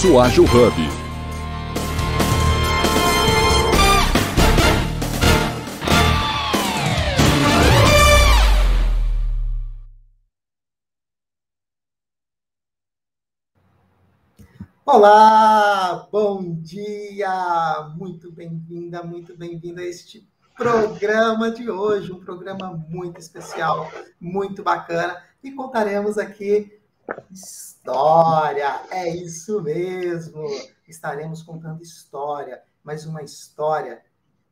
Espaço 0.00 0.18
Ágil 0.18 0.44
Hub. 0.44 0.74
Olá, 14.86 16.08
bom 16.10 16.54
dia, 16.54 17.92
muito 17.94 18.32
bem-vinda, 18.32 19.02
muito 19.02 19.36
bem-vinda 19.36 19.82
a 19.82 19.84
este 19.84 20.26
programa 20.56 21.50
de 21.50 21.70
hoje, 21.70 22.10
um 22.10 22.20
programa 22.20 22.72
muito 22.88 23.20
especial, 23.20 23.90
muito 24.18 24.62
bacana, 24.62 25.22
e 25.44 25.52
contaremos 25.52 26.16
aqui 26.16 26.79
História, 27.30 28.82
é 28.90 29.08
isso 29.08 29.62
mesmo. 29.62 30.44
Estaremos 30.86 31.42
contando 31.42 31.82
história, 31.82 32.62
mas 32.82 33.06
uma 33.06 33.22
história 33.22 34.02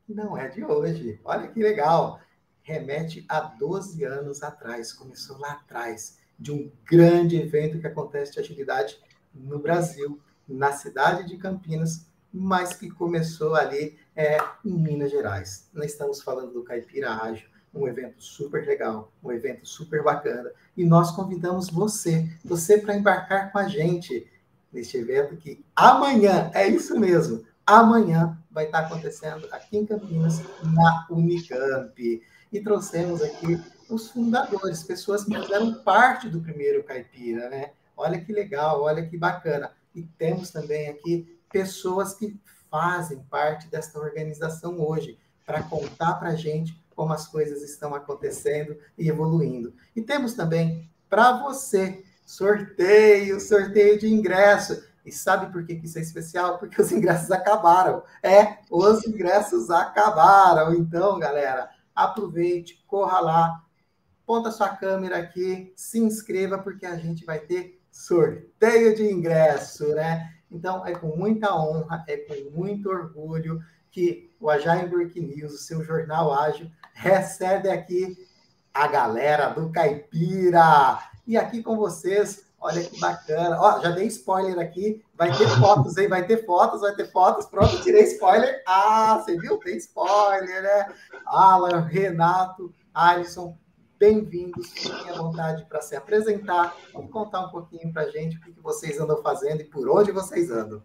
que 0.05 0.13
não 0.13 0.37
é 0.37 0.47
de 0.47 0.63
hoje. 0.63 1.19
Olha 1.23 1.47
que 1.47 1.61
legal. 1.61 2.19
Remete 2.61 3.25
a 3.27 3.41
12 3.41 4.03
anos 4.03 4.43
atrás, 4.43 4.93
começou 4.93 5.37
lá 5.37 5.53
atrás, 5.53 6.17
de 6.37 6.51
um 6.51 6.71
grande 6.85 7.35
evento 7.35 7.79
que 7.79 7.87
acontece 7.87 8.33
de 8.33 8.39
agilidade 8.39 8.99
no 9.33 9.59
Brasil, 9.59 10.19
na 10.47 10.71
cidade 10.71 11.27
de 11.27 11.37
Campinas, 11.37 12.07
mas 12.31 12.73
que 12.73 12.89
começou 12.89 13.55
ali 13.55 13.97
é, 14.15 14.37
em 14.63 14.71
Minas 14.71 15.11
Gerais. 15.11 15.69
Nós 15.73 15.91
estamos 15.91 16.21
falando 16.21 16.53
do 16.53 16.63
Caipira 16.63 17.11
Ágil, 17.11 17.49
um 17.73 17.87
evento 17.87 18.21
super 18.21 18.65
legal, 18.65 19.11
um 19.23 19.31
evento 19.31 19.67
super 19.67 20.03
bacana. 20.03 20.51
E 20.75 20.83
nós 20.85 21.11
convidamos 21.11 21.69
você, 21.69 22.29
você 22.43 22.77
para 22.77 22.95
embarcar 22.95 23.51
com 23.51 23.59
a 23.59 23.67
gente 23.67 24.27
neste 24.71 24.97
evento 24.97 25.35
que 25.35 25.63
amanhã, 25.75 26.51
é 26.53 26.67
isso 26.67 26.99
mesmo, 26.99 27.43
amanhã 27.65 28.37
vai 28.51 28.65
estar 28.65 28.79
acontecendo 28.79 29.47
aqui 29.51 29.77
em 29.77 29.85
Campinas, 29.85 30.41
na 30.63 31.07
Unicamp. 31.09 32.23
E 32.51 32.59
trouxemos 32.61 33.21
aqui 33.21 33.61
os 33.89 34.09
fundadores, 34.09 34.83
pessoas 34.83 35.23
que 35.23 35.39
fizeram 35.39 35.83
parte 35.83 36.27
do 36.27 36.41
primeiro 36.41 36.83
Caipira, 36.83 37.49
né? 37.49 37.71
Olha 37.95 38.19
que 38.19 38.31
legal, 38.31 38.81
olha 38.81 39.05
que 39.05 39.17
bacana. 39.17 39.71
E 39.93 40.01
temos 40.01 40.49
também 40.49 40.89
aqui 40.89 41.39
pessoas 41.51 42.13
que 42.13 42.39
fazem 42.69 43.19
parte 43.29 43.67
desta 43.67 43.99
organização 43.99 44.79
hoje, 44.79 45.17
para 45.45 45.63
contar 45.63 46.13
para 46.15 46.29
a 46.29 46.35
gente 46.35 46.79
como 46.99 47.13
as 47.13 47.27
coisas 47.27 47.63
estão 47.63 47.95
acontecendo 47.95 48.75
e 48.97 49.07
evoluindo. 49.07 49.73
E 49.95 50.01
temos 50.01 50.33
também 50.33 50.91
para 51.09 51.31
você 51.43 52.03
sorteio, 52.25 53.39
sorteio 53.39 53.97
de 53.97 54.13
ingresso. 54.13 54.83
E 55.05 55.09
sabe 55.09 55.49
por 55.49 55.65
que 55.65 55.75
isso 55.75 55.97
é 55.97 56.01
especial? 56.01 56.57
Porque 56.59 56.81
os 56.81 56.91
ingressos 56.91 57.31
acabaram. 57.31 58.03
É, 58.21 58.57
os 58.69 59.07
ingressos 59.07 59.69
acabaram. 59.69 60.75
Então, 60.75 61.17
galera, 61.17 61.69
aproveite, 61.95 62.83
corra 62.85 63.21
lá, 63.21 63.63
ponta 64.25 64.51
sua 64.51 64.67
câmera 64.67 65.19
aqui, 65.19 65.71
se 65.77 65.99
inscreva, 65.99 66.59
porque 66.59 66.85
a 66.85 66.97
gente 66.97 67.23
vai 67.23 67.39
ter 67.39 67.81
sorteio 67.89 68.93
de 68.93 69.09
ingresso, 69.09 69.87
né? 69.95 70.33
Então, 70.51 70.85
é 70.85 70.93
com 70.93 71.15
muita 71.15 71.55
honra, 71.55 72.03
é 72.09 72.17
com 72.17 72.51
muito 72.51 72.89
orgulho 72.89 73.61
que 73.91 74.31
o 74.39 74.49
Agile 74.49 74.87
Break 74.87 75.19
News, 75.19 75.53
o 75.53 75.57
seu 75.57 75.83
jornal 75.83 76.33
ágil, 76.33 76.69
recebe 76.93 77.69
aqui 77.69 78.17
a 78.73 78.87
galera 78.87 79.49
do 79.49 79.71
Caipira. 79.71 80.99
E 81.25 81.37
aqui 81.37 81.61
com 81.61 81.75
vocês, 81.77 82.45
olha 82.59 82.83
que 82.83 82.99
bacana. 82.99 83.59
Ó, 83.59 83.81
já 83.81 83.91
dei 83.91 84.07
spoiler 84.07 84.59
aqui, 84.59 85.03
vai 85.15 85.35
ter 85.35 85.47
fotos, 85.59 85.97
hein? 85.97 86.07
Vai 86.07 86.25
ter 86.25 86.45
fotos, 86.45 86.81
vai 86.81 86.95
ter 86.95 87.11
fotos. 87.11 87.45
Pronto, 87.45 87.81
tirei 87.81 88.03
spoiler. 88.03 88.63
Ah, 88.67 89.17
você 89.19 89.37
viu? 89.37 89.57
Tem 89.57 89.77
spoiler, 89.77 90.63
né? 90.63 90.93
Alan, 91.25 91.81
Renato, 91.81 92.73
Alisson, 92.93 93.57
bem-vindos. 93.97 94.69
Fiquem 94.71 95.11
à 95.11 95.17
vontade 95.17 95.65
para 95.65 95.81
se 95.81 95.95
apresentar 95.95 96.75
e 96.97 97.07
contar 97.07 97.41
um 97.41 97.49
pouquinho 97.49 97.91
para 97.91 98.03
a 98.03 98.09
gente 98.09 98.37
o 98.37 98.41
que 98.41 98.61
vocês 98.61 98.99
andam 98.99 99.21
fazendo 99.21 99.61
e 99.61 99.65
por 99.65 99.89
onde 99.89 100.11
vocês 100.11 100.49
andam. 100.49 100.81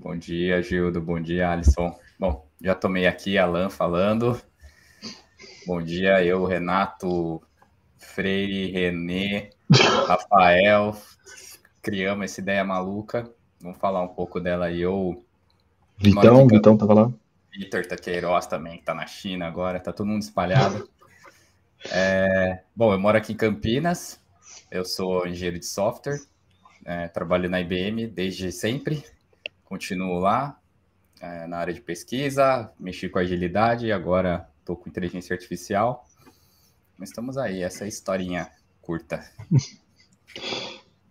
Bom 0.00 0.16
dia, 0.16 0.62
Gildo. 0.62 1.00
Bom 1.00 1.20
dia, 1.20 1.50
Alisson. 1.50 1.98
Bom, 2.16 2.46
já 2.60 2.72
tomei 2.72 3.08
aqui 3.08 3.36
Alan 3.36 3.68
falando. 3.68 4.40
Bom 5.66 5.82
dia, 5.82 6.24
eu, 6.24 6.44
Renato, 6.44 7.42
Freire, 7.96 8.70
Renê, 8.70 9.50
Rafael. 10.06 10.96
Criamos 11.82 12.26
essa 12.26 12.40
ideia 12.40 12.62
maluca. 12.62 13.28
Vamos 13.60 13.78
falar 13.78 14.00
um 14.02 14.08
pouco 14.08 14.38
dela 14.38 14.66
aí. 14.66 14.80
Eu. 14.80 15.24
Vitão, 15.98 16.46
Vitão 16.46 16.76
tava 16.76 16.94
lá. 16.94 17.12
Vitor 17.52 17.84
Taqueiroz 17.84 18.46
também, 18.46 18.78
que 18.78 18.84
tá 18.84 18.94
na 18.94 19.06
China 19.06 19.48
agora, 19.48 19.80
tá 19.80 19.92
todo 19.92 20.06
mundo 20.06 20.22
espalhado. 20.22 20.88
É, 21.90 22.60
bom, 22.74 22.92
eu 22.92 23.00
moro 23.00 23.18
aqui 23.18 23.32
em 23.32 23.36
Campinas, 23.36 24.20
eu 24.70 24.84
sou 24.84 25.26
engenheiro 25.26 25.58
de 25.58 25.66
software, 25.66 26.20
é, 26.84 27.08
trabalho 27.08 27.50
na 27.50 27.60
IBM 27.60 28.06
desde 28.06 28.52
sempre, 28.52 29.04
continuo 29.68 30.18
lá 30.18 30.58
é, 31.20 31.46
na 31.46 31.58
área 31.58 31.74
de 31.74 31.80
pesquisa, 31.82 32.72
mexi 32.80 33.06
com 33.06 33.18
agilidade 33.18 33.86
e 33.86 33.92
agora 33.92 34.48
estou 34.60 34.74
com 34.74 34.88
inteligência 34.88 35.34
artificial. 35.34 36.06
Mas 36.96 37.10
estamos 37.10 37.36
aí, 37.36 37.62
essa 37.62 37.84
é 37.84 37.88
historinha 37.88 38.50
curta. 38.80 39.22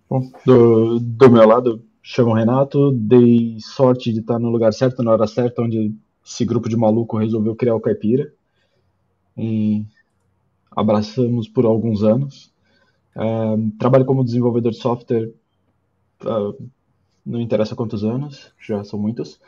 Bom, 0.10 0.32
do, 0.44 1.00
do 1.00 1.32
meu 1.32 1.48
lado, 1.48 1.86
chamo 2.02 2.34
Renato, 2.34 2.92
dei 2.94 3.60
sorte 3.60 4.12
de 4.12 4.22
estar 4.22 4.40
no 4.40 4.50
lugar 4.50 4.74
certo, 4.74 5.04
na 5.04 5.12
hora 5.12 5.28
certa, 5.28 5.62
onde 5.62 5.94
esse 6.26 6.44
grupo 6.44 6.68
de 6.68 6.76
maluco 6.76 7.18
resolveu 7.18 7.56
criar 7.56 7.76
o 7.76 7.80
Caipira. 7.80 8.34
E 9.38 9.86
abraçamos 10.72 11.48
por 11.48 11.66
alguns 11.66 12.02
anos. 12.02 12.52
Uh, 13.16 13.72
trabalho 13.78 14.06
como 14.06 14.24
desenvolvedor 14.24 14.72
de 14.72 14.80
software 14.80 15.32
uh, 16.24 16.70
não 17.28 17.42
interessa 17.42 17.76
quantos 17.76 18.04
anos, 18.04 18.52
já 18.60 18.84
são 18.84 18.98
muitos. 18.98 19.40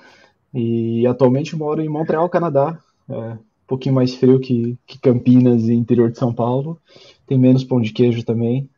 E 0.54 1.08
atualmente 1.08 1.56
moro 1.56 1.82
em 1.82 1.88
Montreal, 1.90 2.28
Canadá, 2.30 2.78
é, 3.10 3.14
um 3.14 3.38
pouquinho 3.66 3.96
mais 3.96 4.14
frio 4.14 4.40
que, 4.40 4.78
que 4.86 5.00
Campinas 5.00 5.64
e 5.68 5.74
interior 5.74 6.12
de 6.12 6.18
São 6.18 6.34
Paulo. 6.34 6.80
Tem 7.26 7.38
menos 7.38 7.64
pão 7.64 7.80
de 7.80 7.94
queijo 7.94 8.24
também, 8.24 8.70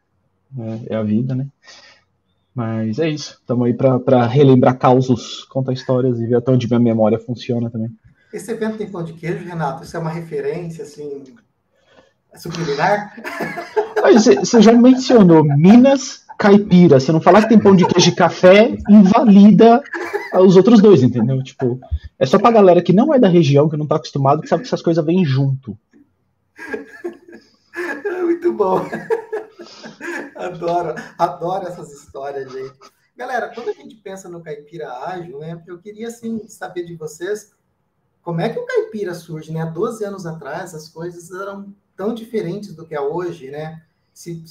é, 0.58 0.94
é 0.94 0.96
a 0.96 1.04
vida, 1.04 1.34
né? 1.34 1.48
Mas 2.54 3.00
é 3.00 3.10
isso, 3.10 3.38
estamos 3.40 3.66
aí 3.66 3.74
para 3.74 4.28
relembrar 4.28 4.78
causos, 4.78 5.46
contar 5.46 5.72
histórias 5.72 6.20
e 6.20 6.28
ver 6.28 6.36
até 6.36 6.52
onde 6.52 6.68
minha 6.68 6.80
memória 6.80 7.18
funciona 7.18 7.70
também. 7.70 7.90
Esse 8.34 8.52
evento 8.52 8.78
tem 8.78 8.92
pão 8.92 9.04
de 9.04 9.14
queijo, 9.14 9.46
Renato? 9.46 9.84
Isso 9.84 9.96
é 9.96 10.00
uma 10.00 10.10
referência, 10.10 10.84
assim, 10.84 11.24
subliminar? 12.36 13.16
Você 14.14 14.62
já 14.62 14.74
mencionou 14.74 15.44
Minas, 15.44 16.21
caipira, 16.42 17.00
se 17.00 17.12
não 17.12 17.22
falar 17.22 17.44
que 17.44 17.50
tem 17.50 17.60
pão 17.60 17.76
de 17.76 17.86
queijo 17.86 18.10
e 18.10 18.16
café, 18.16 18.76
invalida 18.90 19.84
os 20.40 20.58
outros 20.58 20.82
dois, 20.82 21.04
entendeu? 21.04 21.44
Tipo, 21.44 21.80
é 22.18 22.26
só 22.26 22.40
pra 22.40 22.50
galera 22.50 22.82
que 22.82 22.92
não 22.92 23.14
é 23.14 23.20
da 23.20 23.28
região, 23.28 23.70
que 23.70 23.78
não 23.78 23.86
tá 23.86 23.98
acostumado, 23.98 24.42
que 24.42 24.48
sabe 24.48 24.64
que 24.64 24.68
essas 24.68 24.82
coisas 24.82 25.06
vêm 25.06 25.24
junto. 25.24 25.78
Muito 28.26 28.52
bom. 28.54 28.82
Adoro, 30.36 30.96
adoro 31.16 31.68
essas 31.68 31.92
histórias, 31.92 32.52
gente. 32.52 32.74
Galera, 33.16 33.50
quando 33.54 33.70
a 33.70 33.74
gente 33.74 33.96
pensa 33.98 34.28
no 34.28 34.42
caipira 34.42 34.92
ágil, 34.92 35.38
né, 35.38 35.62
eu 35.68 35.78
queria 35.78 36.08
assim 36.08 36.48
saber 36.48 36.86
de 36.86 36.96
vocês 36.96 37.52
como 38.24 38.42
é 38.42 38.50
que 38.50 38.58
o 38.58 38.66
caipira 38.66 39.14
surge, 39.14 39.52
né? 39.52 39.62
Há 39.62 39.66
12 39.66 40.04
anos 40.04 40.26
atrás 40.26 40.74
as 40.74 40.90
coisas 40.90 41.30
eram 41.32 41.72
tão 41.96 42.16
diferentes 42.16 42.74
do 42.74 42.84
que 42.84 42.96
é 42.96 43.02
hoje, 43.02 43.52
né? 43.52 43.84
Se, 44.12 44.44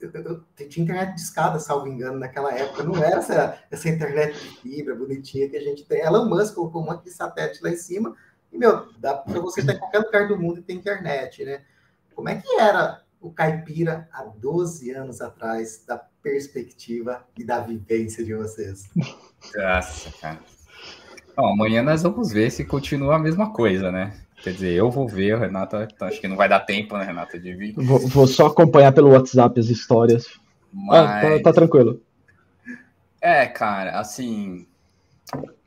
eu, 0.00 0.10
eu, 0.12 0.22
eu, 0.58 0.68
tinha 0.68 0.84
internet 0.84 1.14
de 1.14 1.20
escada, 1.20 1.58
salvo 1.58 1.88
engano, 1.88 2.18
naquela 2.18 2.52
época. 2.54 2.82
Não 2.82 2.96
era 2.96 3.18
essa, 3.18 3.58
essa 3.70 3.88
internet 3.88 4.34
de 4.34 4.48
fibra 4.60 4.94
bonitinha 4.94 5.48
que 5.48 5.56
a 5.56 5.60
gente 5.60 5.84
tem. 5.84 6.00
Elon 6.00 6.28
Musk 6.28 6.54
colocou 6.54 6.82
um 6.82 6.86
monte 6.86 7.04
de 7.04 7.10
satélite 7.10 7.62
lá 7.62 7.70
em 7.70 7.76
cima 7.76 8.14
e, 8.52 8.58
meu, 8.58 8.88
dá 8.98 9.14
para 9.14 9.40
você 9.40 9.60
estar 9.60 9.74
em 9.74 9.78
qualquer 9.78 9.98
lugar 9.98 10.28
do 10.28 10.38
mundo 10.38 10.60
e 10.60 10.62
ter 10.62 10.72
internet, 10.72 11.44
né? 11.44 11.62
Como 12.14 12.28
é 12.28 12.36
que 12.36 12.60
era 12.60 13.02
o 13.20 13.30
caipira 13.30 14.08
há 14.12 14.24
12 14.24 14.90
anos 14.90 15.20
atrás, 15.20 15.84
da 15.86 15.98
perspectiva 16.22 17.24
e 17.36 17.44
da 17.44 17.60
vivência 17.60 18.24
de 18.24 18.34
vocês? 18.34 18.88
Nossa, 19.54 20.12
cara. 20.20 20.40
Bom, 21.36 21.52
amanhã 21.52 21.82
nós 21.82 22.02
vamos 22.02 22.32
ver 22.32 22.50
se 22.50 22.64
continua 22.64 23.16
a 23.16 23.18
mesma 23.18 23.52
coisa, 23.52 23.92
né? 23.92 24.16
Quer 24.42 24.52
dizer, 24.52 24.72
eu 24.72 24.90
vou 24.90 25.08
ver, 25.08 25.34
o 25.34 25.38
Renato, 25.38 25.76
então 25.76 26.06
acho 26.06 26.20
que 26.20 26.28
não 26.28 26.36
vai 26.36 26.48
dar 26.48 26.60
tempo, 26.60 26.96
né, 26.96 27.04
Renato, 27.04 27.38
de 27.38 27.54
vir. 27.54 27.74
Vou, 27.74 27.98
vou 28.06 28.26
só 28.26 28.46
acompanhar 28.46 28.92
pelo 28.92 29.10
WhatsApp 29.10 29.58
as 29.58 29.66
histórias. 29.66 30.26
Mas... 30.72 31.00
Ah, 31.00 31.20
tá, 31.20 31.42
tá 31.44 31.52
tranquilo. 31.52 32.00
É, 33.20 33.46
cara, 33.46 33.98
assim, 33.98 34.66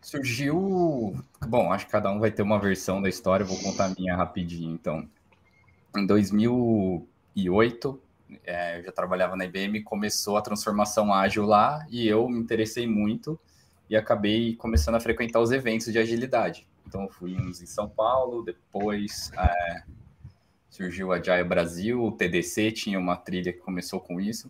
surgiu. 0.02 1.16
Bom, 1.46 1.72
acho 1.72 1.86
que 1.86 1.92
cada 1.92 2.10
um 2.10 2.20
vai 2.20 2.32
ter 2.32 2.42
uma 2.42 2.60
versão 2.60 3.02
da 3.02 3.10
história, 3.10 3.46
vou 3.46 3.58
contar 3.58 3.86
a 3.86 3.94
minha 3.98 4.16
rapidinho, 4.16 4.74
então. 4.74 5.08
Em 5.96 6.06
2008, 6.06 8.02
é, 8.46 8.80
eu 8.80 8.84
já 8.84 8.92
trabalhava 8.92 9.36
na 9.36 9.46
IBM, 9.46 9.84
começou 9.84 10.38
a 10.38 10.42
transformação 10.42 11.14
ágil 11.14 11.46
lá 11.46 11.86
e 11.90 12.08
eu 12.08 12.30
me 12.30 12.40
interessei 12.40 12.88
muito 12.88 13.38
e 13.90 13.96
acabei 13.98 14.56
começando 14.56 14.96
a 14.96 15.02
frequentar 15.02 15.42
os 15.42 15.52
eventos 15.52 15.92
de 15.92 16.00
agilidade. 16.00 16.66
Então, 16.88 17.08
uns 17.22 17.62
em 17.62 17.66
São 17.66 17.88
Paulo, 17.88 18.44
depois 18.44 19.32
é, 19.38 19.84
surgiu 20.70 21.08
o 21.08 21.12
Agile 21.12 21.44
Brasil, 21.44 22.04
o 22.04 22.12
TDC 22.12 22.72
tinha 22.72 23.00
uma 23.00 23.16
trilha 23.16 23.54
que 23.54 23.60
começou 23.60 24.00
com 24.00 24.20
isso. 24.20 24.50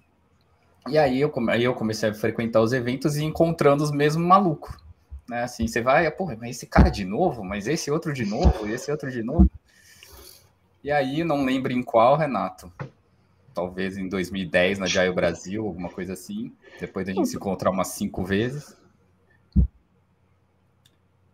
E 0.87 0.97
aí 0.97 1.21
eu, 1.21 1.31
aí 1.49 1.63
eu 1.63 1.73
comecei 1.73 2.09
a 2.09 2.13
frequentar 2.13 2.61
os 2.61 2.73
eventos 2.73 3.17
e 3.17 3.23
encontrando 3.23 3.83
os 3.83 3.91
mesmos 3.91 4.25
malucos. 4.25 4.75
Né? 5.29 5.43
Assim, 5.43 5.67
você 5.67 5.81
vai, 5.81 6.09
porra, 6.11 6.35
mas 6.39 6.57
esse 6.57 6.65
cara 6.65 6.89
de 6.89 7.05
novo, 7.05 7.43
mas 7.43 7.67
esse 7.67 7.91
outro 7.91 8.13
de 8.13 8.25
novo, 8.25 8.67
esse 8.67 8.91
outro 8.91 9.11
de 9.11 9.21
novo. 9.21 9.49
E 10.83 10.91
aí, 10.91 11.23
não 11.23 11.45
lembro 11.45 11.71
em 11.71 11.83
qual, 11.83 12.17
Renato. 12.17 12.71
Talvez 13.53 13.97
em 13.97 14.07
2010 14.07 14.79
na 14.79 14.85
Agile 14.85 15.13
Brasil, 15.13 15.65
alguma 15.65 15.89
coisa 15.89 16.13
assim. 16.13 16.51
Depois 16.79 17.05
da 17.05 17.13
gente 17.13 17.27
se 17.27 17.35
encontrar 17.35 17.69
umas 17.69 17.89
cinco 17.89 18.23
vezes. 18.23 18.75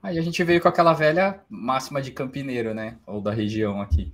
Aí 0.07 0.17
a 0.17 0.21
gente 0.21 0.41
veio 0.41 0.61
com 0.61 0.69
aquela 0.69 0.93
velha 0.93 1.41
máxima 1.49 2.01
de 2.01 2.11
campineiro, 2.11 2.73
né? 2.73 2.97
Ou 3.05 3.19
da 3.19 3.33
região 3.33 3.81
aqui. 3.81 4.13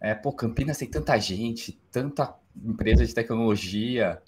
É, 0.00 0.12
pô, 0.12 0.32
Campinas 0.32 0.76
tem 0.76 0.90
tanta 0.90 1.16
gente, 1.18 1.80
tanta 1.92 2.34
empresa 2.56 3.06
de 3.06 3.14
tecnologia, 3.14 4.20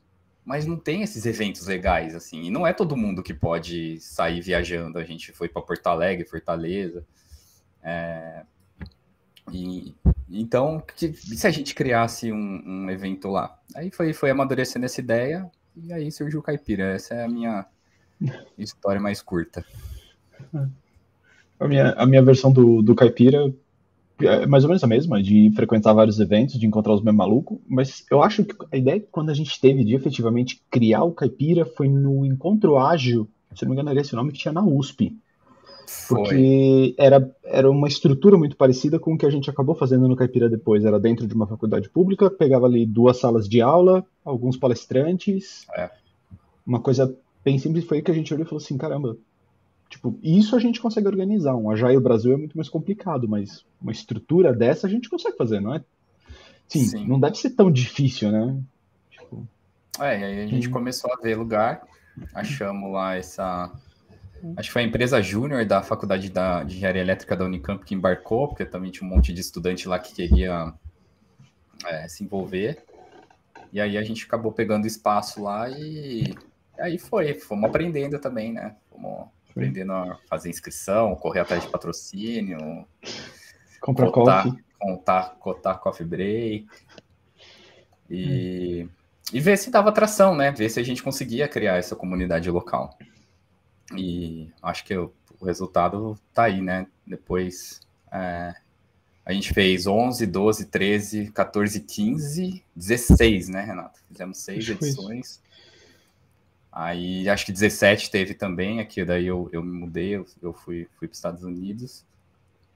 mas 0.45 0.67
não 0.67 0.77
tem 0.77 1.03
esses 1.03 1.27
eventos 1.27 1.67
legais, 1.67 2.15
assim. 2.15 2.45
E 2.45 2.53
não 2.53 2.65
é 2.65 2.73
todo 2.73 2.97
mundo 2.97 3.21
que 3.21 3.35
pode 3.35 3.99
sair 3.99 4.41
viajando. 4.41 4.97
A 4.97 5.03
gente 5.03 5.33
foi 5.33 5.49
para 5.49 5.61
Porto 5.61 5.89
Alegre, 5.89 6.25
Fortaleza. 6.25 7.05
É... 7.83 8.45
E, 9.51 9.93
então, 10.29 10.81
que, 10.95 11.13
se 11.13 11.49
a 11.49 11.51
gente 11.51 11.75
criasse 11.75 12.31
um, 12.31 12.63
um, 12.65 12.91
evento 12.91 13.27
lá? 13.27 13.59
Aí 13.75 13.91
foi, 13.91 14.13
foi 14.13 14.31
amadurecendo 14.31 14.87
essa 14.87 15.01
ideia 15.01 15.51
e 15.75 15.93
aí 15.93 16.13
surgiu 16.13 16.39
o 16.39 16.43
Caipira. 16.45 16.95
Essa 16.95 17.15
é 17.15 17.25
a 17.25 17.29
minha 17.29 17.67
história 18.57 19.01
mais 19.01 19.21
curta. 19.21 19.67
A 21.59 21.69
minha, 21.69 21.93
a 21.93 22.07
minha 22.07 22.23
versão 22.23 22.51
do, 22.53 22.81
do 22.81 22.95
Caipira 22.95 23.53
é 24.23 24.47
mais 24.47 24.65
ou 24.65 24.69
menos 24.69 24.85
a 24.85 24.87
mesma, 24.87 25.23
de 25.23 25.51
frequentar 25.55 25.93
vários 25.93 26.21
eventos, 26.21 26.59
de 26.59 26.67
encontrar 26.67 26.95
os 26.95 27.03
meus 27.03 27.17
malucos, 27.17 27.59
mas 27.67 28.05
eu 28.11 28.23
acho 28.23 28.45
que 28.45 28.55
a 28.71 28.77
ideia 28.77 29.01
que 29.01 29.09
quando 29.11 29.31
a 29.31 29.35
gente 29.35 29.59
teve 29.61 29.85
de 29.85 29.95
efetivamente 29.95 30.61
criar 30.71 31.05
o 31.05 31.13
Caipira 31.13 31.65
foi 31.65 31.89
no 31.89 32.25
Encontro 32.27 32.79
Ágil, 32.79 33.29
se 33.55 33.65
não 33.65 33.71
me 33.71 33.75
engano 33.75 33.91
era 33.91 34.01
esse 34.01 34.15
nome 34.15 34.33
que 34.33 34.39
tinha 34.39 34.53
na 34.53 34.63
USP. 34.63 35.17
Porque 36.09 36.95
era, 36.97 37.35
era 37.45 37.69
uma 37.69 37.89
estrutura 37.89 38.39
muito 38.39 38.57
parecida 38.57 38.99
com 38.99 39.15
o 39.15 39.19
que 39.19 39.27
a 39.27 39.31
gente 39.31 39.51
acabou 39.51 39.75
fazendo 39.75 40.07
no 40.07 40.15
Caipira 40.15 40.49
depois. 40.49 40.85
Era 40.85 41.01
dentro 41.01 41.27
de 41.27 41.35
uma 41.35 41.49
faculdade 41.49 41.89
pública, 41.89 42.31
pegava 42.31 42.67
ali 42.67 42.87
duas 42.87 43.19
salas 43.19 43.49
de 43.49 43.61
aula, 43.61 44.07
alguns 44.25 44.57
palestrantes. 44.57 45.67
É. 45.77 45.91
Uma 46.65 46.79
coisa 46.79 47.13
bem 47.45 47.59
simples 47.59 47.85
foi 47.85 48.03
que 48.03 48.11
a 48.11 48.15
gente 48.15 48.33
olhou 48.33 48.47
e 48.47 48.49
falou 48.49 48.63
assim: 48.63 48.79
caramba, 48.79 49.17
Tipo, 49.91 50.17
isso 50.23 50.55
a 50.55 50.61
gente 50.61 50.81
consegue 50.81 51.09
organizar. 51.09 51.57
Um 51.57 51.69
Agile 51.69 51.99
Brasil 51.99 52.33
é 52.33 52.37
muito 52.37 52.57
mais 52.57 52.69
complicado, 52.69 53.29
mas 53.29 53.67
uma 53.83 53.91
estrutura 53.91 54.53
dessa 54.55 54.87
a 54.87 54.91
gente 54.91 55.11
consegue 55.11 55.37
fazer, 55.37 55.61
não 55.61 55.75
é? 55.75 55.85
Sim, 56.69 56.85
Sim. 56.85 57.09
não 57.09 57.19
deve 57.19 57.37
ser 57.37 57.51
tão 57.51 57.69
difícil, 57.71 58.31
né? 58.31 58.57
Tipo... 59.11 59.47
É, 59.99 60.21
e 60.21 60.25
aí 60.25 60.45
a 60.45 60.47
gente 60.47 60.71
começou 60.71 61.13
a 61.13 61.17
ver 61.17 61.37
lugar, 61.37 61.83
achamos 62.33 62.91
lá 62.93 63.17
essa. 63.17 63.73
Acho 64.57 64.69
que 64.69 64.73
foi 64.73 64.83
a 64.83 64.87
empresa 64.87 65.21
júnior 65.21 65.67
da 65.67 65.83
Faculdade 65.83 66.31
da, 66.31 66.63
de 66.63 66.77
Engenharia 66.77 67.03
Elétrica 67.03 67.37
da 67.37 67.45
Unicamp 67.45 67.85
que 67.85 67.95
embarcou, 67.95 68.47
porque 68.47 68.65
também 68.65 68.93
tinha 68.93 69.07
um 69.07 69.13
monte 69.13 69.33
de 69.33 69.41
estudante 69.41 69.89
lá 69.89 69.99
que 69.99 70.15
queria 70.15 70.73
é, 71.85 72.07
se 72.07 72.23
envolver. 72.23 72.85
E 73.73 73.81
aí 73.81 73.99
a 73.99 74.03
gente 74.03 74.25
acabou 74.25 74.53
pegando 74.53 74.87
espaço 74.87 75.43
lá 75.43 75.69
e, 75.69 76.23
e 76.23 76.81
aí 76.81 76.97
foi, 76.97 77.35
fomos 77.35 77.69
aprendendo 77.69 78.19
também, 78.21 78.53
né? 78.53 78.77
Fomos 78.89 79.29
aprendendo 79.51 79.93
a 79.93 80.19
fazer 80.29 80.49
inscrição, 80.49 81.15
correr 81.17 81.41
atrás 81.41 81.63
de 81.63 81.69
patrocínio, 81.69 82.87
comprar 83.81 84.11
coffee, 84.11 84.65
contar, 84.79 85.37
cotar 85.39 85.79
coffee 85.79 86.07
break 86.07 86.67
e, 88.09 88.85
hum. 88.85 88.89
e 89.33 89.41
ver 89.41 89.57
se 89.59 89.71
dava 89.71 89.91
atração, 89.91 90.35
né? 90.35 90.51
Ver 90.51 90.71
se 90.71 90.81
a 90.81 90.83
gente 90.83 91.03
conseguia 91.03 91.49
criar 91.49 91.77
essa 91.77 91.95
comunidade 91.95 92.51
local. 92.51 92.97
E 93.97 94.51
acho 94.63 94.85
que 94.85 94.97
o, 94.97 95.13
o 95.41 95.45
resultado 95.45 96.17
tá 96.33 96.45
aí, 96.45 96.61
né? 96.61 96.87
Depois 97.07 97.81
é, 98.13 98.55
a 99.25 99.33
gente 99.33 99.53
fez 99.53 99.87
11, 99.87 100.27
12, 100.27 100.67
13, 100.67 101.31
14, 101.33 101.81
15, 101.81 102.65
16, 102.75 103.49
né, 103.49 103.63
Renato? 103.63 104.01
Fizemos 104.09 104.39
seis 104.39 104.69
edições. 104.69 105.41
Aí 106.73 107.29
acho 107.29 107.47
que 107.47 107.53
17 107.53 108.11
teve 108.11 108.35
também, 108.35 108.81
aqui 108.81 109.05
daí 109.05 109.27
eu, 109.27 109.49
eu 109.53 109.63
me 109.63 109.73
mudei, 109.73 110.17
eu, 110.17 110.27
eu 110.41 110.53
fui, 110.53 110.89
fui 110.99 111.09
para 111.09 111.13
os 111.13 111.19
Estados 111.19 111.43
Unidos, 111.43 112.05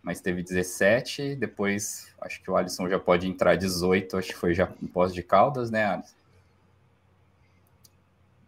mas 0.02 0.20
teve 0.20 0.42
17, 0.42 1.36
depois 1.36 2.12
acho 2.20 2.42
que 2.42 2.50
o 2.50 2.56
Alisson 2.56 2.88
já 2.88 2.98
pode 2.98 3.28
entrar 3.28 3.54
18, 3.54 4.16
acho 4.16 4.28
que 4.28 4.34
foi 4.34 4.52
já 4.52 4.72
em 4.82 4.86
Pós 4.86 5.14
de 5.14 5.22
Caldas, 5.22 5.70
né, 5.70 5.84
Alisson? 5.84 6.16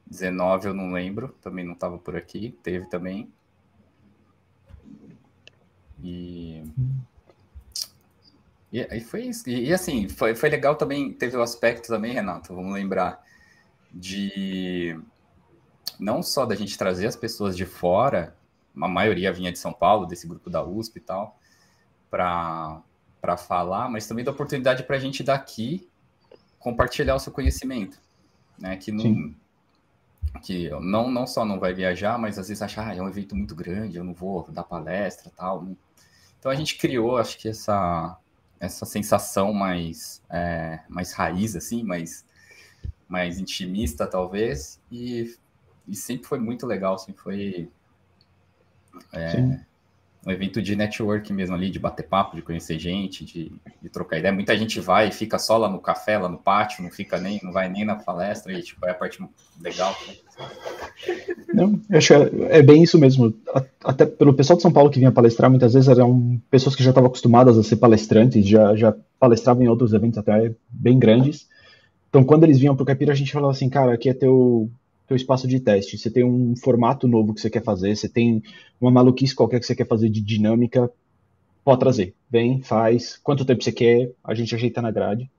19 0.07 0.69
eu 0.69 0.75
não 0.75 0.93
lembro, 0.93 1.35
também 1.43 1.65
não 1.65 1.73
estava 1.75 1.99
por 1.99 2.17
aqui, 2.17 2.57
teve 2.63 2.87
também. 2.87 3.29
E. 6.03 6.63
E 8.73 8.81
aí 8.91 9.01
foi 9.01 9.23
isso. 9.23 9.49
E, 9.49 9.69
e, 9.69 9.73
assim, 9.73 10.09
foi, 10.09 10.35
foi 10.35 10.49
legal 10.49 10.77
também, 10.77 11.13
teve 11.13 11.37
o 11.37 11.43
aspecto 11.43 11.89
também, 11.89 12.13
Renato, 12.13 12.55
vamos 12.55 12.73
lembrar, 12.73 13.25
de 13.93 14.99
não 15.99 16.23
só 16.23 16.45
da 16.45 16.55
gente 16.55 16.77
trazer 16.77 17.07
as 17.07 17.17
pessoas 17.17 17.57
de 17.57 17.65
fora, 17.65 18.37
a 18.81 18.89
maioria 18.89 19.33
vinha 19.33 19.53
de 19.53 19.59
São 19.59 19.73
Paulo, 19.73 20.07
desse 20.07 20.27
grupo 20.27 20.51
da 20.51 20.63
USP 20.63 20.99
e 20.99 21.01
tal, 21.01 21.39
para 22.11 22.83
falar, 23.39 23.89
mas 23.91 24.07
também 24.07 24.25
da 24.25 24.31
oportunidade 24.31 24.83
para 24.83 24.97
a 24.97 25.01
gente 25.01 25.23
daqui 25.23 25.89
compartilhar 26.59 27.15
o 27.15 27.19
seu 27.19 27.33
conhecimento, 27.33 27.99
né? 28.59 28.77
Que 28.77 28.93
não, 28.93 29.35
que 30.43 30.71
não, 30.81 31.11
não 31.11 31.27
só 31.27 31.45
não 31.45 31.59
vai 31.59 31.73
viajar, 31.73 32.19
mas 32.19 32.39
às 32.39 32.49
vezes 32.49 32.63
achar, 32.63 32.89
ah, 32.89 32.95
é 32.95 33.01
um 33.01 33.09
evento 33.09 33.35
muito 33.35 33.55
grande, 33.55 33.97
eu 33.97 34.05
não 34.05 34.13
vou 34.13 34.47
dar 34.51 34.65
palestra 34.65 35.31
tal. 35.37 35.67
Então 36.39 36.51
a 36.51 36.55
gente 36.55 36.77
criou, 36.77 37.17
acho 37.17 37.39
que 37.39 37.49
essa, 37.49 38.19
essa 38.61 38.85
sensação 38.85 39.53
mais, 39.53 40.23
é, 40.31 40.81
mais 40.89 41.13
raiz, 41.13 41.57
assim, 41.57 41.83
mais, 41.83 42.25
mais 43.09 43.39
intimista, 43.39 44.07
talvez, 44.07 44.81
e 44.91 45.37
e 45.89 45.95
sempre 45.95 46.27
foi 46.27 46.39
muito 46.39 46.67
legal, 46.67 46.99
sempre 46.99 47.23
foi 47.23 47.69
é, 49.13 49.61
um 50.27 50.31
evento 50.31 50.61
de 50.61 50.75
network 50.75 51.33
mesmo 51.33 51.55
ali, 51.55 51.71
de 51.71 51.79
bater 51.79 52.03
papo, 52.03 52.35
de 52.35 52.43
conhecer 52.43 52.79
gente, 52.81 53.25
de, 53.25 53.53
de, 53.81 53.89
trocar 53.89 54.19
ideia. 54.19 54.35
Muita 54.35 54.57
gente 54.59 54.81
vai 54.81 55.09
e 55.09 55.13
fica 55.13 55.39
só 55.39 55.57
lá 55.57 55.69
no 55.69 55.79
café, 55.79 56.19
lá 56.19 56.29
no 56.29 56.37
pátio, 56.37 56.83
não 56.83 56.91
fica 56.91 57.19
nem, 57.21 57.39
não 57.45 57.53
vai 57.53 57.69
nem 57.69 57.85
na 57.85 57.95
palestra, 57.95 58.53
e 58.53 58.61
tipo, 58.61 58.85
é 58.87 58.91
a 58.91 58.95
parte 58.95 59.23
legal. 59.61 59.95
Né? 60.09 60.15
Não, 61.55 61.81
eu 61.89 61.99
acho 61.99 62.09
que 62.09 62.15
é, 62.15 62.59
é 62.59 62.63
bem 62.63 62.83
isso 62.83 62.99
mesmo. 62.99 63.33
Até 63.85 64.05
pelo 64.05 64.35
pessoal 64.35 64.57
de 64.57 64.63
São 64.63 64.73
Paulo 64.73 64.91
que 64.91 64.99
vinha 64.99 65.13
palestrar, 65.13 65.49
muitas 65.49 65.75
vezes 65.75 65.89
eram 65.89 66.41
pessoas 66.51 66.75
que 66.75 66.83
já 66.83 66.91
estavam 66.91 67.09
acostumadas 67.09 67.57
a 67.57 67.63
ser 67.63 67.77
palestrantes, 67.77 68.45
já, 68.45 68.75
já 68.75 68.97
palestravam 69.21 69.63
em 69.63 69.69
outros 69.69 69.93
eventos 69.93 70.19
até 70.19 70.53
bem 70.69 70.99
grandes. 70.99 71.47
Então, 72.09 72.25
quando 72.25 72.43
eles 72.43 72.59
vinham 72.59 72.75
para 72.75 72.83
o 72.83 72.87
Capira, 72.87 73.13
a 73.13 73.17
gente 73.17 73.33
falava 73.33 73.53
assim, 73.53 73.69
cara, 73.69 73.95
aqui 73.95 74.09
é 74.09 74.15
teu 74.15 74.69
teu 75.07 75.17
espaço 75.17 75.47
de 75.47 75.61
teste. 75.61 75.97
Você 75.97 76.11
tem 76.11 76.25
um 76.25 76.55
formato 76.57 77.07
novo 77.07 77.33
que 77.33 77.41
você 77.41 77.51
quer 77.51 77.63
fazer, 77.63 77.97
você 77.97 78.09
tem 78.09 78.43
uma 78.81 78.91
maluquice 78.91 79.35
qualquer 79.35 79.61
que 79.61 79.67
você 79.67 79.75
quer 79.75 79.87
fazer 79.87 80.09
de 80.09 80.21
dinâmica, 80.21 80.91
pode 81.65 81.81
trazer. 81.81 82.15
Vem, 82.31 82.63
faz. 82.63 83.17
Quanto 83.23 83.45
tempo 83.45 83.63
você 83.63 83.73
quer, 83.73 84.13
a 84.23 84.35
gente 84.35 84.55
ajeita 84.55 84.83
na 84.83 84.91
grade. 84.91 85.31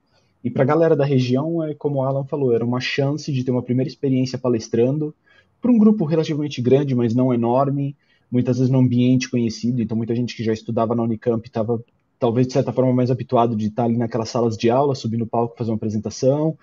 E 0.42 0.50
para 0.50 0.62
a 0.62 0.66
galera 0.66 0.96
da 0.96 1.04
região, 1.04 1.62
é 1.62 1.74
como 1.74 1.98
o 1.98 2.02
Alan 2.02 2.24
falou, 2.24 2.54
era 2.54 2.64
uma 2.64 2.80
chance 2.80 3.32
de 3.32 3.44
ter 3.44 3.50
uma 3.50 3.62
primeira 3.62 3.88
experiência 3.88 4.38
palestrando 4.38 5.14
para 5.60 5.70
um 5.70 5.78
grupo 5.78 6.04
relativamente 6.04 6.62
grande, 6.62 6.94
mas 6.94 7.14
não 7.14 7.34
enorme, 7.34 7.96
muitas 8.30 8.58
vezes 8.58 8.70
num 8.70 8.78
ambiente 8.78 9.28
conhecido. 9.28 9.82
Então, 9.82 9.96
muita 9.96 10.14
gente 10.14 10.36
que 10.36 10.44
já 10.44 10.52
estudava 10.52 10.94
na 10.94 11.02
Unicamp 11.02 11.46
estava, 11.46 11.82
talvez 12.18 12.46
de 12.46 12.52
certa 12.52 12.72
forma, 12.72 12.92
mais 12.92 13.10
habituado 13.10 13.56
de 13.56 13.66
estar 13.66 13.84
ali 13.84 13.96
naquelas 13.96 14.28
salas 14.28 14.56
de 14.56 14.70
aula, 14.70 14.94
subir 14.94 15.16
no 15.16 15.26
palco, 15.26 15.58
fazer 15.58 15.70
uma 15.70 15.76
apresentação. 15.76 16.56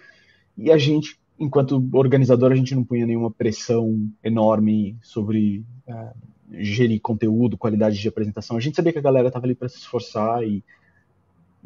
E 0.57 0.71
a 0.71 0.77
gente 0.77 1.19
enquanto 1.39 1.87
organizador, 1.93 2.51
a 2.51 2.55
gente 2.55 2.75
não 2.75 2.83
punha 2.83 3.05
nenhuma 3.05 3.31
pressão 3.31 4.09
enorme 4.23 4.97
sobre 5.01 5.63
uh, 5.87 6.15
gerir 6.51 7.01
conteúdo, 7.01 7.57
qualidade 7.57 7.99
de 7.99 8.07
apresentação. 8.07 8.57
A 8.57 8.59
gente 8.59 8.75
sabia 8.75 8.93
que 8.93 8.99
a 8.99 9.03
galera 9.03 9.31
tava 9.31 9.45
ali 9.45 9.55
para 9.55 9.69
se 9.69 9.77
esforçar 9.77 10.43
e 10.43 10.63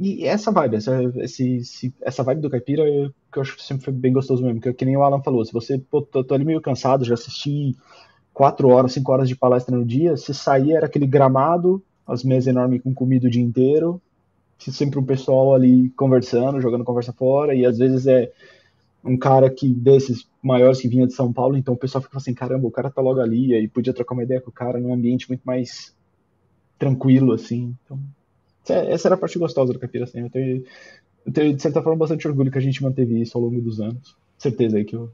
e 0.02 0.26
essa 0.26 0.50
vibe, 0.50 0.78
essa, 0.78 0.98
esse, 1.18 1.94
essa 2.02 2.24
vibe 2.24 2.40
do 2.40 2.50
Caipira, 2.50 2.88
eu, 2.88 3.10
que 3.30 3.38
eu 3.38 3.42
acho 3.42 3.58
que 3.58 3.62
sempre 3.62 3.84
foi 3.84 3.94
bem 3.94 4.14
gostoso 4.14 4.42
mesmo, 4.42 4.62
que, 4.62 4.72
que 4.72 4.86
nem 4.86 4.96
o 4.96 5.04
Alan 5.04 5.22
falou, 5.22 5.44
se 5.44 5.52
você, 5.52 5.78
pô, 5.78 6.02
tô, 6.02 6.24
tô 6.24 6.34
ali 6.34 6.46
meio 6.46 6.62
cansado, 6.62 7.04
já 7.04 7.16
assisti 7.16 7.76
quatro 8.34 8.70
horas, 8.70 8.94
cinco 8.94 9.12
horas 9.12 9.28
de 9.28 9.36
palestra 9.36 9.76
no 9.76 9.84
dia, 9.84 10.16
se 10.16 10.34
sair 10.34 10.72
era 10.72 10.86
aquele 10.86 11.06
gramado, 11.06 11.84
as 12.08 12.24
mesas 12.24 12.48
enormes 12.48 12.82
com 12.82 12.94
comida 12.94 13.28
o 13.28 13.30
dia 13.30 13.44
inteiro, 13.44 14.02
sempre 14.58 14.98
um 14.98 15.04
pessoal 15.04 15.54
ali 15.54 15.90
conversando, 15.98 16.62
jogando 16.62 16.86
conversa 16.86 17.12
fora, 17.12 17.54
e 17.54 17.66
às 17.66 17.78
vezes 17.78 18.08
é 18.08 18.32
um 19.04 19.18
cara 19.18 19.50
que 19.50 19.74
desses 19.74 20.28
maiores 20.42 20.82
que 20.82 20.88
vinha 20.88 21.08
de 21.08 21.14
São 21.14 21.32
Paulo, 21.32 21.58
então 21.58 21.74
o 21.74 21.78
pessoal 21.78 22.02
fica 22.02 22.18
assim, 22.18 22.34
caramba, 22.34 22.68
o 22.68 22.72
cara 22.72 22.90
tá 22.90 23.02
logo 23.02 23.20
ali, 23.20 23.54
e 23.56 23.68
podia 23.68 23.94
trocar 23.94 24.14
uma 24.14 24.24
ideia 24.24 24.42
com 24.42 24.50
o 24.50 24.54
cara 24.54 24.80
num 24.80 24.94
ambiente 24.94 25.28
muito 25.28 25.42
mais 25.44 25.94
tranquilo, 26.78 27.34
assim. 27.34 27.76
Então, 27.84 28.00
essa 28.68 29.08
era 29.08 29.16
a 29.16 29.18
parte 29.18 29.40
gostosa 29.40 29.74
do 29.74 29.80
Capira, 29.80 30.06
assim. 30.06 30.22
Eu 30.22 30.30
tenho, 30.30 30.64
eu 31.26 31.34
tenho, 31.34 31.54
de 31.54 31.62
certa 31.62 31.82
forma, 31.82 31.98
bastante 31.98 32.28
orgulho 32.28 32.52
que 32.52 32.58
a 32.58 32.62
gente 32.62 32.82
manteve 32.82 33.22
isso 33.22 33.38
ao 33.38 33.44
longo 33.44 33.62
dos 33.62 33.80
anos. 33.82 34.16
Certeza 34.38 34.78
aí 34.78 34.86
que, 34.86 34.96
o 34.96 35.12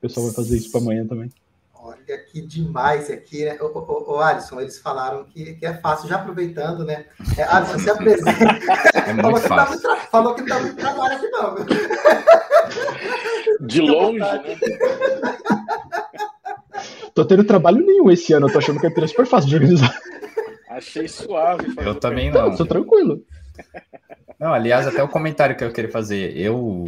pessoal 0.00 0.26
vai 0.26 0.34
fazer 0.34 0.56
isso 0.56 0.70
para 0.70 0.80
amanhã 0.80 1.06
também. 1.06 1.30
Olha 1.74 2.18
que 2.18 2.40
demais 2.40 3.10
aqui, 3.10 3.44
né? 3.44 3.58
Ô, 3.60 3.66
ô, 3.66 4.14
ô, 4.14 4.20
Alisson, 4.20 4.60
eles 4.60 4.78
falaram 4.78 5.24
que, 5.24 5.54
que 5.54 5.66
é 5.66 5.74
fácil, 5.74 6.08
já 6.08 6.16
aproveitando, 6.16 6.84
né? 6.84 7.04
É, 7.36 7.42
Alisson, 7.42 7.78
se 7.78 7.90
apresenta. 7.90 8.30
É 8.30 9.14
falou, 9.22 9.40
que 9.40 9.48
tá 9.48 9.68
muito, 9.68 10.10
falou 10.10 10.34
que 10.34 10.40
não 10.40 10.48
tá 10.48 10.60
muito 10.60 10.76
trabalho 10.76 11.16
aqui, 11.16 11.28
não. 11.28 11.54
De 13.60 13.80
longe, 13.80 14.18
né? 14.18 14.56
Tô 17.14 17.24
tendo 17.24 17.44
trabalho 17.44 17.84
nenhum 17.84 18.10
esse 18.10 18.32
ano, 18.32 18.48
eu 18.48 18.52
tô 18.52 18.58
achando 18.58 18.80
que 18.80 18.86
é 18.86 19.06
super 19.06 19.26
fácil 19.26 19.48
de 19.48 19.56
organizar. 19.56 19.96
Achei 20.68 21.06
suave. 21.06 21.72
Eu 21.78 21.94
também 21.94 22.30
não. 22.30 22.50
Não, 22.50 22.56
tô 22.56 22.66
tranquilo. 22.66 23.22
Não, 24.40 24.52
aliás, 24.52 24.86
até 24.86 25.02
o 25.02 25.08
comentário 25.08 25.56
que 25.56 25.62
eu 25.62 25.72
queria 25.72 25.90
fazer, 25.90 26.36
eu 26.36 26.86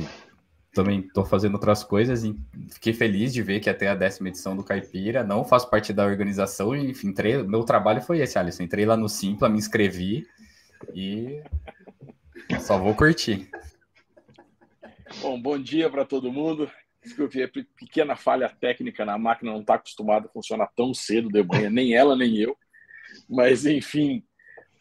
também 0.74 1.00
estou 1.00 1.24
fazendo 1.24 1.54
outras 1.54 1.82
coisas 1.82 2.24
e 2.24 2.36
fiquei 2.70 2.92
feliz 2.92 3.32
de 3.32 3.40
ver 3.42 3.60
que 3.60 3.70
até 3.70 3.88
a 3.88 3.94
décima 3.94 4.28
edição 4.28 4.54
do 4.54 4.62
Caipira, 4.62 5.24
não 5.24 5.42
faço 5.42 5.70
parte 5.70 5.92
da 5.92 6.04
organização 6.04 6.76
e 6.76 6.90
enfim, 6.90 7.08
entrei, 7.08 7.42
meu 7.42 7.62
trabalho 7.62 8.02
foi 8.02 8.18
esse, 8.18 8.38
Alisson, 8.38 8.64
entrei 8.64 8.84
lá 8.84 8.96
no 8.96 9.08
Simpla, 9.08 9.48
me 9.48 9.56
inscrevi 9.56 10.26
e 10.94 11.40
só 12.60 12.76
vou 12.76 12.94
curtir. 12.94 13.48
Bom, 15.20 15.40
bom 15.40 15.58
dia 15.58 15.88
para 15.88 16.04
todo 16.04 16.32
mundo. 16.32 16.70
Desculpe, 17.02 17.40
é 17.40 17.46
pequena 17.46 18.16
falha 18.16 18.48
técnica 18.48 19.04
na 19.04 19.16
máquina, 19.16 19.52
não 19.52 19.60
está 19.60 19.74
acostumada 19.74 20.26
a 20.26 20.30
funcionar 20.30 20.66
tão 20.74 20.92
cedo 20.92 21.28
de 21.28 21.42
manhã, 21.42 21.70
nem 21.70 21.94
ela, 21.94 22.16
nem 22.16 22.36
eu. 22.36 22.56
Mas, 23.28 23.64
enfim, 23.64 24.24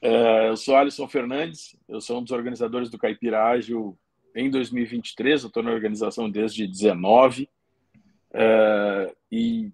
uh, 0.03 0.47
eu 0.47 0.57
sou 0.57 0.75
Alisson 0.75 1.07
Fernandes, 1.07 1.77
eu 1.87 2.01
sou 2.01 2.19
um 2.19 2.23
dos 2.23 2.31
organizadores 2.31 2.89
do 2.89 2.97
Caipira 2.97 3.45
Ágil 3.45 3.97
em 4.35 4.49
2023, 4.49 5.43
eu 5.43 5.47
estou 5.47 5.63
na 5.63 5.71
organização 5.71 6.29
desde 6.29 6.67
19 6.67 7.47
uh, 8.33 9.15
e 9.31 9.71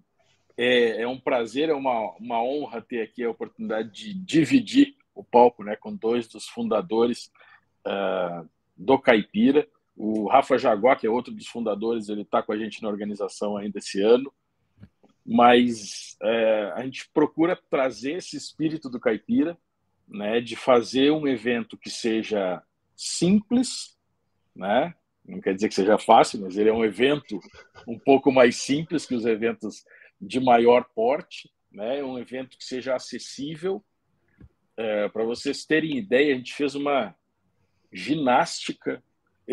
é, 0.56 1.02
é, 1.02 1.08
um 1.08 1.18
prazer, 1.18 1.70
é 1.70 1.74
uma, 1.74 2.12
uma 2.18 2.42
honra 2.42 2.82
ter 2.82 3.00
aqui 3.00 3.24
a 3.24 3.30
oportunidade 3.30 3.90
de 3.90 4.14
dividir 4.14 4.94
o 5.14 5.24
palco 5.24 5.64
né, 5.64 5.74
com 5.76 5.94
dois 5.94 6.28
dos 6.28 6.46
fundadores 6.46 7.32
uh, 7.86 8.48
do 8.76 8.98
Caipira. 8.98 9.66
O 10.04 10.26
Rafa 10.26 10.58
Jaguar, 10.58 10.98
que 10.98 11.06
é 11.06 11.10
outro 11.10 11.32
dos 11.32 11.46
fundadores, 11.46 12.08
ele 12.08 12.22
está 12.22 12.42
com 12.42 12.50
a 12.50 12.58
gente 12.58 12.82
na 12.82 12.88
organização 12.88 13.56
ainda 13.56 13.78
esse 13.78 14.02
ano. 14.02 14.34
Mas 15.24 16.16
é, 16.20 16.72
a 16.74 16.82
gente 16.82 17.08
procura 17.14 17.56
trazer 17.70 18.14
esse 18.14 18.36
espírito 18.36 18.90
do 18.90 18.98
caipira, 18.98 19.56
né, 20.08 20.40
de 20.40 20.56
fazer 20.56 21.12
um 21.12 21.28
evento 21.28 21.78
que 21.78 21.88
seja 21.88 22.60
simples, 22.96 23.96
né? 24.56 24.92
Não 25.24 25.40
quer 25.40 25.54
dizer 25.54 25.68
que 25.68 25.74
seja 25.76 25.96
fácil, 25.96 26.40
mas 26.40 26.56
ele 26.56 26.68
é 26.68 26.74
um 26.74 26.84
evento 26.84 27.38
um 27.86 27.96
pouco 27.96 28.32
mais 28.32 28.56
simples 28.56 29.06
que 29.06 29.14
os 29.14 29.24
eventos 29.24 29.84
de 30.20 30.40
maior 30.40 30.84
porte, 30.96 31.48
né? 31.70 32.02
Um 32.02 32.18
evento 32.18 32.58
que 32.58 32.64
seja 32.64 32.96
acessível. 32.96 33.84
É, 34.76 35.08
Para 35.10 35.22
vocês 35.22 35.64
terem 35.64 35.96
ideia, 35.96 36.34
a 36.34 36.36
gente 36.36 36.54
fez 36.54 36.74
uma 36.74 37.14
ginástica 37.92 39.00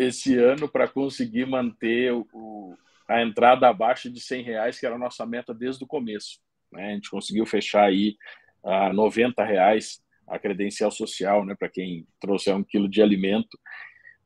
esse 0.00 0.36
ano 0.36 0.68
para 0.68 0.88
conseguir 0.88 1.46
manter 1.46 2.12
o, 2.12 2.76
a 3.08 3.22
entrada 3.22 3.68
abaixo 3.68 4.10
de 4.10 4.20
100 4.20 4.42
reais, 4.42 4.78
que 4.78 4.86
era 4.86 4.94
a 4.94 4.98
nossa 4.98 5.26
meta 5.26 5.52
desde 5.52 5.84
o 5.84 5.86
começo. 5.86 6.38
Né? 6.72 6.92
A 6.92 6.94
gente 6.94 7.10
conseguiu 7.10 7.44
fechar 7.44 7.84
aí 7.84 8.16
a 8.64 8.92
90 8.92 9.44
reais 9.44 10.02
a 10.26 10.38
credencial 10.38 10.90
social, 10.92 11.44
né, 11.44 11.56
para 11.58 11.68
quem 11.68 12.06
trouxer 12.20 12.54
um 12.54 12.62
quilo 12.62 12.88
de 12.88 13.02
alimento. 13.02 13.58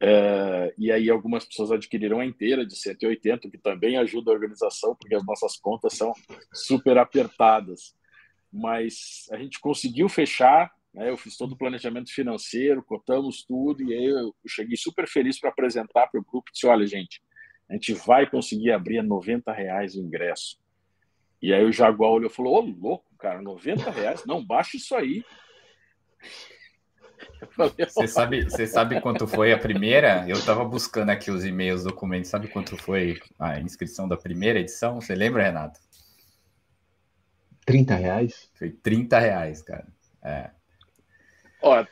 Uh, 0.03 0.69
e 0.77 0.93
aí 0.93 1.09
algumas 1.09 1.47
pessoas 1.47 1.73
adquiriram 1.73 2.21
a 2.21 2.27
inteira 2.27 2.67
de 2.67 2.77
180, 2.77 3.49
que 3.49 3.57
também 3.57 3.97
ajuda 3.97 4.31
a 4.31 4.35
organização, 4.35 4.95
porque 4.95 5.15
as 5.15 5.25
nossas 5.25 5.57
contas 5.57 5.95
são 5.95 6.13
super 6.53 6.99
apertadas. 6.99 7.95
Mas 8.53 9.27
a 9.33 9.39
gente 9.39 9.59
conseguiu 9.59 10.09
fechar, 10.11 10.71
eu 10.97 11.17
fiz 11.17 11.37
todo 11.37 11.53
o 11.53 11.59
planejamento 11.59 12.13
financeiro, 12.13 12.83
cotamos 12.83 13.45
tudo, 13.45 13.83
e 13.83 13.93
aí 13.93 14.05
eu 14.05 14.35
cheguei 14.47 14.77
super 14.77 15.09
feliz 15.09 15.41
para 15.41 15.51
apresentar 15.51 16.07
para 16.07 16.21
o 16.21 16.25
grupo, 16.25 16.51
disse, 16.53 16.67
olha 16.67 16.87
gente, 16.87 17.21
a 17.69 17.75
gente 17.75 17.93
vai 17.95 18.29
conseguir 18.29 18.71
abrir 18.71 18.99
a 18.99 19.03
90 19.03 19.53
reais 19.53 19.97
o 19.97 20.01
ingresso. 20.01 20.59
E 21.43 21.53
aí 21.53 21.65
o 21.65 21.73
Jaguar 21.73 22.11
olhou 22.11 22.31
e 22.31 22.33
falou, 22.33 22.55
ô 22.55 22.61
louco, 22.61 23.05
cara, 23.19 23.43
90 23.43 23.91
reais? 23.91 24.25
Não, 24.25 24.45
baixa 24.45 24.77
isso 24.77 24.95
aí. 24.95 25.25
Você 27.57 28.09
sabe, 28.09 28.45
você 28.45 28.67
sabe 28.67 29.01
quanto 29.01 29.27
foi 29.27 29.53
a 29.53 29.59
primeira? 29.59 30.29
Eu 30.29 30.37
estava 30.37 30.65
buscando 30.65 31.11
aqui 31.11 31.31
os 31.31 31.45
e-mails, 31.45 31.85
documentos. 31.85 32.31
Sabe 32.31 32.49
quanto 32.49 32.77
foi 32.77 33.21
a 33.39 33.61
inscrição 33.61 34.09
da 34.09 34.17
primeira 34.17 34.61
edição? 34.61 35.01
Você 35.01 35.15
lembra, 35.15 35.43
Renato? 35.43 35.81
30 37.67 37.95
reais? 37.95 38.51
Foi 38.55 38.71
30 38.71 39.19
reais, 39.19 39.63
cara. 39.63 39.87
É. 40.23 40.51
Ó, 41.65 41.85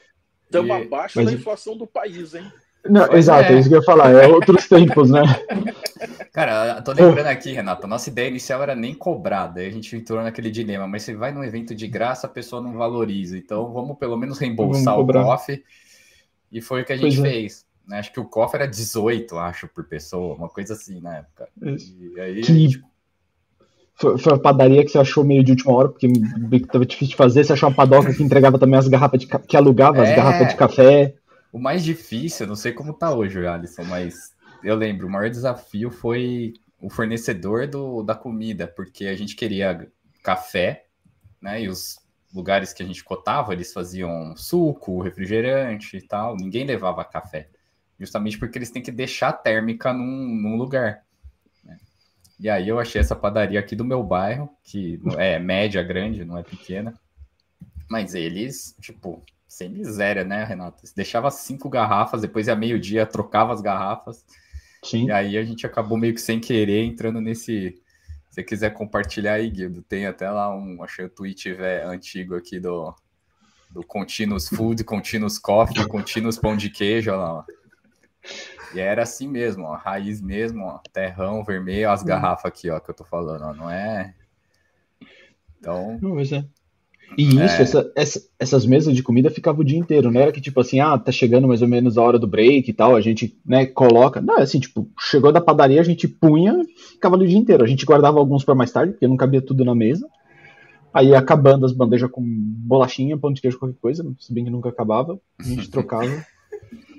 estamos 0.45 0.69
e... 0.69 0.83
abaixo 0.83 1.19
Mas... 1.19 1.27
da 1.27 1.33
inflação 1.33 1.77
do 1.77 1.87
país, 1.87 2.35
hein? 2.35 2.53
Não, 2.89 3.13
exato, 3.13 3.53
é. 3.53 3.55
é 3.55 3.59
isso 3.61 3.69
que 3.69 3.77
eu 3.77 3.79
ia 3.81 3.85
falar, 3.85 4.11
é 4.11 4.27
outros 4.27 4.69
tempos, 4.69 5.09
né? 5.09 5.23
Cara, 6.33 6.77
eu 6.79 6.83
tô 6.83 6.93
lembrando 6.93 7.29
aqui, 7.29 7.53
Renato, 7.53 7.87
a 7.87 7.89
nossa 7.89 8.11
ideia 8.11 8.29
inicial 8.29 8.61
era 8.63 8.75
nem 8.75 8.93
cobrar, 8.93 9.47
daí 9.47 9.67
a 9.67 9.71
gente 9.71 9.95
entrou 9.95 10.21
naquele 10.21 10.51
dilema, 10.51 10.87
mas 10.87 11.05
você 11.05 11.15
vai 11.15 11.31
num 11.31 11.45
evento 11.45 11.75
de 11.77 11.87
graça, 11.87 12.27
a 12.27 12.31
pessoa 12.31 12.61
não 12.61 12.73
valoriza, 12.73 13.39
então 13.39 13.73
vamos 13.73 13.97
pelo 13.99 14.17
menos 14.17 14.39
reembolsar 14.39 14.99
o 14.99 15.07
COF, 15.07 15.63
e 16.51 16.61
foi 16.61 16.83
o 16.83 16.85
que 16.85 16.93
a 16.93 16.97
gente 16.97 17.17
pois 17.17 17.27
é. 17.27 17.31
fez. 17.31 17.67
É. 17.91 17.99
Acho 17.99 18.13
que 18.13 18.21
o 18.21 18.25
COF 18.25 18.57
era 18.57 18.67
18, 18.67 19.39
acho, 19.39 19.69
por 19.69 19.85
pessoa, 19.85 20.35
uma 20.35 20.49
coisa 20.49 20.75
assim 20.75 21.01
na 21.01 21.19
época. 21.19 21.49
E 21.63 22.21
aí, 22.21 22.41
que... 22.41 22.53
gente... 22.53 22.85
foi, 23.95 24.19
foi 24.19 24.33
a 24.33 24.39
padaria 24.39 24.85
que 24.85 24.91
você 24.91 24.99
achou 24.99 25.25
meio 25.25 25.45
de 25.45 25.53
última 25.53 25.73
hora, 25.73 25.89
porque 25.89 26.09
tava 26.71 26.87
difícil 26.87 27.11
de 27.11 27.17
fazer, 27.17 27.45
você 27.45 27.53
achou 27.53 27.69
uma 27.69 27.75
padoca 27.75 28.13
que 28.13 28.23
entregava 28.23 28.59
também 28.59 28.79
as 28.79 28.89
garrafas 28.89 29.21
de 29.21 29.27
que 29.27 29.57
alugava 29.57 29.99
é... 29.99 30.11
as 30.11 30.17
garrafas 30.17 30.49
de 30.49 30.57
café. 30.57 31.15
O 31.53 31.59
mais 31.59 31.85
difícil, 31.85 32.47
não 32.47 32.57
sei 32.57 32.73
como 32.73 32.95
tá 32.95 33.15
hoje, 33.15 33.47
Alisson, 33.47 33.85
mas 33.85 34.33
eu 34.65 34.75
lembro, 34.75 35.07
o 35.07 35.11
maior 35.11 35.29
desafio 35.29 35.91
foi 35.91 36.55
o 36.81 36.91
fornecedor 36.91 37.69
do, 37.69 38.03
da 38.03 38.15
comida, 38.15 38.67
porque 38.67 39.07
a 39.07 39.15
gente 39.15 39.37
queria 39.37 39.87
café, 40.23 40.87
né? 41.41 41.63
E 41.63 41.69
os 41.69 41.97
lugares 42.35 42.73
que 42.73 42.83
a 42.83 42.87
gente 42.87 43.05
cotava, 43.05 43.53
eles 43.53 43.73
faziam 43.73 44.35
suco, 44.37 45.03
refrigerante 45.03 45.97
e 45.97 46.03
tal, 46.03 46.37
ninguém 46.37 46.65
levava 46.65 47.05
café. 47.05 47.49
Justamente 47.99 48.39
porque 48.39 48.59
eles 48.59 48.71
têm 48.71 48.83
que 48.83 48.91
deixar 48.91 49.29
a 49.29 49.33
térmica 49.33 49.93
num, 49.93 50.41
num 50.43 50.57
lugar. 50.57 51.03
E 52.43 52.51
aí 52.51 52.69
eu 52.69 52.81
achei 52.81 53.01
essa 53.01 53.15
padaria 53.15 53.61
aqui 53.61 53.77
do 53.77 53.85
meu 53.85 54.03
bairro, 54.03 54.51
que 54.65 55.01
é 55.17 55.39
média, 55.39 55.81
grande, 55.81 56.25
não 56.25 56.37
é 56.37 56.43
pequena. 56.43 56.93
Mas 57.89 58.17
eles, 58.17 58.77
tipo, 58.81 59.25
sem 59.47 59.69
miséria, 59.69 60.25
né, 60.25 60.43
Renato? 60.43 60.85
Você 60.85 60.93
deixava 60.93 61.31
cinco 61.31 61.71
garrafas, 61.71 62.21
depois 62.21 62.49
ia 62.49 62.57
meio-dia, 62.57 63.07
trocava 63.07 63.53
as 63.53 63.61
garrafas. 63.61 64.25
Sim. 64.85 65.07
E 65.07 65.13
aí 65.13 65.39
a 65.39 65.45
gente 65.45 65.65
acabou 65.65 65.97
meio 65.97 66.15
que 66.15 66.21
sem 66.21 66.41
querer 66.41 66.83
entrando 66.83 67.21
nesse. 67.21 67.81
Se 68.29 68.35
você 68.35 68.43
quiser 68.43 68.71
compartilhar 68.71 69.35
aí, 69.35 69.49
Guido, 69.49 69.81
tem 69.81 70.07
até 70.07 70.29
lá 70.29 70.53
um, 70.53 70.83
achei 70.83 71.05
o 71.05 71.11
tweet 71.11 71.53
véio, 71.53 71.91
antigo 71.91 72.35
aqui 72.35 72.59
do, 72.59 72.93
do 73.71 73.85
Continuous 73.85 74.49
Food, 74.49 74.83
Continuous 74.83 75.39
Coffee, 75.39 75.87
Continuous 75.87 76.39
Pão 76.39 76.57
de 76.57 76.71
Queijo, 76.71 77.13
olha 77.13 77.21
lá. 77.21 77.47
E 78.75 78.81
era 78.81 79.03
assim 79.03 79.29
mesmo, 79.29 79.65
ó, 79.65 79.77
raiz 79.77 80.21
mesmo, 80.21 80.65
ó, 80.65 80.81
terrão 80.93 81.45
vermelho, 81.45 81.91
as 81.91 82.03
hum. 82.03 82.07
garrafas 82.07 82.47
aqui, 82.47 82.71
ó, 82.71 82.81
que 82.81 82.91
eu 82.91 82.95
tô 82.95 83.05
falando, 83.05 83.43
ó, 83.43 83.55
não 83.55 83.71
é. 83.71 84.15
Então. 85.59 85.99
É. 86.03 86.45
E 87.17 87.25
isso, 87.25 87.39
é. 87.39 87.63
essa, 87.63 87.93
essa, 87.95 88.23
essas 88.39 88.67
mesas 88.67 88.95
de 88.95 89.03
comida 89.03 89.31
ficavam 89.31 89.61
o 89.61 89.65
dia 89.65 89.79
inteiro, 89.79 90.11
não 90.11 90.21
era 90.21 90.33
que 90.33 90.41
tipo 90.41 90.61
assim, 90.61 90.81
ah, 90.81 90.97
tá 90.99 91.13
chegando 91.13 91.47
mais 91.47 91.61
ou 91.61 91.69
menos 91.69 91.99
a 91.99 92.03
hora 92.03 92.19
do 92.19 92.27
break 92.27 92.71
e 92.71 92.73
tal, 92.73 92.97
a 92.97 93.01
gente, 93.01 93.39
né, 93.45 93.67
coloca. 93.67 94.21
Não, 94.21 94.39
é 94.39 94.43
assim, 94.43 94.59
tipo, 94.59 94.89
chegou 94.99 95.31
da 95.31 95.41
padaria, 95.41 95.81
a 95.81 95.85
gente 95.85 96.09
punha 96.09 96.59
ficava 97.03 97.17
ali 97.17 97.27
o 97.27 97.29
dia 97.29 97.39
inteiro. 97.39 97.65
A 97.65 97.67
gente 97.67 97.85
guardava 97.85 98.19
alguns 98.19 98.45
para 98.45 98.55
mais 98.55 98.71
tarde, 98.71 98.93
porque 98.93 99.09
não 99.09 99.17
cabia 99.17 99.43
tudo 99.43 99.65
na 99.65 99.75
mesa. 99.75 100.09
Aí 100.95 101.15
acabando 101.15 101.67
as 101.67 101.73
bandejas 101.73 102.11
com 102.11 102.23
bolachinha, 102.23 103.19
pão 103.19 103.33
de 103.33 103.41
queijo, 103.41 103.59
qualquer 103.59 103.79
coisa, 103.81 104.15
se 104.19 104.33
bem 104.33 104.45
que 104.45 104.51
nunca 104.51 104.69
acabava, 104.69 105.19
a 105.39 105.43
gente 105.43 105.69
trocava. 105.71 106.25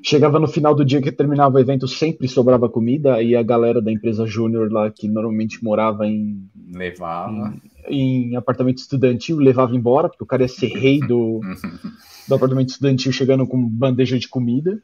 Chegava 0.05 0.37
no 0.37 0.49
final 0.49 0.75
do 0.75 0.83
dia 0.83 1.01
que 1.01 1.13
terminava 1.13 1.55
o 1.55 1.59
evento, 1.59 1.87
sempre 1.87 2.27
sobrava 2.27 2.67
comida, 2.67 3.21
e 3.21 3.37
a 3.37 3.41
galera 3.41 3.81
da 3.81 3.89
empresa 3.89 4.25
Júnior 4.25 4.69
lá, 4.69 4.91
que 4.91 5.07
normalmente 5.07 5.63
morava 5.63 6.05
em. 6.05 6.45
Levava. 6.73 7.53
Em, 7.87 8.33
em, 8.33 8.35
apartamento 8.35 8.79
estudantil, 8.79 9.37
levava 9.37 9.73
embora, 9.73 10.09
porque 10.09 10.23
o 10.23 10.27
cara 10.27 10.41
ia 10.41 10.49
ser 10.49 10.67
rei 10.67 10.99
do, 10.99 11.39
do 12.27 12.35
apartamento 12.35 12.69
estudantil 12.69 13.13
chegando 13.13 13.47
com 13.47 13.65
bandeja 13.65 14.19
de 14.19 14.27
comida. 14.27 14.77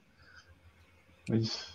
Mas. 1.28 1.68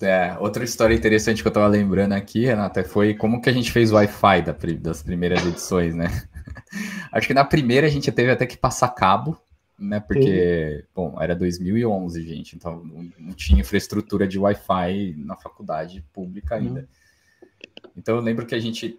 É, 0.00 0.36
outra 0.38 0.62
história 0.62 0.94
interessante 0.94 1.42
que 1.42 1.48
eu 1.48 1.52
tava 1.52 1.66
lembrando 1.66 2.12
aqui, 2.12 2.44
Renata, 2.44 2.84
foi 2.84 3.14
como 3.14 3.42
que 3.42 3.50
a 3.50 3.52
gente 3.52 3.72
fez 3.72 3.90
o 3.90 3.96
Wi-Fi 3.96 4.42
da, 4.42 4.56
das 4.80 5.02
primeiras 5.02 5.44
edições, 5.44 5.92
né? 5.92 6.22
Acho 7.10 7.26
que 7.26 7.34
na 7.34 7.44
primeira 7.44 7.88
a 7.88 7.90
gente 7.90 8.12
teve 8.12 8.30
até 8.30 8.46
que 8.46 8.56
passar 8.56 8.88
cabo 8.90 9.36
né? 9.80 9.98
Porque, 9.98 10.84
bom, 10.94 11.16
era 11.20 11.34
2011, 11.34 12.22
gente, 12.22 12.54
então 12.54 12.84
não, 13.18 13.32
tinha 13.32 13.60
infraestrutura 13.60 14.28
de 14.28 14.38
Wi-Fi 14.38 15.14
na 15.16 15.34
faculdade 15.36 16.04
pública 16.12 16.56
ainda. 16.56 16.80
Uhum. 16.80 17.90
Então 17.96 18.16
eu 18.16 18.20
lembro 18.20 18.46
que 18.46 18.54
a 18.54 18.60
gente 18.60 18.98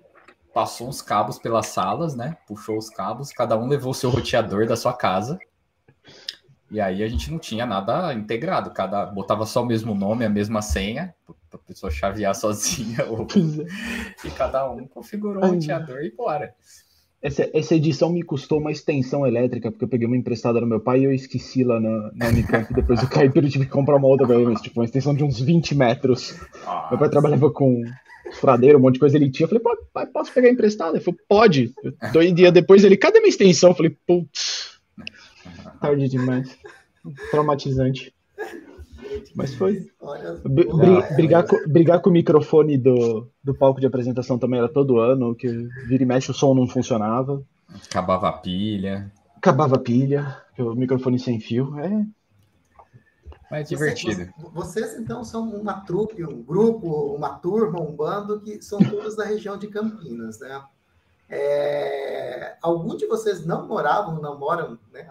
passou 0.52 0.90
uns 0.90 1.02
cabos 1.02 1.38
pelas 1.38 1.68
salas, 1.68 2.16
né? 2.16 2.36
Puxou 2.48 2.78
os 2.78 2.90
cabos, 2.90 3.32
cada 3.32 3.56
um 3.58 3.68
levou 3.68 3.92
o 3.92 3.96
seu 3.96 4.10
roteador 4.10 4.66
da 4.66 4.76
sua 4.76 4.94
casa. 4.94 5.40
E 6.72 6.80
aí 6.82 7.04
a 7.04 7.08
gente 7.08 7.30
não 7.30 7.38
tinha 7.38 7.66
nada 7.66 8.14
integrado, 8.14 8.72
cada 8.72 9.06
botava 9.06 9.46
só 9.46 9.62
o 9.62 9.66
mesmo 9.66 9.94
nome, 9.94 10.26
a 10.26 10.30
mesma 10.30 10.62
senha, 10.62 11.14
para 11.26 11.60
a 11.60 11.64
pessoa 11.64 11.92
chavear 11.92 12.34
sozinha. 12.36 13.06
Ou... 13.06 13.22
É. 13.22 14.28
e 14.28 14.32
cada 14.32 14.70
um 14.70 14.88
configurou 14.88 15.44
o 15.44 15.48
roteador 15.54 16.02
e 16.02 16.12
bora. 16.12 16.56
Essa, 17.22 17.48
essa 17.54 17.76
edição 17.76 18.12
me 18.12 18.24
custou 18.24 18.60
uma 18.60 18.72
extensão 18.72 19.28
elétrica, 19.28 19.70
porque 19.70 19.86
eu 19.86 19.90
peguei 19.90 20.08
uma 20.08 20.18
emprestada 20.18 20.60
no 20.60 20.66
meu 20.66 20.80
pai 20.80 21.02
e 21.02 21.04
eu 21.04 21.14
esqueci 21.14 21.64
lá 21.64 21.80
na, 21.80 22.12
na 22.16 22.30
Unicamp. 22.30 22.74
Depois 22.74 23.02
eu 23.02 23.08
caí 23.08 23.28
e 23.28 23.50
tive 23.50 23.66
que 23.66 23.72
comprar 23.72 23.98
uma 23.98 24.08
outra 24.08 24.26
vez, 24.26 24.60
tipo, 24.62 24.80
uma 24.80 24.86
extensão 24.86 25.14
de 25.14 25.24
uns 25.24 25.40
20 25.40 25.76
metros. 25.76 26.36
Nossa. 26.66 26.90
Meu 26.90 26.98
pai 26.98 27.10
trabalhava 27.10 27.52
com 27.52 27.84
furadeiro, 28.34 28.80
um 28.80 28.82
monte 28.82 28.96
de 28.96 29.02
coisa 29.02 29.18
ele 29.18 29.30
tinha. 29.30 29.46
Eu 29.46 29.50
falei, 29.50 29.64
pai, 29.94 30.08
posso 30.08 30.34
pegar 30.34 30.50
emprestado? 30.50 30.96
Ele 30.96 31.04
falou, 31.04 31.20
pode. 31.30 31.72
Dois 32.12 32.34
dias 32.34 32.52
depois 32.52 32.84
ele, 32.84 32.98
cadê 32.98 33.20
minha 33.20 33.30
extensão? 33.30 33.70
Eu 33.70 33.76
falei, 33.76 33.96
putz, 34.08 34.80
tarde 35.80 36.08
demais. 36.08 36.58
Traumatizante. 37.30 38.14
Mas 39.36 39.54
foi. 39.54 39.88
brigar, 41.16 41.46
com, 41.46 41.58
brigar 41.70 42.02
com 42.02 42.10
o 42.10 42.14
microfone 42.14 42.78
do, 42.78 43.28
do 43.44 43.54
palco 43.54 43.80
de 43.80 43.88
apresentação 43.88 44.38
também 44.38 44.60
era 44.60 44.70
todo 44.70 45.00
ano, 45.00 45.36
que 45.36 45.48
vira 45.88 46.04
e 46.04 46.06
mexe 46.06 46.32
o 46.32 46.34
som 46.34 46.54
não 46.54 46.68
funcionava. 46.68 47.44
Acabava 47.90 48.30
a 48.30 48.34
pilha. 48.34 49.12
Acabava 49.38 49.76
a 49.76 49.80
pilha, 49.80 50.38
o 50.58 50.76
microfone 50.76 51.18
sem 51.18 51.40
fio. 51.40 51.78
É. 51.80 52.06
Mas 53.50 53.68
divertido. 53.68 54.32
Vocês, 54.54 54.88
vocês, 54.88 55.00
então, 55.00 55.24
são 55.26 55.50
uma 55.50 55.82
trupe, 55.82 56.24
um 56.26 56.42
grupo, 56.42 57.14
uma 57.14 57.32
turma, 57.32 57.82
um 57.82 57.94
bando 57.94 58.40
que 58.40 58.62
são 58.62 58.80
todos 58.80 59.16
da 59.16 59.26
região 59.26 59.58
de 59.58 59.68
Campinas, 59.68 60.40
né? 60.40 60.64
É, 61.30 62.56
algum 62.62 62.96
de 62.96 63.06
vocês 63.08 63.46
não 63.46 63.68
moravam, 63.68 64.22
não 64.22 64.40
moram, 64.40 64.78
né? 64.92 65.10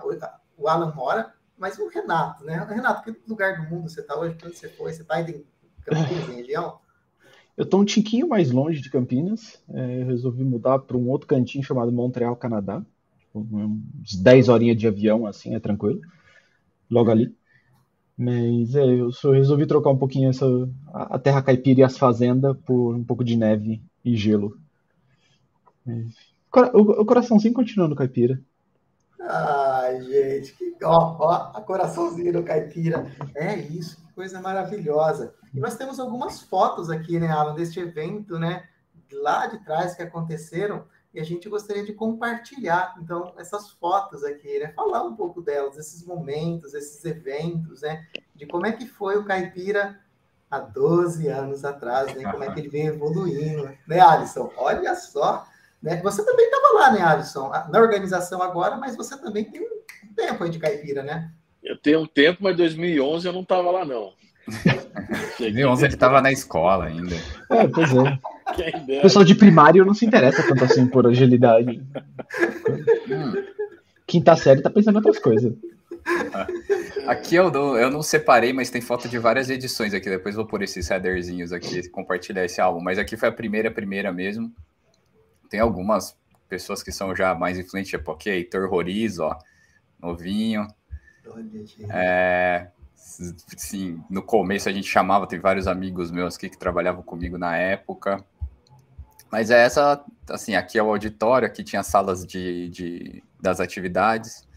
O 0.57 0.69
Alan 0.69 0.93
mora, 0.95 1.35
mas 1.61 1.79
o 1.79 1.89
Renato, 1.89 2.43
né? 2.43 2.67
Renato, 2.69 3.05
que 3.05 3.21
lugar 3.29 3.61
do 3.61 3.69
mundo 3.69 3.89
você 3.91 4.01
está 4.01 4.19
hoje? 4.19 4.35
Quando 4.41 4.55
você 4.55 4.69
foi? 4.71 4.93
Você 4.95 5.03
está 5.03 5.21
em 5.21 5.45
Campinas, 5.85 6.29
em 6.31 6.37
região? 6.37 6.79
Eu 7.55 7.65
estou 7.65 7.83
um 7.83 7.85
tiquinho 7.85 8.27
mais 8.27 8.51
longe 8.51 8.81
de 8.81 8.89
Campinas. 8.89 9.63
É, 9.69 10.01
eu 10.01 10.07
resolvi 10.07 10.43
mudar 10.43 10.79
para 10.79 10.97
um 10.97 11.07
outro 11.11 11.27
cantinho 11.27 11.63
chamado 11.63 11.93
Montreal, 11.93 12.35
Canadá. 12.35 12.83
Tipo, 13.19 13.47
uns 13.53 14.15
10 14.15 14.49
horinhas 14.49 14.79
de 14.79 14.89
avião, 14.89 15.27
assim, 15.27 15.55
é 15.55 15.61
tranquilo. 15.61 16.01
Logo 16.91 17.11
ali. 17.11 17.37
Mas 18.17 18.75
é, 18.75 18.83
eu 18.83 19.13
só 19.13 19.31
resolvi 19.33 19.67
trocar 19.67 19.91
um 19.91 19.99
pouquinho 19.99 20.31
essa, 20.31 20.47
a 20.93 21.19
terra 21.19 21.43
caipira 21.43 21.81
e 21.81 21.85
as 21.85 21.99
fazendas 21.99 22.57
por 22.65 22.95
um 22.95 23.05
pouco 23.05 23.23
de 23.23 23.37
neve 23.37 23.83
e 24.03 24.17
gelo. 24.17 24.59
Mas, 25.85 26.15
o, 26.73 27.03
o 27.03 27.05
coraçãozinho 27.05 27.53
continua 27.53 27.87
no 27.87 27.95
caipira. 27.95 28.41
Ai, 29.91 30.01
gente, 30.03 30.53
que 30.53 30.77
ó, 30.85 31.17
ó, 31.19 31.51
a 31.53 31.61
coraçãozinho 31.61 32.33
do 32.33 32.45
caipira. 32.45 33.11
É 33.35 33.57
isso, 33.57 33.97
que 33.97 34.13
coisa 34.15 34.41
maravilhosa. 34.41 35.35
E 35.53 35.59
nós 35.59 35.77
temos 35.77 35.99
algumas 35.99 36.41
fotos 36.43 36.91
aqui, 36.91 37.19
né, 37.19 37.29
Alan, 37.29 37.55
deste 37.57 37.81
evento, 37.81 38.39
né, 38.39 38.69
lá 39.13 39.49
de 39.49 39.59
trás 39.65 39.97
que 39.97 40.03
aconteceram, 40.03 40.85
e 41.13 41.19
a 41.19 41.25
gente 41.25 41.49
gostaria 41.49 41.85
de 41.85 41.93
compartilhar, 41.93 42.95
então, 43.03 43.35
essas 43.37 43.71
fotos 43.71 44.23
aqui, 44.23 44.61
né, 44.61 44.73
falar 44.77 45.03
um 45.03 45.17
pouco 45.17 45.43
delas, 45.43 45.77
esses 45.77 46.07
momentos, 46.07 46.73
esses 46.73 47.05
eventos, 47.05 47.83
né, 47.83 48.07
de 48.33 48.47
como 48.47 48.67
é 48.67 48.71
que 48.71 48.87
foi 48.87 49.19
o 49.19 49.25
caipira 49.25 49.99
há 50.49 50.61
12 50.61 51.27
anos 51.27 51.65
atrás, 51.65 52.15
né, 52.15 52.31
como 52.31 52.45
é 52.45 52.53
que 52.53 52.61
ele 52.61 52.69
vem 52.69 52.87
evoluindo, 52.87 53.69
né, 53.89 53.99
Alisson? 53.99 54.53
Olha 54.57 54.95
só, 54.95 55.49
né? 55.83 56.01
Você 56.03 56.25
também 56.25 56.45
estava 56.45 56.75
lá, 56.75 56.93
né, 56.93 57.03
Alisson? 57.03 57.51
Na 57.71 57.81
organização 57.81 58.43
agora, 58.43 58.77
mas 58.77 58.97
você 58.97 59.17
também 59.17 59.51
tem 59.51 59.63
um 59.63 59.80
tempo 60.27 60.45
aí 60.45 60.51
de 60.51 60.59
caipira, 60.59 61.03
né? 61.03 61.31
Eu 61.63 61.77
tenho 61.77 62.01
um 62.01 62.07
tempo, 62.07 62.39
mas 62.43 62.57
2011 62.57 63.27
eu 63.27 63.33
não 63.33 63.43
estava 63.43 63.71
lá, 63.71 63.85
não. 63.85 64.13
2011 65.39 65.85
ele 65.85 65.95
estava 65.95 66.21
na 66.21 66.33
escola 66.33 66.87
ainda. 66.87 67.15
É, 67.51 67.67
pois 67.69 67.91
é. 67.95 68.99
O 68.99 69.03
pessoal 69.03 69.25
de 69.25 69.35
primário 69.35 69.85
não 69.85 69.95
se 69.95 70.05
interessa 70.05 70.43
tanto 70.43 70.65
assim 70.65 70.87
por 70.87 71.07
agilidade. 71.07 71.81
Hum. 73.09 73.45
Quinta 74.07 74.35
série 74.37 74.63
tá 74.63 74.71
pensando 74.71 74.95
em 74.95 74.99
outras 74.99 75.19
coisas. 75.19 75.55
Aqui 77.07 77.37
eu 77.37 77.51
não, 77.51 77.77
eu 77.77 77.91
não 77.91 78.03
separei, 78.03 78.53
mas 78.53 78.71
tem 78.71 78.81
foto 78.81 79.09
de 79.09 79.19
várias 79.19 79.51
edições 79.51 79.95
aqui. 79.95 80.09
Depois 80.09 80.35
vou 80.35 80.47
pôr 80.47 80.63
esses 80.63 80.91
headerzinhos 80.91 81.53
aqui, 81.53 81.89
compartilhar 81.91 82.45
esse 82.45 82.61
álbum. 82.61 82.81
Mas 82.81 82.99
aqui 82.99 83.17
foi 83.17 83.29
a 83.29 83.33
primeira, 83.33 83.71
primeira 83.71 84.13
mesmo 84.13 84.53
tem 85.51 85.61
algumas 85.61 86.17
pessoas 86.49 86.83
que 86.83 86.93
são 86.93 87.15
já 87.15 87.35
mais 87.35 87.59
influentes, 87.59 87.91
tipo, 87.91 88.13
ok, 88.13 88.33
Heitor 88.33 88.71
Roriz, 88.71 89.19
ó, 89.19 89.37
novinho. 90.01 90.67
É, 91.91 92.69
sim, 92.95 94.03
no 94.09 94.23
começo 94.23 94.69
a 94.69 94.73
gente 94.73 94.89
chamava, 94.89 95.27
tem 95.27 95.39
vários 95.39 95.67
amigos 95.67 96.11
meus 96.11 96.37
aqui 96.37 96.49
que 96.49 96.59
trabalhavam 96.59 97.03
comigo 97.03 97.39
na 97.39 97.57
época. 97.57 98.25
Mas 99.31 99.51
é 99.51 99.65
essa, 99.65 100.05
assim, 100.29 100.55
aqui 100.55 100.79
é 100.79 100.83
o 100.83 100.89
auditório, 100.89 101.47
aqui 101.47 101.63
tinha 101.63 101.83
salas 101.83 102.27
de, 102.27 102.69
de 102.69 103.23
das 103.41 103.61
atividades. 103.61 104.49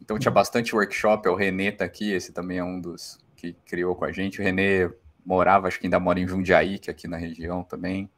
Então 0.00 0.18
tinha 0.18 0.32
bastante 0.32 0.74
workshop, 0.74 1.28
o 1.28 1.34
Renê 1.34 1.72
tá 1.72 1.84
aqui, 1.84 2.12
esse 2.12 2.32
também 2.32 2.58
é 2.58 2.64
um 2.64 2.80
dos 2.80 3.18
que 3.36 3.54
criou 3.64 3.94
com 3.94 4.04
a 4.04 4.12
gente. 4.12 4.40
O 4.40 4.44
Renê 4.44 4.90
morava, 5.24 5.68
acho 5.68 5.80
que 5.80 5.86
ainda 5.86 5.98
mora 5.98 6.20
em 6.20 6.26
Jundiaí, 6.26 6.78
que 6.78 6.90
é 6.90 6.92
aqui 6.92 7.08
na 7.08 7.16
região 7.16 7.62
também. 7.62 8.10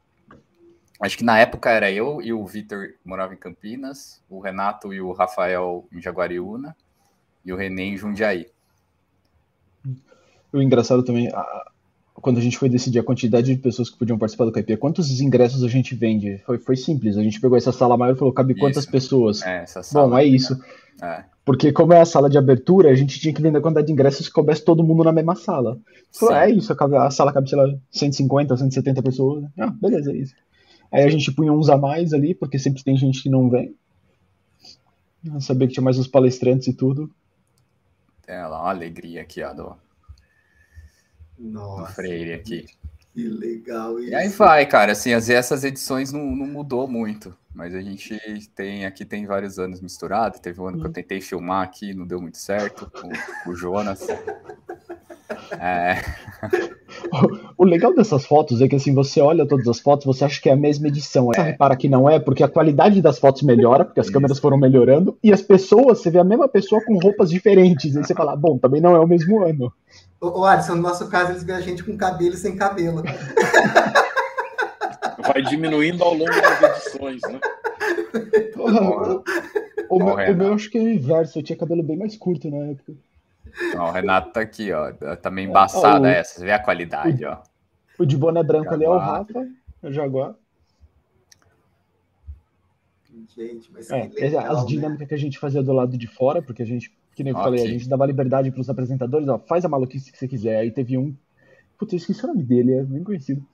Acho 1.00 1.18
que 1.18 1.24
na 1.24 1.38
época 1.38 1.70
era 1.70 1.90
eu 1.90 2.22
e 2.22 2.32
o 2.32 2.44
Vitor 2.46 2.90
morava 3.04 3.34
em 3.34 3.36
Campinas, 3.36 4.22
o 4.28 4.40
Renato 4.40 4.92
e 4.94 5.00
o 5.00 5.12
Rafael 5.12 5.86
em 5.92 6.00
Jaguariúna 6.00 6.76
e 7.44 7.52
o 7.52 7.56
René 7.56 7.82
em 7.82 7.96
Jundiaí. 7.96 8.46
O 10.52 10.62
engraçado 10.62 11.02
também, 11.02 11.28
a, 11.28 11.64
quando 12.14 12.38
a 12.38 12.40
gente 12.40 12.56
foi 12.56 12.68
decidir 12.68 13.00
a 13.00 13.04
quantidade 13.04 13.54
de 13.54 13.60
pessoas 13.60 13.90
que 13.90 13.98
podiam 13.98 14.16
participar 14.16 14.44
do 14.44 14.52
Caipira, 14.52 14.78
quantos 14.78 15.20
ingressos 15.20 15.64
a 15.64 15.68
gente 15.68 15.94
vende? 15.94 16.38
Foi, 16.46 16.58
foi 16.58 16.76
simples, 16.76 17.18
a 17.18 17.22
gente 17.22 17.40
pegou 17.40 17.58
essa 17.58 17.72
sala 17.72 17.96
maior 17.96 18.14
e 18.14 18.18
falou, 18.18 18.32
cabe 18.32 18.54
quantas 18.54 18.84
isso. 18.84 18.92
pessoas? 18.92 19.42
É, 19.42 19.64
Bom, 19.92 20.16
é 20.16 20.24
isso. 20.24 20.58
É. 21.02 21.24
Porque 21.44 21.72
como 21.72 21.92
é 21.92 22.00
a 22.00 22.06
sala 22.06 22.30
de 22.30 22.38
abertura, 22.38 22.88
a 22.88 22.94
gente 22.94 23.20
tinha 23.20 23.34
que 23.34 23.42
vender 23.42 23.58
a 23.58 23.60
quantidade 23.60 23.88
de 23.88 23.92
ingressos 23.92 24.28
que 24.28 24.32
coubesse 24.32 24.64
todo 24.64 24.82
mundo 24.82 25.04
na 25.04 25.12
mesma 25.12 25.34
sala. 25.34 25.78
Falou, 26.12 26.36
é 26.36 26.50
isso, 26.50 26.72
a 26.72 27.10
sala 27.10 27.32
cabe, 27.32 27.50
sei 27.50 27.58
lá, 27.58 27.66
150, 27.90 28.56
170 28.56 29.02
pessoas. 29.02 29.44
Ah, 29.58 29.66
beleza, 29.66 30.12
é 30.12 30.16
isso. 30.16 30.34
Aí 30.94 31.02
a 31.02 31.10
gente 31.10 31.32
punha 31.32 31.52
uns 31.52 31.68
a 31.68 31.76
mais 31.76 32.12
ali, 32.12 32.36
porque 32.36 32.56
sempre 32.56 32.84
tem 32.84 32.96
gente 32.96 33.20
que 33.20 33.28
não 33.28 33.50
vem. 33.50 33.74
Eu 35.24 35.40
sabia 35.40 35.66
que 35.66 35.74
tinha 35.74 35.82
mais 35.82 35.98
os 35.98 36.06
palestrantes 36.06 36.68
e 36.68 36.72
tudo. 36.72 37.10
Tem 38.24 38.36
lá 38.36 38.60
uma 38.60 38.70
alegria 38.70 39.22
aqui, 39.22 39.42
ó, 39.42 39.52
do, 39.52 39.76
Nossa, 41.36 41.82
do 41.82 41.94
Freire 41.94 42.34
aqui. 42.34 42.66
Que 43.12 43.26
legal 43.26 43.98
isso. 43.98 44.10
E 44.10 44.14
aí 44.14 44.28
vai, 44.28 44.66
cara, 44.66 44.92
assim, 44.92 45.10
essas 45.10 45.64
edições 45.64 46.12
não, 46.12 46.24
não 46.36 46.46
mudou 46.46 46.86
muito, 46.86 47.36
mas 47.52 47.74
a 47.74 47.80
gente 47.80 48.16
tem, 48.54 48.86
aqui 48.86 49.04
tem 49.04 49.26
vários 49.26 49.58
anos 49.58 49.80
misturado, 49.80 50.38
teve 50.38 50.60
um 50.60 50.68
ano 50.68 50.78
que 50.78 50.86
eu 50.86 50.90
hum. 50.90 50.92
tentei 50.92 51.20
filmar 51.20 51.64
aqui, 51.64 51.92
não 51.92 52.06
deu 52.06 52.20
muito 52.20 52.38
certo, 52.38 52.88
com, 52.88 53.08
com 53.42 53.50
o 53.50 53.56
Jonas. 53.56 54.06
É. 55.58 56.02
O 57.56 57.64
legal 57.64 57.94
dessas 57.94 58.26
fotos 58.26 58.60
é 58.60 58.68
que 58.68 58.76
assim, 58.76 58.94
você 58.94 59.20
olha 59.20 59.46
todas 59.46 59.66
as 59.68 59.80
fotos, 59.80 60.06
você 60.06 60.24
acha 60.24 60.40
que 60.40 60.48
é 60.48 60.52
a 60.52 60.56
mesma 60.56 60.88
edição. 60.88 61.30
Aí 61.34 61.40
é. 61.40 61.44
repara 61.50 61.76
que 61.76 61.88
não 61.88 62.08
é, 62.08 62.18
porque 62.18 62.42
a 62.42 62.48
qualidade 62.48 63.00
das 63.00 63.18
fotos 63.18 63.42
melhora, 63.42 63.84
porque 63.84 64.00
as 64.00 64.06
Isso. 64.06 64.12
câmeras 64.12 64.38
foram 64.38 64.58
melhorando, 64.58 65.16
e 65.22 65.32
as 65.32 65.42
pessoas, 65.42 66.00
você 66.00 66.10
vê 66.10 66.18
a 66.18 66.24
mesma 66.24 66.48
pessoa 66.48 66.82
com 66.84 66.98
roupas 66.98 67.30
diferentes. 67.30 67.94
E 67.94 67.98
você 68.02 68.14
fala, 68.14 68.36
bom, 68.36 68.58
também 68.58 68.80
não 68.80 68.94
é 68.94 68.98
o 68.98 69.06
mesmo 69.06 69.42
ano. 69.42 69.72
Ô, 70.20 70.44
Alisson, 70.44 70.76
no 70.76 70.82
nosso 70.82 71.08
caso, 71.08 71.32
eles 71.32 71.42
ganham 71.42 71.60
a 71.60 71.64
gente 71.64 71.84
com 71.84 71.96
cabelo 71.96 72.34
e 72.34 72.38
sem 72.38 72.56
cabelo. 72.56 73.02
Vai 75.26 75.42
diminuindo 75.42 76.02
ao 76.02 76.14
longo 76.14 76.26
das 76.26 76.86
edições, 76.86 77.20
né? 77.22 77.40
o, 78.56 79.96
o, 79.96 79.98
meu, 79.98 80.14
o 80.14 80.34
meu 80.36 80.54
acho 80.54 80.70
que 80.70 80.78
é 80.78 80.82
o 80.82 80.88
inverso, 80.88 81.38
eu 81.38 81.42
tinha 81.42 81.56
cabelo 81.56 81.82
bem 81.82 81.96
mais 81.96 82.16
curto 82.16 82.50
na 82.50 82.66
época. 82.68 82.92
Ó, 83.76 83.88
o 83.88 83.92
Renato 83.92 84.32
tá 84.32 84.40
aqui, 84.40 84.72
ó. 84.72 84.92
Tá 85.16 85.30
meio 85.30 85.48
embaçada 85.48 86.00
ó, 86.00 86.02
o, 86.02 86.06
essa. 86.06 86.40
Você 86.40 86.44
vê 86.44 86.52
a 86.52 86.58
qualidade, 86.58 87.24
o, 87.24 87.30
ó. 87.30 87.42
O 87.98 88.04
de 88.04 88.16
boné 88.16 88.42
branco 88.42 88.70
Jaguar. 88.70 88.74
ali 88.74 88.84
é 88.84 88.88
o 88.88 88.98
Rafa, 88.98 89.48
o 89.82 89.92
Jaguar. 89.92 90.34
Gente, 93.36 93.72
mas 93.72 93.90
é, 93.90 94.08
legal, 94.14 94.52
as 94.52 94.62
né? 94.62 94.68
dinâmicas 94.68 95.00
né? 95.00 95.06
que 95.06 95.14
a 95.14 95.18
gente 95.18 95.38
fazia 95.38 95.62
do 95.62 95.72
lado 95.72 95.96
de 95.96 96.06
fora, 96.06 96.40
porque 96.40 96.62
a 96.62 96.66
gente, 96.66 96.92
que 97.14 97.24
nem 97.24 97.32
eu 97.32 97.38
okay. 97.38 97.50
falei, 97.50 97.64
a 97.64 97.68
gente 97.68 97.88
dava 97.88 98.06
liberdade 98.06 98.50
para 98.50 98.60
os 98.60 98.70
apresentadores, 98.70 99.28
ó, 99.28 99.38
faz 99.38 99.64
a 99.64 99.68
maluquice 99.68 100.12
que 100.12 100.18
você 100.18 100.28
quiser. 100.28 100.58
Aí 100.58 100.70
teve 100.70 100.96
um, 100.96 101.14
putz, 101.78 101.92
eu 101.92 101.96
esqueci 101.96 102.24
o 102.24 102.28
nome 102.28 102.42
dele, 102.42 102.74
é 102.74 102.82
bem 102.82 103.02
conhecido. 103.02 103.44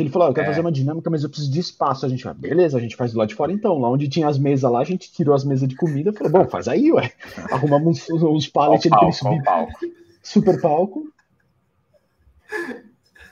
Que 0.00 0.04
ele 0.04 0.10
falou, 0.10 0.28
eu 0.28 0.34
quero 0.34 0.46
é. 0.46 0.50
fazer 0.50 0.62
uma 0.62 0.72
dinâmica, 0.72 1.10
mas 1.10 1.22
eu 1.22 1.28
preciso 1.28 1.52
de 1.52 1.60
espaço. 1.60 2.06
A 2.06 2.08
gente 2.08 2.24
vai, 2.24 2.32
beleza, 2.32 2.78
a 2.78 2.80
gente 2.80 2.96
faz 2.96 3.12
do 3.12 3.18
lado 3.18 3.28
de 3.28 3.34
fora 3.34 3.52
então. 3.52 3.78
Lá 3.78 3.90
onde 3.90 4.08
tinha 4.08 4.26
as 4.26 4.38
mesas 4.38 4.70
lá, 4.70 4.80
a 4.80 4.84
gente 4.84 5.12
tirou 5.12 5.34
as 5.34 5.44
mesas 5.44 5.68
de 5.68 5.76
comida, 5.76 6.10
falou, 6.10 6.32
bom, 6.32 6.48
faz 6.48 6.68
aí, 6.68 6.90
ué. 6.90 7.12
Arrumamos 7.52 8.08
uns, 8.08 8.22
uns 8.22 8.48
pallets 8.48 8.90
ali 8.90 8.98
pra 8.98 9.02
ele 9.02 9.12
subir. 9.12 9.42
Palco. 9.42 9.78
Super 10.22 10.58
palco. 10.58 11.12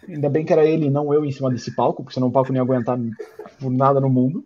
Ainda 0.07 0.29
bem 0.29 0.45
que 0.45 0.53
era 0.53 0.65
ele, 0.65 0.91
não 0.91 1.13
eu, 1.15 1.25
em 1.25 1.33
cima 1.33 1.51
desse 1.51 1.75
palco, 1.75 2.03
porque 2.03 2.15
senão 2.15 2.29
o 2.29 2.33
palco 2.33 2.51
não 2.51 2.57
ia 2.57 2.63
aguentar 2.63 2.99
por 3.59 3.71
nada 3.71 3.99
no 3.99 4.11
mundo. 4.11 4.45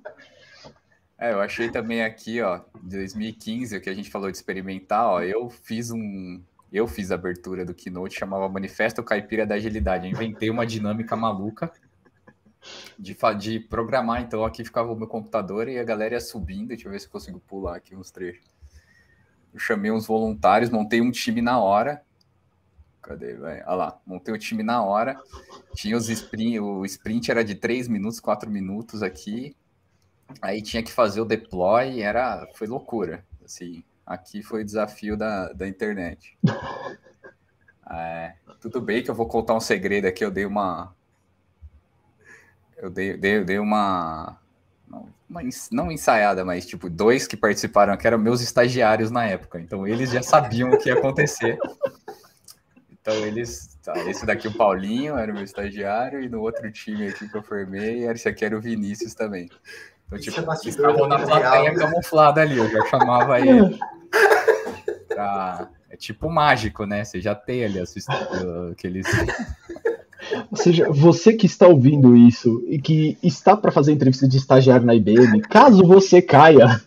É, 1.19 1.33
eu 1.33 1.41
achei 1.41 1.71
também 1.71 2.05
aqui, 2.05 2.41
ó, 2.41 2.61
2015, 2.83 3.77
o 3.77 3.81
que 3.81 3.91
a 3.91 3.95
gente 3.95 4.11
falou 4.11 4.31
de 4.31 4.37
experimentar, 4.37 5.07
ó, 5.07 5.23
eu 5.23 5.51
fiz 5.51 5.91
um. 5.91 6.41
Eu 6.73 6.87
fiz 6.87 7.11
a 7.11 7.17
abertura 7.17 7.65
do 7.65 7.75
Keynote, 7.75 8.19
chamava 8.19 8.49
Manifesto 8.49 9.03
Caipira 9.03 9.45
da 9.45 9.57
Agilidade. 9.57 10.07
Eu 10.07 10.13
inventei 10.13 10.49
uma 10.49 10.65
dinâmica 10.65 11.15
maluca 11.15 11.71
de, 12.99 13.17
de 13.39 13.61
programar. 13.61 14.23
Então 14.23 14.45
aqui 14.45 14.65
ficava 14.65 14.93
o 14.93 14.97
meu 14.97 15.07
computador 15.07 15.69
e 15.69 15.79
a 15.79 15.85
galera 15.85 16.15
ia 16.15 16.21
subindo. 16.21 16.69
Deixa 16.69 16.89
eu 16.89 16.93
ver 16.93 17.01
se 17.01 17.07
eu 17.07 17.11
consigo 17.11 17.41
pular 17.41 17.77
aqui 17.77 17.95
uns 17.95 18.11
trechos. 18.11 18.45
Eu 19.53 19.59
chamei 19.59 19.91
uns 19.91 20.07
voluntários, 20.07 20.71
montei 20.71 21.01
um 21.01 21.11
time 21.11 21.43
na 21.43 21.61
hora. 21.61 22.03
Cadê, 23.03 23.35
velho? 23.35 23.65
Olha 23.67 23.75
lá, 23.75 24.01
montei 24.07 24.33
o 24.33 24.37
um 24.37 24.39
time 24.39 24.63
na 24.63 24.83
hora. 24.83 25.21
Tinha 25.75 25.97
os 25.97 26.09
sprint, 26.09 26.61
o 26.61 26.85
sprint 26.85 27.31
era 27.31 27.45
de 27.45 27.55
3 27.55 27.89
minutos, 27.89 28.21
4 28.21 28.51
minutos 28.51 29.03
aqui. 29.03 29.57
Aí 30.41 30.63
tinha 30.63 30.83
que 30.83 30.93
fazer 30.93 31.21
o 31.21 31.25
deploy, 31.25 32.01
era 32.01 32.49
foi 32.55 32.67
loucura. 32.67 33.25
Assim, 33.45 33.83
aqui 34.07 34.43
foi 34.43 34.63
o 34.63 34.65
desafio 34.65 35.17
da, 35.17 35.53
da 35.53 35.69
internet. 35.69 36.39
É, 37.95 38.37
tudo 38.59 38.81
bem 38.81 39.03
que 39.03 39.11
eu 39.11 39.15
vou 39.15 39.27
contar 39.27 39.55
um 39.55 39.61
segredo 39.61 40.07
aqui, 40.07 40.25
eu 40.25 40.31
dei 40.31 40.47
uma 40.47 40.95
eu 42.83 42.91
dei, 42.91 43.17
dei, 43.17 43.45
dei 43.45 43.59
uma, 43.61 44.37
uma, 45.31 45.43
Não 45.71 45.91
ensaiada, 45.91 46.45
mas 46.45 46.67
tipo, 46.67 46.91
dois 46.91 47.29
que 47.29 47.37
participaram 47.37 47.97
que 47.97 48.07
eram 48.09 48.19
meus 48.19 48.41
estagiários 48.41 49.09
na 49.09 49.25
época. 49.25 49.61
Então 49.61 49.87
eles 49.87 50.11
já 50.11 50.21
sabiam 50.21 50.71
o 50.71 50.77
que 50.77 50.89
ia 50.89 50.95
acontecer. 50.95 51.57
Então 52.91 53.15
eles. 53.15 53.79
Tá, 53.85 53.97
esse 54.09 54.27
daqui, 54.27 54.47
o 54.47 54.57
Paulinho, 54.57 55.17
era 55.17 55.31
o 55.31 55.35
meu 55.35 55.43
estagiário, 55.43 56.23
e 56.23 56.29
no 56.29 56.41
outro 56.41 56.71
time 56.71 57.09
aqui 57.09 57.29
que 57.29 57.37
eu 57.37 57.43
formei, 57.43 58.09
esse 58.09 58.29
aqui 58.29 58.45
era 58.45 58.57
o 58.57 58.61
Vinícius 58.61 59.15
também. 59.15 59.49
Então, 60.07 60.19
tipo, 60.21 60.41
é 60.41 60.45
eles 60.45 60.67
estavam 60.67 61.09
na 61.09 61.19
plateia 61.19 61.75
camuflada 61.75 62.41
ali, 62.43 62.59
eu 62.59 62.71
já 62.71 62.85
chamava 62.87 63.41
ele. 63.41 63.79
Pra... 65.09 65.69
É 65.91 65.97
tipo 65.97 66.31
mágico, 66.31 66.87
né? 66.87 67.05
Você 67.05 67.21
já 67.21 67.35
tem 67.35 67.65
ali 67.65 67.79
aqueles 68.71 69.07
ou 70.51 70.57
seja, 70.57 70.89
você 70.91 71.33
que 71.33 71.47
está 71.47 71.67
ouvindo 71.67 72.17
isso 72.17 72.65
e 72.69 72.81
que 72.81 73.17
está 73.23 73.57
para 73.57 73.73
fazer 73.73 73.93
entrevista 73.93 74.29
de 74.29 74.37
estagiário 74.37 74.87
na 74.87 74.95
IBM, 74.95 75.41
caso 75.43 75.87
você 75.87 76.21
caia 76.21 76.81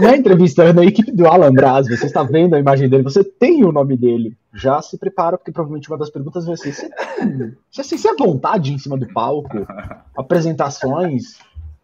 na 0.00 0.16
entrevista 0.16 0.72
na 0.72 0.84
equipe 0.84 1.12
do 1.12 1.26
Alan 1.26 1.52
Braz, 1.52 1.88
você 1.88 2.06
está 2.06 2.22
vendo 2.22 2.54
a 2.54 2.58
imagem 2.58 2.88
dele, 2.88 3.02
você 3.02 3.22
tem 3.22 3.64
o 3.64 3.72
nome 3.72 3.96
dele, 3.96 4.36
já 4.54 4.80
se 4.82 4.98
prepara, 4.98 5.38
porque 5.38 5.52
provavelmente 5.52 5.88
uma 5.88 5.98
das 5.98 6.10
perguntas 6.10 6.46
vai 6.46 6.56
ser: 6.56 6.72
você 6.72 6.88
tem, 6.88 7.56
você 7.70 7.96
tem 7.96 8.16
vontade 8.16 8.72
em 8.72 8.78
cima 8.78 8.98
do 8.98 9.06
palco? 9.12 9.66
Apresentações? 10.16 11.38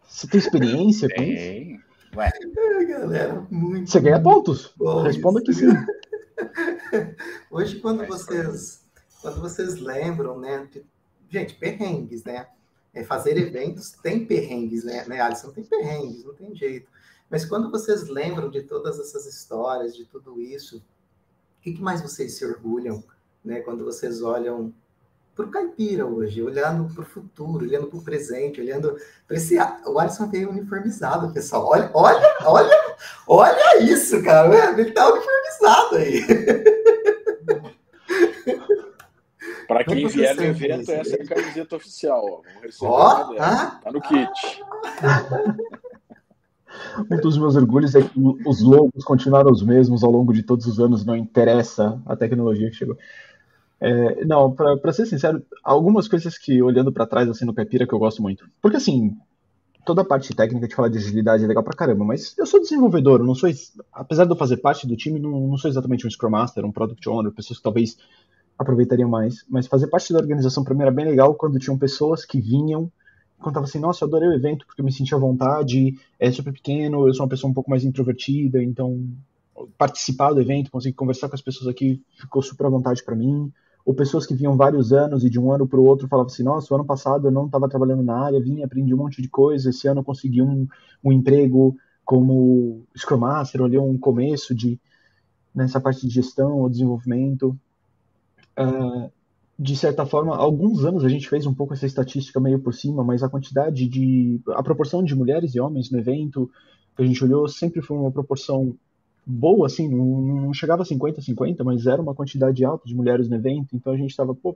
Você 0.07 0.27
tem 0.27 0.39
experiência 0.39 1.09
com 1.09 1.21
isso? 1.21 1.79
Ué. 2.15 2.31
É, 2.79 2.85
galera, 2.85 3.43
muito. 3.49 3.89
Você 3.89 3.99
ganha 3.99 4.19
pontos? 4.19 4.73
Responda 5.03 5.41
que 5.41 5.53
sim. 5.53 5.67
Hoje, 7.51 7.75
quando 7.79 8.05
vocês 8.05 8.86
quando 9.21 9.41
vocês 9.41 9.75
lembram, 9.79 10.39
né? 10.39 10.67
De, 10.71 10.85
gente, 11.29 11.55
perrengues, 11.55 12.23
né? 12.23 12.47
É, 12.93 13.03
fazer 13.03 13.37
eventos 13.37 13.91
tem 13.91 14.25
perrengues, 14.25 14.83
né, 14.83 15.05
né, 15.05 15.21
Alisson? 15.21 15.51
Tem 15.51 15.63
perrengues, 15.63 16.23
não 16.23 16.33
tem 16.33 16.55
jeito. 16.55 16.89
Mas 17.29 17.45
quando 17.45 17.69
vocês 17.69 18.07
lembram 18.07 18.49
de 18.49 18.63
todas 18.63 18.99
essas 18.99 19.25
histórias, 19.25 19.95
de 19.95 20.05
tudo 20.05 20.41
isso, 20.41 20.77
o 20.77 21.61
que, 21.61 21.73
que 21.73 21.81
mais 21.81 22.01
vocês 22.01 22.33
se 22.33 22.45
orgulham, 22.45 23.03
né? 23.43 23.59
Quando 23.61 23.83
vocês 23.83 24.21
olham 24.21 24.73
para 25.35 25.45
o 25.45 25.51
caipira 25.51 26.05
hoje, 26.05 26.41
olhando 26.41 26.91
para 26.91 27.03
o 27.03 27.05
futuro, 27.05 27.63
olhando 27.63 27.87
para 27.87 27.99
o 27.99 28.03
presente, 28.03 28.59
olhando 28.59 28.97
para 29.27 29.37
esse. 29.37 29.55
O 29.85 29.99
Alisson 29.99 30.27
veio 30.29 30.49
uniformizado, 30.49 31.31
pessoal. 31.31 31.67
Olha, 31.67 31.91
olha, 31.93 32.37
olha, 32.45 32.95
olha 33.27 33.83
isso, 33.83 34.23
cara. 34.23 34.71
Ele 34.71 34.89
está 34.89 35.07
uniformizado 35.07 35.95
aí. 35.97 36.25
Para 39.67 39.83
quem 39.83 40.07
vier 40.07 40.35
no 40.35 40.43
evento, 40.43 40.91
essa 40.91 41.15
é 41.15 41.21
a 41.21 41.27
camiseta 41.27 41.75
oficial. 41.75 42.23
Ó. 42.23 42.41
Vamos 42.41 42.61
receber 42.63 42.91
oh, 42.91 43.35
ah? 43.39 43.79
Tá 43.83 43.91
no 43.91 44.01
kit. 44.01 44.27
Um 47.09 47.17
dos 47.17 47.37
meus 47.37 47.55
orgulhos 47.55 47.95
é 47.95 48.01
que 48.01 48.19
os 48.45 48.61
logos 48.61 49.03
continuaram 49.03 49.51
os 49.51 49.63
mesmos 49.63 50.03
ao 50.03 50.11
longo 50.11 50.33
de 50.33 50.43
todos 50.43 50.65
os 50.65 50.79
anos, 50.79 51.05
não 51.05 51.15
interessa 51.15 51.99
a 52.05 52.15
tecnologia 52.15 52.69
que 52.69 52.75
chegou. 52.75 52.97
É, 53.79 54.25
não, 54.25 54.51
para 54.53 54.91
ser 54.91 55.05
sincero, 55.05 55.43
algumas 55.63 56.07
coisas 56.07 56.37
que, 56.37 56.61
olhando 56.61 56.91
para 56.91 57.05
trás, 57.05 57.29
assim, 57.29 57.45
no 57.45 57.53
Caipira, 57.53 57.87
que 57.87 57.93
eu 57.93 57.99
gosto 57.99 58.21
muito. 58.21 58.49
Porque, 58.61 58.77
assim, 58.77 59.15
toda 59.85 60.01
a 60.01 60.05
parte 60.05 60.35
técnica 60.35 60.67
de 60.67 60.75
falar 60.75 60.89
de 60.89 60.97
agilidade 60.97 61.43
é 61.43 61.47
legal 61.47 61.63
pra 61.63 61.75
caramba, 61.75 62.03
mas 62.03 62.35
eu 62.37 62.45
sou 62.45 62.59
desenvolvedor, 62.59 63.23
não 63.23 63.35
sou, 63.35 63.49
apesar 63.93 64.25
de 64.25 64.31
eu 64.31 64.35
fazer 64.35 64.57
parte 64.57 64.87
do 64.87 64.97
time, 64.97 65.19
não, 65.19 65.47
não 65.47 65.57
sou 65.57 65.69
exatamente 65.69 66.05
um 66.05 66.09
Scrum 66.09 66.31
Master, 66.31 66.65
um 66.65 66.71
Product 66.71 67.07
Owner, 67.07 67.31
pessoas 67.31 67.59
que 67.59 67.63
talvez 67.63 67.97
aproveitariam 68.57 69.09
mais. 69.09 69.45
Mas 69.49 69.67
fazer 69.67 69.87
parte 69.87 70.11
da 70.11 70.19
organização 70.19 70.63
para 70.63 70.73
mim 70.73 70.81
era 70.81 70.91
bem 70.91 71.05
legal 71.05 71.33
quando 71.35 71.59
tinham 71.59 71.77
pessoas 71.77 72.25
que 72.25 72.39
vinham 72.39 72.91
contavam 73.39 73.67
assim, 73.67 73.79
nossa, 73.79 74.03
eu 74.03 74.07
adorei 74.07 74.27
o 74.29 74.33
evento 74.33 74.65
porque 74.65 74.81
eu 74.81 74.85
me 74.85 74.91
senti 74.91 75.13
à 75.13 75.17
vontade, 75.17 75.97
é 76.19 76.31
super 76.31 76.51
pequeno, 76.51 77.07
eu 77.07 77.13
sou 77.13 77.23
uma 77.23 77.29
pessoa 77.29 77.49
um 77.49 77.53
pouco 77.53 77.69
mais 77.69 77.83
introvertida, 77.83 78.61
então 78.61 79.07
participar 79.77 80.33
do 80.33 80.41
evento, 80.41 80.71
conseguir 80.71 80.95
conversar 80.95 81.29
com 81.29 81.35
as 81.35 81.41
pessoas 81.41 81.67
aqui 81.67 82.01
ficou 82.19 82.41
super 82.41 82.65
à 82.67 82.69
vontade 82.69 83.03
para 83.03 83.15
mim. 83.15 83.51
Ou 83.85 83.93
pessoas 83.93 84.25
que 84.25 84.35
vinham 84.35 84.57
vários 84.57 84.91
anos 84.91 85.23
e 85.23 85.29
de 85.29 85.39
um 85.39 85.51
ano 85.51 85.65
para 85.65 85.79
o 85.79 85.85
outro 85.85 86.07
falavam 86.07 86.31
assim, 86.31 86.43
nossa, 86.43 86.73
o 86.73 86.75
ano 86.75 86.85
passado 86.85 87.27
eu 87.27 87.31
não 87.31 87.45
estava 87.45 87.69
trabalhando 87.69 88.03
na 88.03 88.17
área, 88.17 88.41
vim, 88.41 88.61
aprendi 88.61 88.93
um 88.93 88.97
monte 88.97 89.21
de 89.21 89.29
coisa, 89.29 89.69
esse 89.69 89.87
ano 89.87 90.01
eu 90.01 90.03
consegui 90.03 90.41
um, 90.41 90.67
um 91.03 91.11
emprego 91.11 91.75
como 92.03 92.83
Scrum 92.95 93.17
Master, 93.17 93.61
ali 93.61 93.77
um 93.77 93.97
começo 93.97 94.53
de 94.53 94.79
nessa 95.55 95.79
parte 95.79 96.05
de 96.05 96.13
gestão 96.13 96.57
ou 96.57 96.69
desenvolvimento. 96.69 97.57
Uh, 98.57 99.11
de 99.59 99.75
certa 99.75 100.05
forma, 100.05 100.35
alguns 100.35 100.85
anos 100.85 101.03
a 101.03 101.09
gente 101.09 101.27
fez 101.27 101.45
um 101.47 101.53
pouco 101.53 101.73
essa 101.73 101.85
estatística 101.85 102.39
meio 102.39 102.59
por 102.59 102.73
cima, 102.73 103.03
mas 103.03 103.23
a 103.23 103.29
quantidade 103.29 103.87
de. 103.87 104.39
a 104.49 104.61
proporção 104.61 105.03
de 105.03 105.15
mulheres 105.15 105.55
e 105.55 105.59
homens 105.59 105.89
no 105.89 105.97
evento 105.97 106.49
que 106.95 107.01
a 107.01 107.05
gente 107.05 107.23
olhou 107.23 107.47
sempre 107.47 107.81
foi 107.81 107.97
uma 107.97 108.11
proporção 108.11 108.75
boa, 109.25 109.67
assim, 109.67 109.89
não, 109.89 110.21
não 110.21 110.53
chegava 110.53 110.83
a 110.83 110.85
50-50, 110.85 111.63
mas 111.63 111.85
era 111.85 112.01
uma 112.01 112.15
quantidade 112.15 112.63
alta 112.63 112.87
de 112.87 112.95
mulheres 112.95 113.27
no 113.27 113.35
evento, 113.35 113.75
então 113.75 113.93
a 113.93 113.97
gente 113.97 114.11
estava, 114.11 114.33
pô, 114.33 114.55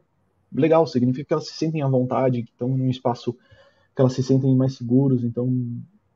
legal, 0.51 0.87
significa 0.87 1.27
que 1.27 1.33
elas 1.33 1.47
se 1.47 1.53
sentem 1.53 1.81
à 1.81 1.87
vontade, 1.87 2.43
que 2.43 2.51
estão 2.51 2.69
num 2.69 2.89
espaço 2.89 3.33
que 3.33 4.01
elas 4.01 4.13
se 4.13 4.23
sentem 4.23 4.55
mais 4.55 4.75
seguros, 4.75 5.23
então, 5.23 5.51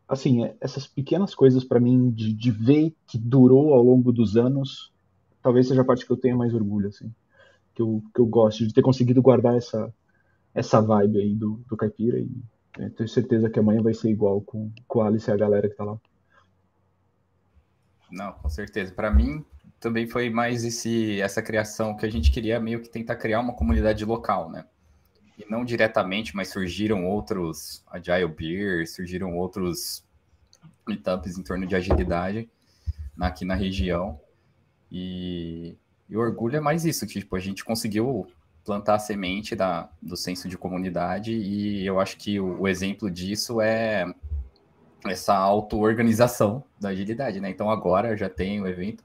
assim, 0.07 0.45
é, 0.45 0.55
essas 0.61 0.87
pequenas 0.87 1.35
coisas 1.35 1.63
para 1.63 1.79
mim, 1.79 2.09
de, 2.11 2.33
de 2.33 2.51
ver 2.51 2.95
que 3.07 3.17
durou 3.17 3.73
ao 3.73 3.83
longo 3.83 4.11
dos 4.11 4.37
anos, 4.37 4.91
talvez 5.43 5.67
seja 5.67 5.81
a 5.81 5.85
parte 5.85 6.05
que 6.05 6.11
eu 6.11 6.17
tenha 6.17 6.35
mais 6.35 6.53
orgulho, 6.53 6.87
assim 6.87 7.11
que 7.75 7.81
eu, 7.81 8.01
que 8.13 8.21
eu 8.21 8.25
gosto 8.25 8.65
de 8.65 8.73
ter 8.73 8.81
conseguido 8.81 9.21
guardar 9.21 9.55
essa, 9.55 9.93
essa 10.53 10.81
vibe 10.81 11.19
aí 11.19 11.35
do, 11.35 11.61
do 11.67 11.75
Caipira 11.75 12.17
e 12.17 12.31
né, 12.77 12.91
tenho 12.95 13.09
certeza 13.09 13.49
que 13.49 13.59
amanhã 13.59 13.81
vai 13.81 13.93
ser 13.93 14.09
igual 14.09 14.41
com, 14.41 14.71
com 14.87 15.01
a 15.01 15.07
Alice 15.07 15.29
e 15.29 15.33
a 15.33 15.37
galera 15.37 15.69
que 15.69 15.75
tá 15.75 15.83
lá. 15.83 15.97
Não, 18.09 18.31
com 18.33 18.49
certeza. 18.49 18.93
Para 18.93 19.11
mim 19.11 19.43
também 19.79 20.07
foi 20.07 20.29
mais 20.29 20.63
esse 20.63 21.19
essa 21.19 21.41
criação 21.41 21.95
que 21.95 22.05
a 22.05 22.11
gente 22.11 22.31
queria 22.31 22.59
meio 22.59 22.81
que 22.81 22.89
tentar 22.89 23.17
criar 23.17 23.41
uma 23.41 23.53
comunidade 23.53 24.05
local, 24.05 24.49
né? 24.49 24.65
E 25.37 25.45
não 25.49 25.65
diretamente, 25.65 26.35
mas 26.35 26.47
surgiram 26.47 27.05
outros 27.05 27.83
Agile 27.87 28.27
Beer, 28.27 28.87
surgiram 28.87 29.35
outros 29.35 30.03
meetups 30.87 31.37
em 31.37 31.43
torno 31.43 31.67
de 31.67 31.75
agilidade 31.75 32.49
aqui 33.19 33.43
na 33.43 33.55
região. 33.55 34.19
E 34.91 35.77
e 36.09 36.15
o 36.15 36.19
orgulho 36.19 36.57
é 36.57 36.59
mais 36.59 36.85
isso, 36.85 37.05
que 37.07 37.19
tipo, 37.19 37.35
a 37.35 37.39
gente 37.39 37.63
conseguiu 37.63 38.27
plantar 38.63 38.95
a 38.95 38.99
semente 38.99 39.55
da, 39.55 39.89
do 40.01 40.17
senso 40.17 40.49
de 40.49 40.57
comunidade 40.57 41.31
e 41.31 41.85
eu 41.85 41.99
acho 41.99 42.17
que 42.17 42.39
o, 42.39 42.61
o 42.61 42.67
exemplo 42.67 43.09
disso 43.09 43.61
é 43.61 44.11
essa 45.05 45.35
auto-organização 45.35 46.63
da 46.79 46.89
agilidade, 46.89 47.39
né? 47.39 47.49
Então 47.49 47.69
agora 47.69 48.17
já 48.17 48.27
tem 48.27 48.59
o 48.61 48.67
evento. 48.67 49.03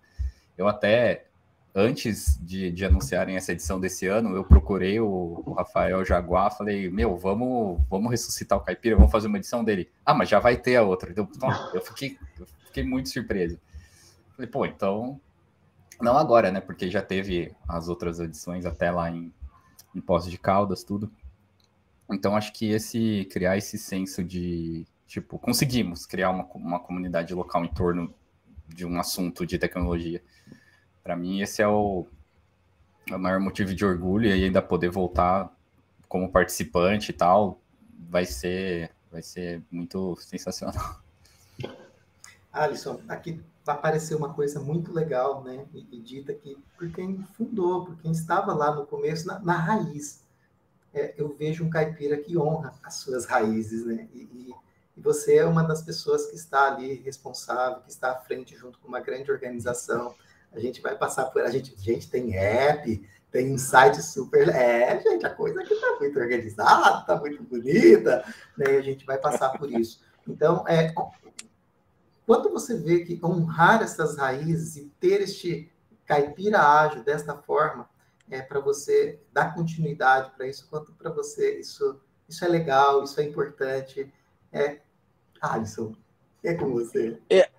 Eu 0.56 0.66
até 0.66 1.26
antes 1.74 2.38
de, 2.42 2.70
de, 2.70 2.84
anunciarem 2.84 3.36
essa 3.36 3.52
edição 3.52 3.78
desse 3.78 4.06
ano, 4.06 4.34
eu 4.34 4.44
procurei 4.44 4.98
o, 4.98 5.42
o, 5.46 5.52
Rafael 5.52 6.04
Jaguar, 6.04 6.56
falei, 6.56 6.90
meu, 6.90 7.16
vamos, 7.16 7.80
vamos 7.88 8.10
ressuscitar 8.10 8.58
o 8.58 8.62
Caipira, 8.62 8.96
vamos 8.96 9.12
fazer 9.12 9.28
uma 9.28 9.38
edição 9.38 9.62
dele. 9.62 9.88
Ah, 10.04 10.14
mas 10.14 10.28
já 10.28 10.40
vai 10.40 10.56
ter 10.56 10.76
a 10.76 10.82
outra. 10.82 11.10
Então, 11.10 11.28
eu 11.72 11.80
fiquei, 11.80 12.18
eu 12.38 12.46
fiquei 12.66 12.82
muito 12.82 13.08
surpreso. 13.08 13.58
Falei, 14.34 14.50
pô, 14.50 14.66
então. 14.66 15.20
Não 16.00 16.16
agora, 16.16 16.50
né? 16.50 16.60
Porque 16.60 16.90
já 16.90 17.02
teve 17.02 17.54
as 17.68 17.88
outras 17.88 18.20
edições 18.20 18.64
até 18.64 18.90
lá 18.90 19.10
em, 19.10 19.32
em 19.94 20.00
Poços 20.00 20.30
de 20.30 20.38
Caldas, 20.38 20.82
tudo. 20.82 21.10
Então, 22.10 22.36
acho 22.36 22.52
que 22.52 22.70
esse 22.70 23.28
criar 23.30 23.56
esse 23.56 23.78
senso 23.78 24.24
de, 24.24 24.86
tipo, 25.06 25.38
conseguimos 25.38 26.06
criar 26.06 26.30
uma, 26.30 26.44
uma 26.54 26.80
comunidade 26.80 27.34
local 27.34 27.64
em 27.64 27.72
torno 27.72 28.12
de 28.66 28.84
um 28.86 28.98
assunto 28.98 29.46
de 29.46 29.58
tecnologia 29.58 30.22
para 31.02 31.16
mim, 31.16 31.40
esse 31.40 31.62
é 31.62 31.68
o, 31.68 32.06
é 33.10 33.16
o 33.16 33.18
maior 33.18 33.40
motivo 33.40 33.74
de 33.74 33.84
orgulho 33.84 34.26
e 34.26 34.44
ainda 34.44 34.60
poder 34.60 34.90
voltar 34.90 35.50
como 36.08 36.30
participante 36.30 37.10
e 37.10 37.12
tal, 37.12 37.60
vai 38.08 38.24
ser, 38.24 38.90
vai 39.10 39.22
ser 39.22 39.62
muito 39.70 40.16
sensacional. 40.20 41.00
Alisson, 42.52 43.00
aqui 43.08 43.40
vai 43.70 43.76
aparecer 43.76 44.14
uma 44.14 44.34
coisa 44.34 44.58
muito 44.60 44.92
legal, 44.92 45.42
né? 45.42 45.64
E, 45.72 45.86
e, 45.92 46.00
dita 46.00 46.32
aqui 46.32 46.58
por 46.76 46.90
quem 46.90 47.24
fundou, 47.36 47.84
por 47.86 47.96
quem 47.96 48.10
estava 48.10 48.52
lá 48.52 48.74
no 48.74 48.84
começo, 48.84 49.26
na, 49.26 49.38
na 49.38 49.56
raiz. 49.56 50.24
É, 50.92 51.14
eu 51.16 51.34
vejo 51.36 51.64
um 51.64 51.70
caipira 51.70 52.16
que 52.16 52.36
honra 52.36 52.74
as 52.82 52.94
suas 52.94 53.24
raízes, 53.26 53.86
né? 53.86 54.08
E, 54.12 54.18
e, 54.18 54.54
e, 54.96 55.00
você 55.00 55.36
é 55.36 55.46
uma 55.46 55.62
das 55.62 55.82
pessoas 55.82 56.26
que 56.26 56.36
está 56.36 56.66
ali 56.66 56.94
responsável, 56.94 57.80
que 57.82 57.90
está 57.90 58.12
à 58.12 58.16
frente 58.16 58.56
junto 58.56 58.78
com 58.78 58.88
uma 58.88 59.00
grande 59.00 59.30
organização 59.30 60.14
a 60.52 60.58
gente 60.58 60.80
vai 60.80 60.96
passar 60.96 61.26
por. 61.26 61.42
A 61.42 61.50
gente, 61.50 61.74
gente 61.78 62.10
tem 62.10 62.36
app, 62.36 63.08
tem 63.30 63.52
um 63.52 63.58
site 63.58 64.02
super. 64.02 64.48
É, 64.48 65.00
gente, 65.00 65.24
a 65.24 65.30
coisa 65.30 65.60
aqui 65.60 65.74
está 65.74 65.96
muito 65.98 66.18
organizada, 66.18 67.00
está 67.00 67.16
muito 67.16 67.42
bonita, 67.44 68.24
né? 68.56 68.76
a 68.76 68.82
gente 68.82 69.04
vai 69.04 69.18
passar 69.18 69.50
por 69.50 69.70
isso. 69.70 70.00
Então, 70.26 70.64
é, 70.66 70.92
quando 72.30 72.48
você 72.48 72.78
vê 72.78 73.00
que 73.00 73.18
honrar 73.24 73.82
essas 73.82 74.16
raízes 74.16 74.76
e 74.76 74.88
ter 75.00 75.20
este 75.20 75.68
caipira 76.06 76.60
ágil 76.60 77.02
desta 77.02 77.36
forma, 77.36 77.90
é 78.30 78.40
para 78.40 78.60
você 78.60 79.18
dar 79.32 79.52
continuidade 79.52 80.30
para 80.36 80.46
isso, 80.46 80.68
quanto 80.70 80.92
para 80.92 81.10
você 81.10 81.58
isso, 81.58 82.00
isso 82.28 82.44
é 82.44 82.48
legal, 82.48 83.02
isso 83.02 83.20
é 83.20 83.24
importante. 83.24 84.14
É, 84.52 84.78
Alisson, 85.40 85.92
é 86.44 86.54
com 86.54 86.70
você. 86.70 87.18
É, 87.28 87.50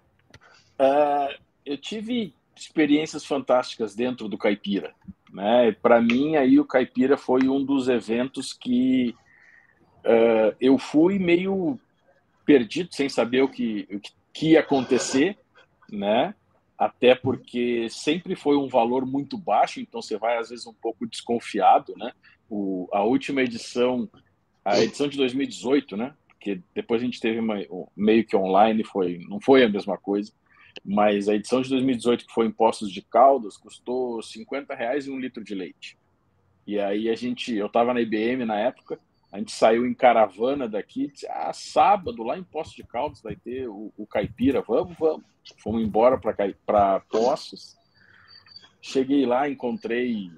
uh, 0.79 1.37
eu 1.65 1.77
tive 1.77 2.33
experiências 2.55 3.25
fantásticas 3.25 3.93
dentro 3.93 4.29
do 4.29 4.37
Caipira. 4.37 4.95
Né? 5.33 5.73
Para 5.81 5.99
mim, 5.99 6.37
aí 6.37 6.57
o 6.61 6.65
Caipira 6.65 7.17
foi 7.17 7.49
um 7.49 7.61
dos 7.61 7.89
eventos 7.89 8.53
que 8.53 9.13
uh, 10.05 10.55
eu 10.61 10.77
fui 10.77 11.19
meio 11.19 11.77
perdido, 12.45 12.95
sem 12.95 13.09
saber 13.09 13.41
o 13.41 13.49
que, 13.49 13.85
o 13.91 13.99
que 13.99 14.20
ia 14.33 14.59
acontecer, 14.59 15.37
né? 15.91 16.33
Até 16.77 17.13
porque 17.13 17.87
sempre 17.89 18.35
foi 18.35 18.57
um 18.57 18.67
valor 18.67 19.05
muito 19.05 19.37
baixo, 19.37 19.79
então 19.79 20.01
você 20.01 20.17
vai 20.17 20.37
às 20.37 20.49
vezes 20.49 20.65
um 20.65 20.73
pouco 20.73 21.07
desconfiado, 21.07 21.93
né? 21.97 22.11
O, 22.49 22.87
a 22.91 23.03
última 23.03 23.41
edição, 23.41 24.09
a 24.65 24.79
edição 24.79 25.07
de 25.07 25.17
2018, 25.17 25.95
né? 25.95 26.13
Porque 26.27 26.61
depois 26.73 27.01
a 27.01 27.05
gente 27.05 27.19
teve 27.19 27.39
uma, 27.39 27.55
meio 27.95 28.25
que 28.25 28.35
online, 28.35 28.83
foi, 28.83 29.19
não 29.29 29.39
foi 29.39 29.63
a 29.63 29.69
mesma 29.69 29.97
coisa 29.97 30.31
mas 30.83 31.27
a 31.27 31.35
edição 31.35 31.61
de 31.61 31.69
2018 31.69 32.25
que 32.25 32.33
foi 32.33 32.45
em 32.45 32.51
Poços 32.51 32.91
de 32.91 33.01
Caldas 33.01 33.57
custou 33.57 34.21
50 34.21 34.73
reais 34.73 35.07
um 35.07 35.19
litro 35.19 35.43
de 35.43 35.53
leite. 35.53 35.97
E 36.65 36.79
aí 36.79 37.09
a 37.09 37.15
gente, 37.15 37.53
eu 37.55 37.67
estava 37.67 37.93
na 37.93 38.01
IBM 38.01 38.45
na 38.45 38.57
época, 38.57 38.99
a 39.31 39.37
gente 39.37 39.51
saiu 39.51 39.85
em 39.85 39.93
caravana 39.93 40.67
daqui, 40.67 41.07
disse, 41.07 41.27
ah, 41.29 41.53
sábado 41.53 42.23
lá 42.23 42.37
em 42.37 42.43
Poços 42.43 42.75
de 42.75 42.83
Caldas 42.83 43.21
vai 43.21 43.35
ter 43.35 43.67
o, 43.67 43.91
o 43.97 44.05
caipira, 44.05 44.61
vamos, 44.61 44.97
vamos. 44.97 45.25
Fomos 45.57 45.81
embora 45.81 46.19
para 46.65 46.99
Poços. 47.09 47.77
Cheguei 48.81 49.25
lá, 49.25 49.49
encontrei 49.49 50.29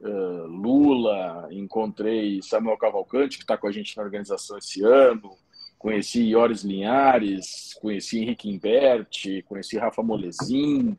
uh, 0.00 0.46
Lula, 0.46 1.48
encontrei 1.50 2.40
Samuel 2.42 2.76
Cavalcante, 2.76 3.36
que 3.36 3.44
está 3.44 3.56
com 3.56 3.66
a 3.66 3.72
gente 3.72 3.96
na 3.96 4.02
organização 4.02 4.56
esse 4.58 4.82
ano, 4.84 5.36
Conheci 5.78 6.22
Ioris 6.22 6.64
Linhares, 6.64 7.74
conheci 7.80 8.18
Henrique 8.20 8.48
Imberti, 8.48 9.42
conheci 9.42 9.76
Rafa 9.76 10.02
Molezin, 10.02 10.96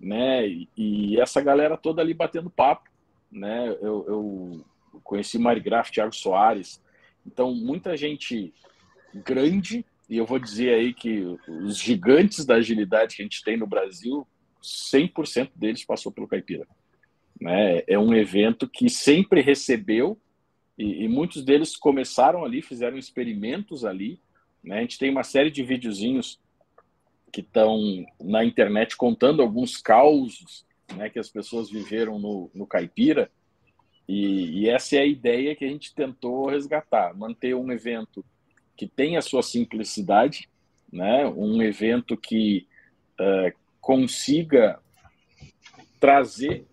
né? 0.00 0.46
E, 0.76 1.20
essa 1.20 1.40
galera 1.40 1.76
toda 1.76 2.00
ali 2.00 2.14
batendo 2.14 2.48
papo, 2.48 2.88
né? 3.30 3.68
Eu, 3.82 4.04
eu 4.08 4.64
conheci 5.02 5.38
Mari 5.38 5.60
Graf, 5.60 5.90
Thiago 5.90 6.14
Soares. 6.14 6.82
Então, 7.26 7.54
muita 7.54 7.96
gente 7.96 8.52
grande, 9.14 9.84
e 10.08 10.16
eu 10.16 10.26
vou 10.26 10.38
dizer 10.38 10.74
aí 10.74 10.92
que 10.92 11.24
os 11.48 11.78
gigantes 11.78 12.44
da 12.44 12.56
agilidade 12.56 13.16
que 13.16 13.22
a 13.22 13.24
gente 13.24 13.42
tem 13.42 13.56
no 13.56 13.66
Brasil, 13.66 14.26
100% 14.62 15.50
deles 15.54 15.84
passou 15.84 16.10
pelo 16.10 16.28
Caipira. 16.28 16.66
Né? 17.40 17.82
É 17.86 17.98
um 17.98 18.14
evento 18.14 18.68
que 18.68 18.88
sempre 18.88 19.40
recebeu 19.40 20.18
e, 20.78 21.04
e, 21.04 21.08
muitos 21.08 21.44
deles 21.44 21.76
começaram 21.76 22.44
ali, 22.44 22.60
fizeram 22.60 22.98
experimentos 22.98 23.84
ali. 23.84 24.20
Né? 24.62 24.78
A 24.78 24.80
gente 24.80 24.98
tem 24.98 25.10
uma 25.10 25.22
série 25.22 25.50
de 25.50 25.62
videozinhos 25.62 26.40
que 27.32 27.40
estão 27.40 28.04
na 28.20 28.44
internet 28.44 28.96
contando 28.96 29.42
alguns 29.42 29.76
causos 29.76 30.64
né, 30.96 31.08
que 31.10 31.18
as 31.18 31.28
pessoas 31.28 31.70
viveram 31.70 32.18
no, 32.18 32.50
no 32.54 32.66
Caipira. 32.66 33.30
E, 34.08 34.60
e, 34.60 34.68
essa 34.68 34.96
é 34.96 35.00
a 35.00 35.06
ideia 35.06 35.56
que 35.56 35.64
a 35.64 35.68
gente 35.68 35.94
tentou 35.94 36.48
resgatar, 36.48 37.16
manter 37.16 37.54
um 37.54 37.72
evento 37.72 38.24
que 38.76 38.86
tem 38.86 39.16
a 39.16 39.22
sua 39.22 39.42
simplicidade, 39.42 40.48
né, 40.92 41.26
um 41.26 41.62
evento 41.62 42.16
que 42.16 42.66
uh, 43.18 43.56
consiga 43.80 44.78
trazer 45.98 46.66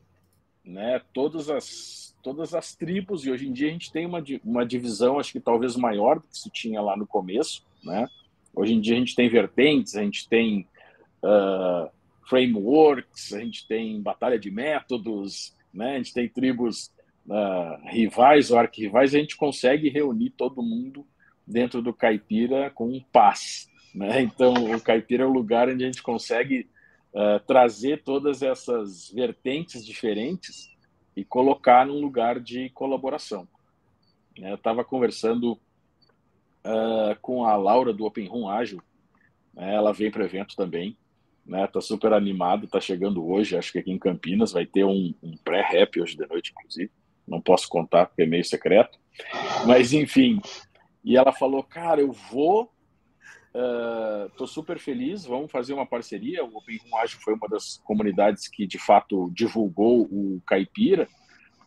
né, 0.64 1.02
todas 1.14 1.50
as 1.50 2.02
todas 2.22 2.54
as 2.54 2.76
tribos, 2.76 3.26
e 3.26 3.32
hoje 3.32 3.48
em 3.48 3.52
dia 3.52 3.68
a 3.68 3.72
gente 3.72 3.92
tem 3.92 4.06
uma, 4.06 4.24
uma 4.44 4.66
divisão, 4.66 5.20
acho 5.20 5.32
que 5.32 5.40
talvez 5.40 5.76
maior 5.76 6.20
do 6.20 6.28
que 6.28 6.38
se 6.38 6.50
tinha 6.50 6.82
lá 6.82 6.96
no 6.96 7.08
começo, 7.08 7.66
né? 7.84 8.08
Hoje 8.54 8.74
em 8.74 8.80
dia 8.80 8.96
a 8.96 9.00
gente 9.00 9.16
tem 9.16 9.30
vertentes, 9.30 9.96
a 9.96 10.04
gente 10.04 10.28
tem 10.30 10.68
uh, 11.24 11.90
frameworks, 12.30 13.34
a 13.34 13.40
gente 13.40 13.68
tem 13.68 14.00
batalha 14.02 14.38
de 14.38 14.52
métodos, 14.52 15.56
né? 15.74 15.96
A 15.96 15.98
gente 15.98 16.14
tem 16.14 16.30
tribos 16.30 16.92
uh, 17.32 17.88
rivais 17.88 18.52
ou 18.52 18.60
arquirrivais, 18.60 19.16
a 19.16 19.18
gente 19.18 19.38
consegue 19.38 19.90
reunir 19.90 20.32
todo 20.32 20.62
mundo 20.62 21.08
dentro 21.48 21.82
do 21.82 21.94
caipira 21.94 22.70
com 22.70 23.00
paz, 23.12 23.70
né? 23.96 24.22
Então 24.22 24.54
o 24.54 24.82
caipira 24.82 25.24
é 25.24 25.28
o 25.28 25.32
lugar 25.32 25.70
onde 25.70 25.84
a 25.84 25.88
gente 25.88 26.04
consegue 26.04 26.70
uh, 27.14 27.40
trazer 27.48 28.04
todas 28.04 28.42
essas 28.42 29.10
vertentes 29.12 29.86
diferentes 29.86 30.70
e 31.16 31.24
colocar 31.24 31.86
num 31.86 32.02
lugar 32.02 32.40
de 32.40 32.70
colaboração. 32.70 33.48
Né, 34.38 34.52
eu 34.52 34.56
estava 34.56 34.84
conversando 34.84 35.54
uh, 35.54 37.16
com 37.22 37.46
a 37.46 37.56
Laura 37.56 37.94
do 37.94 38.06
Open 38.06 38.28
Room 38.28 38.50
Ágil, 38.50 38.82
né, 39.54 39.76
ela 39.76 39.92
vem 39.92 40.10
para 40.10 40.22
o 40.22 40.26
evento 40.26 40.56
também, 40.56 40.96
né, 41.46 41.68
tá 41.68 41.82
super 41.82 42.14
animado, 42.14 42.66
tá 42.66 42.80
chegando 42.80 43.28
hoje, 43.28 43.58
acho 43.58 43.74
que 43.74 43.80
aqui 43.80 43.92
em 43.92 44.00
Campinas 44.00 44.54
vai 44.54 44.66
ter 44.66 44.86
um, 44.86 45.14
um 45.22 45.36
pré-rap 45.44 46.00
hoje 46.00 46.16
de 46.16 46.26
noite, 46.26 46.54
inclusive, 46.58 46.90
não 47.28 47.42
posso 47.42 47.68
contar 47.68 48.08
porque 48.08 48.24
é 48.24 48.26
meio 48.26 48.44
secreto, 48.44 49.00
mas 49.66 49.94
enfim, 49.94 50.40
e 51.04 51.18
ela 51.18 51.32
falou, 51.32 51.64
cara, 51.64 52.02
eu 52.02 52.12
vou 52.12 52.72
uh, 53.54 54.48
super 54.48 54.78
feliz, 54.80 55.26
vamos 55.26 55.52
fazer 55.52 55.74
uma 55.74 55.86
parceria. 55.86 56.44
O 56.44 56.58
Open 56.58 56.78
Room 56.78 57.08
foi 57.24 57.34
uma 57.34 57.48
das 57.48 57.82
comunidades 57.84 58.48
que 58.48 58.68
de 58.68 58.78
fato 58.78 59.32
divulgou 59.34 60.04
o 60.04 60.42
Caipira. 60.46 61.08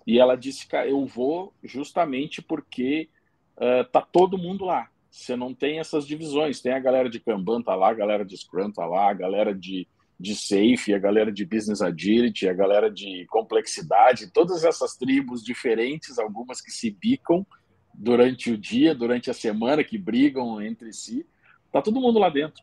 E 0.07 0.19
ela 0.19 0.37
disse 0.37 0.69
que 0.69 0.77
eu 0.77 1.07
vou 1.07 1.55
justamente 1.62 2.43
porque 2.43 3.09
uh, 3.57 3.85
tá 3.90 4.01
todo 4.01 4.38
mundo 4.38 4.64
lá. 4.64 4.88
Você 5.11 5.37
não 5.37 5.55
tem 5.55 5.79
essas 5.79 6.07
divisões. 6.07 6.61
Tem 6.61 6.73
a 6.73 6.81
galera 6.81 7.09
de 7.09 7.21
Kanban 7.21 7.62
tá 7.62 7.75
lá, 7.75 7.90
a 7.90 7.95
galera 7.95 8.25
de 8.25 8.37
Scrum 8.37 8.71
tá 8.71 8.85
lá, 8.85 9.11
a 9.11 9.14
galera 9.14 9.55
de, 9.55 9.88
de 10.18 10.35
Safe, 10.35 10.94
a 10.94 10.98
galera 10.98 11.33
de 11.33 11.44
Business 11.44 11.83
Agility, 11.83 12.48
a 12.48 12.53
galera 12.53 12.90
de 12.90 13.27
complexidade, 13.29 14.31
todas 14.33 14.64
essas 14.64 14.96
tribos 14.96 15.42
diferentes, 15.42 16.18
algumas 16.18 16.61
que 16.61 16.70
se 16.70 16.90
bicam 16.90 17.46
durante 17.92 18.50
o 18.50 18.59
dia, 18.59 18.94
durante 18.94 19.31
a 19.31 19.35
semana, 19.35 19.85
que 19.85 19.98
brigam 19.98 20.61
entre 20.61 20.92
si 20.92 21.27
Tá 21.74 21.83
todo 21.83 22.00
mundo 22.00 22.20
lá 22.20 22.29
dentro, 22.29 22.62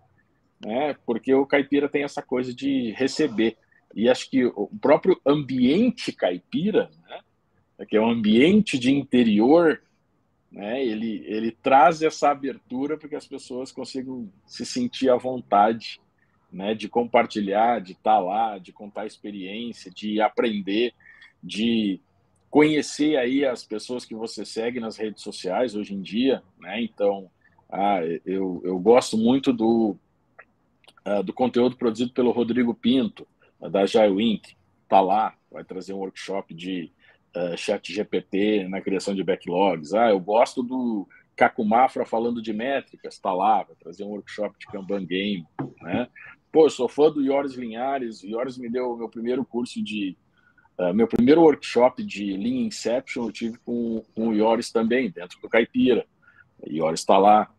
né? 0.66 0.96
Porque 1.06 1.34
o 1.34 1.46
caipira 1.46 1.90
tem 1.90 2.06
essa 2.06 2.22
coisa 2.22 2.56
de 2.56 2.92
receber. 2.92 3.58
E 3.94 4.08
acho 4.08 4.30
que 4.30 4.46
o 4.46 4.70
próprio 4.82 5.20
ambiente 5.26 6.14
caipira, 6.14 6.90
né? 7.10 7.86
que 7.90 7.98
é 7.98 8.00
um 8.00 8.10
ambiente 8.10 8.80
de 8.80 8.90
interior, 8.90 9.82
né? 10.50 10.82
Ele 10.82 11.26
ele 11.28 11.52
traz 11.52 12.02
essa 12.02 12.30
abertura 12.30 12.98
para 12.98 13.10
que 13.10 13.16
as 13.18 13.28
pessoas 13.28 13.70
consigam 13.70 14.32
se 14.48 14.66
sentir 14.66 15.10
à 15.10 15.18
vontade 15.18 16.00
né, 16.52 16.74
de 16.76 16.90
compartilhar, 16.90 17.80
de 17.80 17.94
estar 17.94 18.16
tá 18.16 18.20
lá, 18.20 18.58
de 18.58 18.72
contar 18.72 19.06
experiência, 19.06 19.92
de 19.92 20.20
aprender, 20.20 20.94
de 21.42 22.00
conhecer 22.50 23.18
aí 23.18 23.46
as 23.46 23.64
pessoas 23.64 24.04
que 24.04 24.14
você 24.14 24.46
segue 24.46 24.80
nas 24.80 24.98
redes 24.98 25.24
sociais 25.24 25.76
hoje 25.76 25.94
em 25.94 26.02
dia, 26.02 26.44
né? 26.60 26.82
Então, 26.82 27.32
ah, 27.70 28.02
eu, 28.26 28.62
eu 28.66 28.78
gosto 28.78 29.18
muito 29.18 29.54
do, 29.54 29.96
uh, 31.08 31.24
do 31.24 31.32
conteúdo 31.32 31.78
produzido 31.78 32.12
pelo 32.12 32.32
Rodrigo 32.32 32.74
Pinto, 32.74 33.26
da 33.70 33.86
Jailwink, 33.86 34.56
tá 34.90 35.00
lá, 35.00 35.36
vai 35.50 35.64
trazer 35.64 35.94
um 35.94 36.00
workshop 36.00 36.54
de 36.54 36.92
uh, 37.36 37.56
chat 37.56 37.94
GPT 37.94 38.68
na 38.68 38.82
criação 38.82 39.16
de 39.16 39.24
backlogs. 39.24 39.94
Ah, 39.94 40.10
eu 40.10 40.20
gosto 40.20 40.62
do 40.62 41.08
Caco 41.36 41.64
Mafra 41.64 42.06
falando 42.06 42.42
de 42.42 42.52
métricas, 42.52 43.18
tá 43.18 43.32
lá, 43.32 43.64
vai 43.64 43.76
trazer 43.76 44.04
um 44.04 44.10
workshop 44.10 44.58
de 44.60 44.66
Kanban 44.68 45.06
Game, 45.06 45.46
né? 45.82 46.10
Pô, 46.52 46.66
eu 46.66 46.70
sou 46.70 46.88
fã 46.88 47.10
do 47.12 47.22
Yoris 47.22 47.54
Linhares, 47.54 48.24
o 48.24 48.28
Yoris 48.28 48.58
me 48.58 48.70
deu 48.70 48.92
o 48.92 48.98
meu 48.98 49.10
primeiro 49.10 49.46
curso 49.46 49.82
de 49.84 50.18
Uh, 50.82 50.94
meu 50.94 51.08
primeiro 51.08 51.42
workshop 51.42 52.04
de 52.04 52.36
Lean 52.36 52.66
Inception 52.66 53.26
eu 53.26 53.32
tive 53.32 53.58
com, 53.60 54.04
com 54.16 54.30
o 54.30 54.34
Ioris 54.34 54.72
também, 54.72 55.12
dentro 55.12 55.40
do 55.40 55.48
Caipira. 55.48 56.08
O 56.60 56.72
Ioris 56.72 57.02
está 57.02 57.20
lá. 57.20 57.54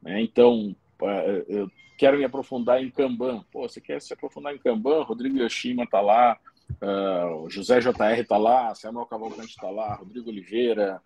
Né? 0.00 0.22
Então, 0.22 0.76
uh, 1.02 1.44
eu 1.48 1.68
quero 1.98 2.16
me 2.16 2.24
aprofundar 2.24 2.80
em 2.80 2.88
Kanban. 2.88 3.44
Pô, 3.50 3.68
você 3.68 3.80
quer 3.80 4.00
se 4.00 4.12
aprofundar 4.12 4.54
em 4.54 4.58
Kanban? 4.58 5.02
Rodrigo 5.02 5.38
Yoshima 5.38 5.82
está 5.82 6.00
lá, 6.00 6.38
uh, 6.80 7.50
José 7.50 7.80
JR 7.80 8.20
está 8.20 8.36
lá, 8.36 8.72
Samuel 8.76 9.06
Cavalcante 9.06 9.50
está 9.50 9.68
lá, 9.68 9.94
Rodrigo 9.94 10.30
Oliveira, 10.30 11.02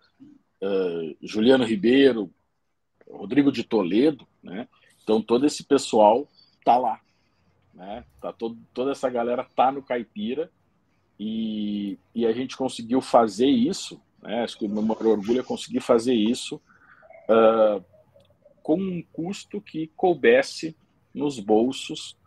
Juliano 1.21 1.63
Ribeiro, 1.63 2.31
Rodrigo 3.09 3.51
de 3.51 3.63
Toledo. 3.63 4.27
Né? 4.43 4.67
Então, 5.03 5.21
todo 5.21 5.45
esse 5.45 5.63
pessoal 5.63 6.27
está 6.59 6.77
lá. 6.77 6.99
Né? 7.75 8.05
Tá 8.21 8.31
todo, 8.31 8.57
toda 8.73 8.91
essa 8.91 9.09
galera 9.09 9.41
está 9.41 9.71
no 9.71 9.83
Caipira 9.83 10.49
e, 11.19 11.99
e 12.13 12.25
a 12.25 12.31
gente 12.31 12.55
conseguiu 12.55 13.01
fazer 13.01 13.47
isso, 13.47 14.01
né? 14.21 14.43
acho 14.43 14.57
que 14.57 14.65
o 14.65 14.69
meu 14.69 14.81
maior 14.81 15.05
orgulho 15.07 15.41
é 15.41 15.43
conseguir 15.43 15.81
fazer 15.81 16.13
isso 16.13 16.55
uh, 17.29 17.83
com 18.63 18.79
um 18.79 19.03
custo 19.11 19.59
que 19.61 19.91
coubesse 19.95 20.75
nos 21.13 21.39
bolsos 21.39 22.17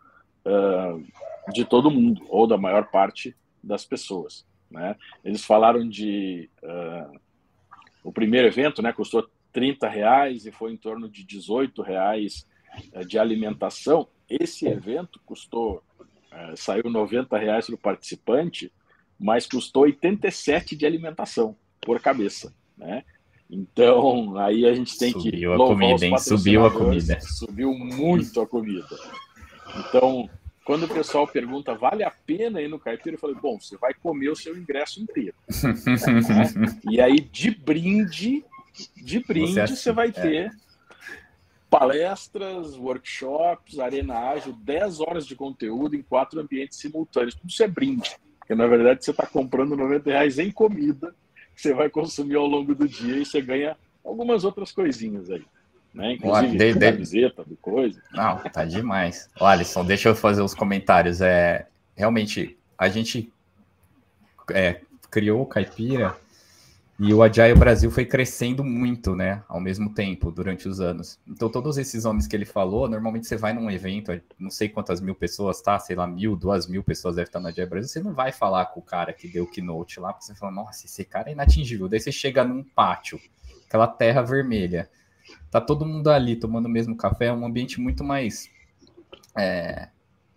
uh, 0.45 1.51
de 1.51 1.65
todo 1.65 1.91
mundo, 1.91 2.25
ou 2.29 2.45
da 2.45 2.57
maior 2.57 2.89
parte 2.91 3.35
das 3.63 3.83
pessoas. 3.83 4.45
Né? 4.69 4.95
Eles 5.23 5.43
falaram 5.43 5.87
de. 5.87 6.49
Uh, 6.63 7.19
o 8.03 8.13
primeiro 8.13 8.47
evento 8.47 8.81
né, 8.81 8.93
custou 8.93 9.29
30 9.51 9.89
reais 9.89 10.45
e 10.45 10.51
foi 10.51 10.71
em 10.71 10.77
torno 10.77 11.09
de 11.09 11.23
18 11.23 11.81
reais 11.81 12.47
de 13.05 13.19
alimentação. 13.19 14.07
Esse 14.29 14.67
evento 14.67 15.19
custou, 15.25 15.83
saiu 16.55 16.89
90 16.89 17.37
reais 17.37 17.65
para 17.65 17.75
o 17.75 17.77
participante 17.77 18.71
mas 19.19 19.45
custou 19.45 19.83
87 19.83 20.75
de 20.75 20.85
alimentação 20.85 21.55
por 21.81 21.99
cabeça, 21.99 22.53
né? 22.77 23.03
Então, 23.51 24.37
aí 24.37 24.65
a 24.65 24.73
gente 24.73 24.97
tem 24.97 25.11
subiu 25.11 25.31
que 25.31 25.45
a 25.45 25.57
comida, 25.57 26.05
hein? 26.05 26.17
Subiu 26.19 26.65
a 26.65 26.71
comida. 26.71 27.19
Subiu 27.19 27.73
muito 27.73 28.39
a 28.39 28.47
comida. 28.47 28.87
Então, 29.75 30.29
quando 30.63 30.83
o 30.83 30.87
pessoal 30.87 31.27
pergunta, 31.27 31.73
vale 31.73 32.03
a 32.03 32.11
pena 32.11 32.61
ir 32.61 32.69
no 32.69 32.79
caipira? 32.79 33.15
Eu 33.15 33.19
falei, 33.19 33.35
bom, 33.35 33.59
você 33.59 33.75
vai 33.77 33.93
comer 33.93 34.29
o 34.29 34.35
seu 34.35 34.55
ingresso 34.55 35.01
inteiro. 35.01 35.35
né? 35.49 36.79
E 36.89 37.01
aí, 37.01 37.19
de 37.19 37.49
brinde, 37.51 38.45
de 38.95 39.19
brinde, 39.19 39.53
você, 39.53 39.67
você 39.67 39.91
vai 39.91 40.09
é. 40.09 40.11
ter 40.11 40.35
é. 40.35 40.49
Palestras, 41.69 42.75
workshops, 42.75 43.79
arena 43.79 44.17
ágil, 44.17 44.53
10 44.53 44.99
horas 45.01 45.25
de 45.25 45.35
conteúdo 45.35 45.95
em 45.95 46.01
quatro 46.01 46.39
ambientes 46.39 46.79
simultâneos. 46.79 47.35
Tudo 47.35 47.49
isso 47.49 47.63
é 47.63 47.67
brinde. 47.67 48.17
Porque, 48.39 48.55
na 48.55 48.65
verdade, 48.65 49.05
você 49.05 49.11
está 49.11 49.27
comprando 49.27 49.75
90 49.77 50.09
reais 50.09 50.39
em 50.39 50.51
comida 50.51 51.13
que 51.55 51.61
você 51.61 51.73
vai 51.73 51.89
consumir 51.89 52.35
ao 52.35 52.47
longo 52.47 52.73
do 52.73 52.87
dia 52.87 53.17
e 53.17 53.25
você 53.25 53.41
ganha 53.41 53.77
algumas 54.03 54.43
outras 54.43 54.71
coisinhas 54.71 55.29
aí. 55.29 55.43
Né? 55.93 56.13
Inclusive, 56.13 56.57
de, 56.57 56.73
de... 56.73 56.79
camiseta, 56.79 57.43
de 57.45 57.55
coisa. 57.57 58.01
Não, 58.11 58.37
tá 58.37 58.65
demais. 58.65 59.29
Ô, 59.39 59.45
Alisson, 59.45 59.85
deixa 59.85 60.09
eu 60.09 60.15
fazer 60.15 60.41
os 60.41 60.55
comentários. 60.55 61.21
É, 61.21 61.67
realmente, 61.95 62.57
a 62.77 62.89
gente 62.89 63.31
é, 64.51 64.81
criou 65.11 65.41
o 65.41 65.45
Caipira 65.45 66.15
e 66.99 67.13
o 67.13 67.23
Agile 67.23 67.55
Brasil 67.55 67.89
foi 67.89 68.05
crescendo 68.05 68.61
muito, 68.61 69.15
né, 69.15 69.41
ao 69.47 69.61
mesmo 69.61 69.93
tempo, 69.93 70.29
durante 70.29 70.67
os 70.67 70.81
anos. 70.81 71.17
Então, 71.25 71.49
todos 71.49 71.77
esses 71.77 72.03
nomes 72.03 72.27
que 72.27 72.35
ele 72.35 72.45
falou, 72.45 72.89
normalmente 72.89 73.25
você 73.25 73.37
vai 73.37 73.53
num 73.53 73.71
evento, 73.71 74.11
não 74.37 74.49
sei 74.49 74.67
quantas 74.67 74.99
mil 74.99 75.15
pessoas, 75.15 75.61
tá? 75.61 75.79
Sei 75.79 75.95
lá, 75.95 76.05
mil, 76.05 76.35
duas 76.35 76.67
mil 76.67 76.83
pessoas 76.83 77.15
deve 77.15 77.29
estar 77.29 77.39
no 77.39 77.47
Agile 77.47 77.69
Brasil, 77.69 77.87
você 77.87 78.03
não 78.03 78.13
vai 78.13 78.33
falar 78.33 78.65
com 78.65 78.81
o 78.81 78.83
cara 78.83 79.13
que 79.13 79.29
deu 79.29 79.45
o 79.45 79.49
keynote 79.49 79.97
lá, 79.97 80.11
porque 80.11 80.25
você 80.25 80.35
fala, 80.35 80.51
nossa, 80.51 80.85
esse 80.85 81.05
cara 81.05 81.29
é 81.29 81.31
inatingível. 81.31 81.87
Daí 81.87 82.01
você 82.01 82.11
chega 82.11 82.43
num 82.43 82.63
pátio, 82.63 83.17
aquela 83.65 83.87
terra 83.87 84.21
vermelha, 84.21 84.89
tá 85.49 85.61
todo 85.61 85.85
mundo 85.85 86.09
ali 86.09 86.35
tomando 86.35 86.65
o 86.65 86.69
mesmo 86.69 86.97
café, 86.97 87.27
é 87.27 87.33
um 87.33 87.45
ambiente 87.45 87.79
muito 87.79 88.03
mais 88.03 88.49
é, 89.37 89.87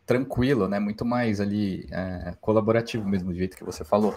tranquilo, 0.07 0.69
né? 0.69 0.79
Muito 0.79 1.05
mais 1.05 1.41
ali 1.41 1.89
é, 1.91 2.37
colaborativo 2.41 3.09
mesmo, 3.09 3.33
do 3.33 3.37
jeito 3.37 3.57
que 3.57 3.65
você 3.65 3.85
falou. 3.85 4.17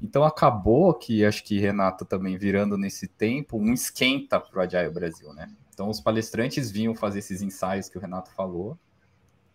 Então 0.00 0.24
acabou 0.24 0.94
que 0.94 1.24
acho 1.24 1.42
que 1.44 1.58
Renato 1.58 2.04
também 2.04 2.36
virando 2.36 2.76
nesse 2.76 3.08
tempo 3.08 3.58
um 3.58 3.72
esquenta 3.72 4.38
para 4.38 4.58
o 4.58 4.62
Agile 4.62 4.90
Brasil, 4.90 5.32
né? 5.32 5.50
Então 5.72 5.88
os 5.88 6.00
palestrantes 6.00 6.70
vinham 6.70 6.94
fazer 6.94 7.20
esses 7.20 7.42
ensaios 7.42 7.88
que 7.88 7.98
o 7.98 8.00
Renato 8.00 8.30
falou, 8.32 8.78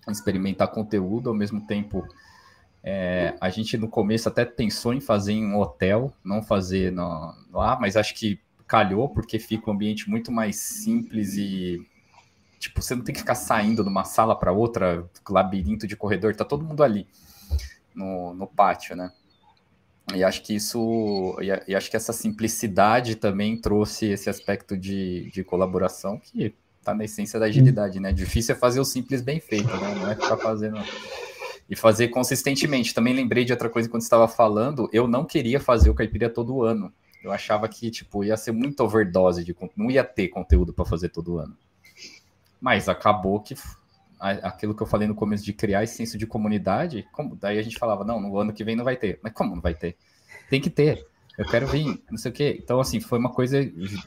experimentar 0.07 0.69
conteúdo, 0.69 1.29
ao 1.29 1.35
mesmo 1.35 1.65
tempo 1.65 2.05
é, 2.83 3.35
a 3.39 3.49
gente 3.49 3.77
no 3.77 3.87
começo 3.87 4.27
até 4.27 4.43
pensou 4.43 4.93
em 4.93 4.99
fazer 4.99 5.31
em 5.31 5.45
um 5.45 5.57
hotel, 5.57 6.13
não 6.23 6.43
fazer 6.43 6.91
no, 6.91 7.33
lá, 7.51 7.77
mas 7.79 7.95
acho 7.95 8.13
que 8.13 8.39
calhou 8.67 9.07
porque 9.07 9.39
fica 9.39 9.69
um 9.69 9.73
ambiente 9.73 10.09
muito 10.09 10.31
mais 10.31 10.57
simples 10.57 11.35
e 11.35 11.85
tipo 12.59 12.81
você 12.81 12.95
não 12.95 13.03
tem 13.03 13.13
que 13.13 13.21
ficar 13.21 13.35
saindo 13.35 13.83
de 13.83 13.89
uma 13.89 14.03
sala 14.03 14.35
para 14.37 14.51
outra, 14.51 15.09
labirinto 15.29 15.87
de 15.87 15.95
corredor, 15.95 16.35
tá 16.35 16.43
todo 16.43 16.65
mundo 16.65 16.83
ali 16.83 17.07
no, 17.95 18.33
no 18.33 18.47
pátio, 18.47 18.95
né? 18.95 19.11
E 20.13 20.23
acho 20.23 20.41
que 20.41 20.53
isso, 20.55 21.37
e 21.67 21.75
acho 21.75 21.89
que 21.89 21.95
essa 21.95 22.11
simplicidade 22.11 23.15
também 23.15 23.55
trouxe 23.57 24.07
esse 24.07 24.29
aspecto 24.29 24.77
de, 24.77 25.31
de 25.31 25.43
colaboração 25.43 26.19
que 26.19 26.53
está 26.79 26.93
na 26.93 27.05
essência 27.05 27.39
da 27.39 27.45
agilidade, 27.45 27.99
né? 27.99 28.11
Difícil 28.11 28.53
é 28.53 28.57
fazer 28.57 28.79
o 28.79 28.85
simples 28.85 29.21
bem 29.21 29.39
feito, 29.39 29.67
né? 29.77 29.95
Não 29.95 30.11
é 30.11 30.15
ficar 30.15 30.37
fazendo 30.37 30.77
e 31.69 31.75
fazer 31.75 32.09
consistentemente. 32.09 32.93
Também 32.93 33.13
lembrei 33.13 33.45
de 33.45 33.53
outra 33.53 33.69
coisa 33.69 33.89
quando 33.89 34.01
estava 34.01 34.27
falando, 34.27 34.89
eu 34.91 35.07
não 35.07 35.23
queria 35.23 35.59
fazer 35.59 35.89
o 35.89 35.95
caipira 35.95 36.29
todo 36.29 36.63
ano. 36.63 36.91
Eu 37.23 37.31
achava 37.31 37.69
que 37.69 37.89
tipo 37.89 38.23
ia 38.23 38.35
ser 38.35 38.51
muito 38.51 38.83
overdose 38.83 39.43
de 39.43 39.55
não 39.77 39.89
ia 39.89 40.03
ter 40.03 40.27
conteúdo 40.27 40.73
para 40.73 40.83
fazer 40.83 41.09
todo 41.09 41.37
ano. 41.37 41.57
Mas 42.59 42.89
acabou 42.89 43.39
que 43.39 43.55
aquilo 44.23 44.73
que 44.73 44.81
eu 44.81 44.87
falei 44.87 45.07
no 45.07 45.15
começo 45.15 45.43
de 45.43 45.51
criar 45.51 45.83
esse 45.83 45.95
senso 45.95 46.17
de 46.17 46.25
comunidade, 46.25 47.05
como, 47.11 47.35
daí 47.35 47.59
a 47.59 47.61
gente 47.61 47.77
falava, 47.77 48.05
não, 48.05 48.21
no 48.21 48.37
ano 48.37 48.53
que 48.53 48.63
vem 48.63 48.75
não 48.75 48.85
vai 48.85 48.95
ter. 48.95 49.19
Mas 49.21 49.33
como 49.33 49.53
não 49.53 49.61
vai 49.61 49.73
ter? 49.73 49.97
Tem 50.49 50.61
que 50.61 50.69
ter. 50.69 51.05
Eu 51.37 51.45
quero 51.45 51.67
vir, 51.67 52.01
não 52.09 52.17
sei 52.17 52.31
o 52.31 52.33
quê. 52.33 52.59
Então, 52.63 52.79
assim, 52.79 53.01
foi 53.01 53.19
uma 53.19 53.31
coisa 53.31 53.59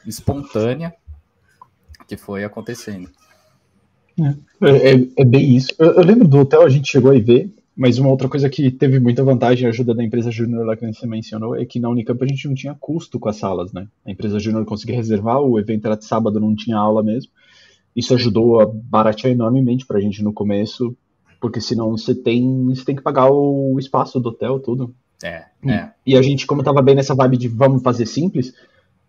espontânea 0.05 0.93
que 2.07 2.17
foi 2.17 2.43
acontecendo. 2.43 3.09
É, 4.19 4.93
é, 4.93 5.07
é 5.17 5.25
bem 5.25 5.55
isso. 5.55 5.69
Eu, 5.77 5.93
eu, 5.93 6.03
lembro 6.03 6.27
do 6.27 6.39
hotel, 6.39 6.63
a 6.63 6.69
gente 6.69 6.89
chegou 6.89 7.11
a 7.11 7.19
ver, 7.19 7.53
mas 7.75 7.99
uma 7.99 8.09
outra 8.09 8.27
coisa 8.27 8.49
que 8.49 8.71
teve 8.71 8.99
muita 8.99 9.23
vantagem, 9.23 9.67
a 9.67 9.69
ajuda 9.69 9.93
da 9.93 10.03
empresa 10.03 10.31
Júnior 10.31 10.65
lá 10.65 10.75
que 10.75 10.91
você 10.91 11.05
mencionou, 11.05 11.55
é 11.55 11.63
que 11.63 11.79
na 11.79 11.89
Unicamp 11.89 12.23
a 12.23 12.27
gente 12.27 12.47
não 12.47 12.55
tinha 12.55 12.73
custo 12.73 13.19
com 13.19 13.29
as 13.29 13.35
salas, 13.35 13.71
né? 13.71 13.87
A 14.03 14.09
empresa 14.09 14.39
Júnior 14.39 14.65
conseguia 14.65 14.95
reservar, 14.95 15.41
o 15.41 15.59
evento 15.59 15.85
era 15.85 15.95
de 15.95 16.05
sábado, 16.05 16.39
não 16.39 16.55
tinha 16.55 16.77
aula 16.77 17.03
mesmo 17.03 17.31
isso 17.97 18.13
ajudou 18.13 18.61
a 18.61 18.67
baratear 18.71 19.33
enormemente 19.33 19.83
para 19.83 19.97
a 19.97 19.99
gente 19.99 20.23
no 20.23 20.31
começo, 20.31 20.95
porque 21.41 21.59
senão 21.59 21.89
você 21.97 22.13
tem, 22.13 22.65
você 22.65 22.85
tem 22.85 22.95
que 22.95 23.01
pagar 23.01 23.31
o 23.31 23.75
espaço 23.79 24.19
do 24.19 24.29
hotel, 24.29 24.59
tudo. 24.59 24.93
É, 25.23 25.45
é. 25.65 25.89
E 26.05 26.15
a 26.15 26.21
gente, 26.21 26.45
como 26.45 26.63
tava 26.63 26.79
bem 26.79 26.93
nessa 26.93 27.15
vibe 27.15 27.37
de 27.37 27.47
vamos 27.47 27.81
fazer 27.81 28.05
simples, 28.05 28.53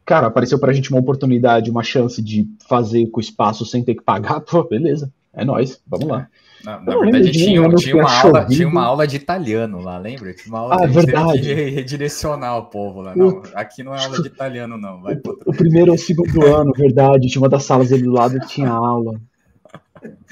cara, 0.07 0.29
apareceu 0.29 0.59
pra 0.59 0.73
gente 0.73 0.91
uma 0.91 1.01
oportunidade, 1.01 1.71
uma 1.71 1.83
chance 1.83 2.23
de 2.23 2.49
fazer 2.67 3.07
com 3.09 3.19
o 3.19 3.23
espaço 3.23 3.67
sem 3.67 3.85
ter 3.85 3.95
que 3.95 4.03
pagar, 4.03 4.41
pô, 4.49 4.65
beleza, 4.65 5.13
é 5.33 5.45
nós, 5.45 5.81
vamos 5.87 6.07
lá. 6.09 6.29
Na, 6.65 6.81
na 6.81 6.99
verdade, 6.99 7.31
tinha, 7.31 7.75
tinha, 7.77 7.97
uma 7.97 8.13
aula, 8.13 8.47
tinha 8.47 8.67
uma 8.67 8.83
aula 8.83 9.07
de 9.07 9.17
italiano 9.17 9.81
lá, 9.81 9.97
lembra? 9.99 10.35
Tinha 10.35 10.53
uma 10.53 10.61
aula 10.61 10.83
ah, 10.83 10.87
verdade. 10.87 11.41
que 11.41 11.55
redirecionar 11.55 12.59
o 12.59 12.67
povo 12.67 13.01
lá. 13.01 13.15
Não, 13.15 13.43
aqui 13.55 13.83
não 13.83 13.95
é 13.95 14.05
aula 14.05 14.21
de 14.21 14.27
italiano, 14.27 14.77
não. 14.77 15.01
Vai 15.01 15.15
o, 15.15 15.51
o 15.51 15.53
primeiro 15.55 15.91
ou 15.91 15.95
o 15.95 15.99
segundo 15.99 16.43
ano, 16.47 16.73
verdade. 16.73 17.29
Tinha 17.29 17.41
uma 17.41 17.49
das 17.49 17.63
salas 17.63 17.93
ali 17.93 18.03
do 18.03 18.11
lado 18.11 18.41
que 18.41 18.49
tinha 18.49 18.71
aula. 18.71 19.21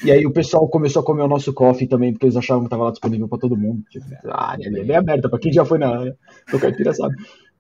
E 0.05 0.11
aí 0.11 0.27
o 0.27 0.33
pessoal 0.33 0.69
começou 0.69 1.03
a 1.03 1.05
comer 1.05 1.23
o 1.23 1.29
nosso 1.29 1.53
coffee 1.53 1.89
também, 1.89 2.13
porque 2.13 2.27
eles 2.27 2.37
achavam 2.37 2.63
que 2.63 2.67
estava 2.67 2.85
lá 2.85 2.91
disponível 2.91 3.29
para 3.29 3.39
todo 3.39 3.57
mundo. 3.57 3.83
Tipo, 3.91 4.07
a 4.29 4.51
área 4.51 4.69
ali 4.69 4.91
é 4.91 4.97
aberta, 4.97 5.29
para 5.29 5.39
quem 5.39 5.53
já 5.53 5.65
foi 5.65 5.79
na 5.79 6.05
do 6.51 6.59
caipira 6.61 6.93
sabe. 6.93 7.15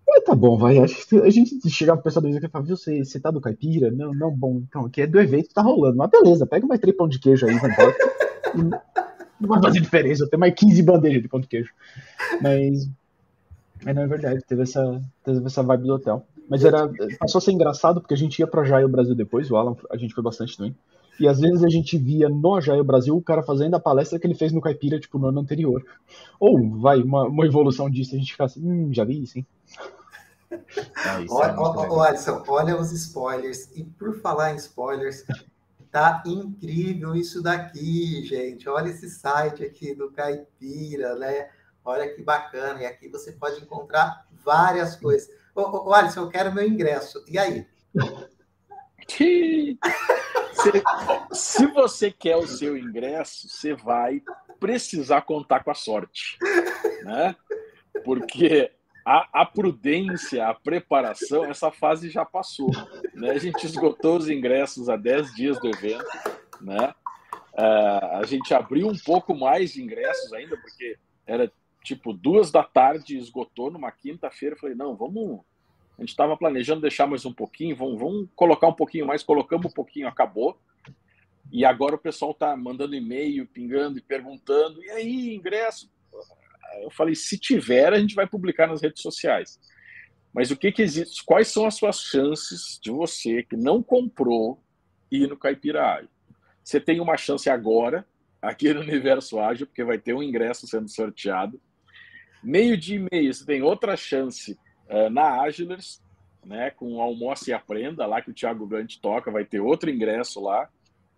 Ah, 0.08 0.22
tá 0.24 0.34
bom, 0.34 0.56
vai. 0.56 0.78
A 0.78 1.30
gente 1.30 1.68
chegava 1.68 1.98
pro 1.98 2.04
pessoal 2.04 2.22
do 2.22 2.28
evento 2.28 2.46
e 2.46 2.48
falava, 2.48 2.66
viu, 2.66 2.76
você, 2.76 3.04
você 3.04 3.18
tá 3.18 3.30
do 3.30 3.40
caipira? 3.40 3.90
Não, 3.90 4.14
não, 4.14 4.30
bom, 4.30 4.62
então, 4.68 4.86
aqui 4.86 5.02
é 5.02 5.06
do 5.06 5.20
evento, 5.20 5.52
tá 5.52 5.62
rolando. 5.62 5.96
Mas 5.96 6.10
beleza, 6.10 6.46
pega 6.46 6.66
mais 6.66 6.80
três 6.80 6.96
pão 6.96 7.08
de 7.08 7.18
queijo 7.18 7.46
aí, 7.46 7.58
vai 7.58 7.70
embora. 7.70 7.94
não 9.40 9.48
vai 9.48 9.60
fazer 9.60 9.80
diferença, 9.80 10.28
eu 10.30 10.38
mais 10.38 10.54
15 10.54 10.82
bandejas 10.82 11.22
de 11.22 11.28
pão 11.28 11.40
de 11.40 11.48
queijo. 11.48 11.72
Mas, 12.40 12.88
mas 13.84 13.94
não 13.94 14.02
é 14.02 14.06
verdade, 14.06 14.40
teve 14.46 14.62
essa, 14.62 15.02
teve 15.24 15.44
essa 15.44 15.62
vibe 15.62 15.86
do 15.86 15.94
hotel. 15.94 16.26
Mas 16.48 16.64
era, 16.64 16.88
passou 17.18 17.38
a 17.38 17.42
ser 17.42 17.52
engraçado 17.52 18.00
porque 18.00 18.14
a 18.14 18.16
gente 18.16 18.38
ia 18.38 18.46
pra 18.46 18.64
Jaio 18.64 18.88
Brasil 18.88 19.14
depois, 19.14 19.50
o 19.50 19.56
Alan, 19.56 19.76
a 19.90 19.96
gente 19.96 20.14
foi 20.14 20.22
bastante 20.22 20.56
também. 20.56 20.74
E 21.18 21.26
às 21.26 21.40
vezes 21.40 21.64
a 21.64 21.68
gente 21.68 21.96
via 21.96 22.28
no 22.28 22.60
Jaio 22.60 22.84
Brasil 22.84 23.16
o 23.16 23.22
cara 23.22 23.42
fazendo 23.42 23.74
a 23.74 23.80
palestra 23.80 24.18
que 24.18 24.26
ele 24.26 24.34
fez 24.34 24.52
no 24.52 24.60
Caipira, 24.60 25.00
tipo, 25.00 25.18
no 25.18 25.28
ano 25.28 25.40
anterior. 25.40 25.84
Ou, 26.38 26.78
vai, 26.78 27.02
uma, 27.02 27.26
uma 27.26 27.46
evolução 27.46 27.90
disso, 27.90 28.14
a 28.14 28.18
gente 28.18 28.32
fica 28.32 28.44
assim, 28.44 28.60
hum, 28.62 28.92
já 28.92 29.02
vi 29.02 29.22
isso, 29.22 29.38
hein? 29.38 29.46
Ah, 30.96 31.24
olha, 31.28 31.50
é 31.52 31.56
olha, 31.58 32.08
Alisson, 32.08 32.44
olha 32.46 32.76
os 32.76 32.92
spoilers. 32.92 33.70
E 33.74 33.84
por 33.84 34.20
falar 34.20 34.52
em 34.52 34.56
spoilers, 34.56 35.24
tá 35.90 36.22
incrível 36.26 37.14
isso 37.14 37.42
daqui, 37.42 38.24
gente. 38.24 38.68
Olha 38.68 38.88
esse 38.88 39.08
site 39.08 39.64
aqui 39.64 39.94
do 39.94 40.10
Caipira, 40.10 41.16
né? 41.16 41.48
Olha 41.84 42.12
que 42.14 42.22
bacana. 42.22 42.82
E 42.82 42.86
aqui 42.86 43.08
você 43.08 43.32
pode 43.32 43.62
encontrar 43.62 44.26
várias 44.44 44.96
coisas. 44.96 45.28
Ô, 45.54 45.88
ô, 45.88 45.94
Alisson, 45.94 46.20
eu 46.20 46.28
quero 46.28 46.52
meu 46.52 46.66
ingresso. 46.66 47.24
E 47.28 47.38
aí? 47.38 47.66
se, 49.08 49.78
se 51.32 51.66
você 51.68 52.10
quer 52.10 52.36
o 52.36 52.46
seu 52.46 52.76
ingresso, 52.76 53.48
você 53.48 53.74
vai 53.74 54.22
precisar 54.58 55.22
contar 55.22 55.62
com 55.62 55.70
a 55.70 55.74
sorte, 55.74 56.38
né? 57.04 57.36
Porque 58.04 58.70
a, 59.06 59.42
a, 59.42 59.46
prudência, 59.46 60.48
a 60.48 60.52
preparação, 60.52 61.44
essa 61.44 61.70
fase 61.70 62.10
já 62.10 62.24
passou. 62.24 62.72
Né? 63.14 63.30
A 63.30 63.38
gente 63.38 63.64
esgotou 63.64 64.16
os 64.16 64.28
ingressos 64.28 64.88
há 64.88 64.96
10 64.96 65.32
dias 65.36 65.60
do 65.60 65.68
evento. 65.68 66.04
Né? 66.60 66.92
Uh, 67.52 68.16
a 68.16 68.22
gente 68.26 68.52
abriu 68.52 68.88
um 68.88 68.98
pouco 68.98 69.32
mais 69.32 69.74
de 69.74 69.80
ingressos 69.80 70.32
ainda, 70.32 70.56
porque 70.56 70.98
era 71.24 71.52
tipo 71.84 72.12
duas 72.12 72.50
da 72.50 72.64
tarde, 72.64 73.16
esgotou 73.16 73.70
numa 73.70 73.92
quinta-feira. 73.92 74.56
Falei, 74.56 74.74
não, 74.74 74.96
vamos. 74.96 75.40
A 75.96 76.02
gente 76.02 76.10
estava 76.10 76.36
planejando 76.36 76.80
deixar 76.80 77.06
mais 77.06 77.24
um 77.24 77.32
pouquinho, 77.32 77.76
vamos, 77.76 78.00
vamos 78.00 78.28
colocar 78.34 78.66
um 78.66 78.74
pouquinho 78.74 79.06
mais, 79.06 79.22
colocamos 79.22 79.66
um 79.66 79.74
pouquinho, 79.74 80.08
acabou. 80.08 80.58
E 81.52 81.64
agora 81.64 81.94
o 81.94 81.98
pessoal 81.98 82.32
está 82.32 82.56
mandando 82.56 82.96
e-mail, 82.96 83.46
pingando 83.46 83.98
e 83.98 84.02
perguntando: 84.02 84.82
e 84.82 84.90
aí, 84.90 85.32
ingresso? 85.32 85.88
Eu 86.82 86.90
falei: 86.90 87.14
se 87.14 87.38
tiver, 87.38 87.92
a 87.92 87.98
gente 87.98 88.14
vai 88.14 88.26
publicar 88.26 88.66
nas 88.66 88.82
redes 88.82 89.02
sociais. 89.02 89.58
Mas 90.32 90.50
o 90.50 90.56
que, 90.56 90.70
que 90.70 90.82
existe? 90.82 91.24
Quais 91.24 91.48
são 91.48 91.66
as 91.66 91.76
suas 91.76 92.00
chances 92.00 92.78
de 92.82 92.90
você 92.90 93.42
que 93.42 93.56
não 93.56 93.82
comprou 93.82 94.62
ir 95.10 95.28
no 95.28 95.36
Caipira 95.36 96.06
Você 96.62 96.80
tem 96.80 97.00
uma 97.00 97.16
chance 97.16 97.48
agora, 97.48 98.06
aqui 98.40 98.72
no 98.72 98.80
Universo 98.80 99.40
Ágil, 99.40 99.66
porque 99.66 99.84
vai 99.84 99.98
ter 99.98 100.14
um 100.14 100.22
ingresso 100.22 100.66
sendo 100.66 100.88
sorteado. 100.88 101.60
Meio 102.42 102.76
dia 102.76 102.96
e 102.96 103.08
meio, 103.10 103.32
você 103.32 103.44
tem 103.44 103.62
outra 103.62 103.96
chance 103.96 104.58
uh, 104.88 105.10
na 105.10 105.40
Agilers, 105.40 106.02
né, 106.44 106.70
com 106.70 107.00
Almoço 107.00 107.50
e 107.50 107.52
Aprenda, 107.52 108.06
lá 108.06 108.20
que 108.20 108.30
o 108.30 108.34
Thiago 108.34 108.66
Gant 108.66 108.98
toca, 109.00 109.30
vai 109.30 109.44
ter 109.44 109.60
outro 109.60 109.90
ingresso 109.90 110.40
lá. 110.40 110.68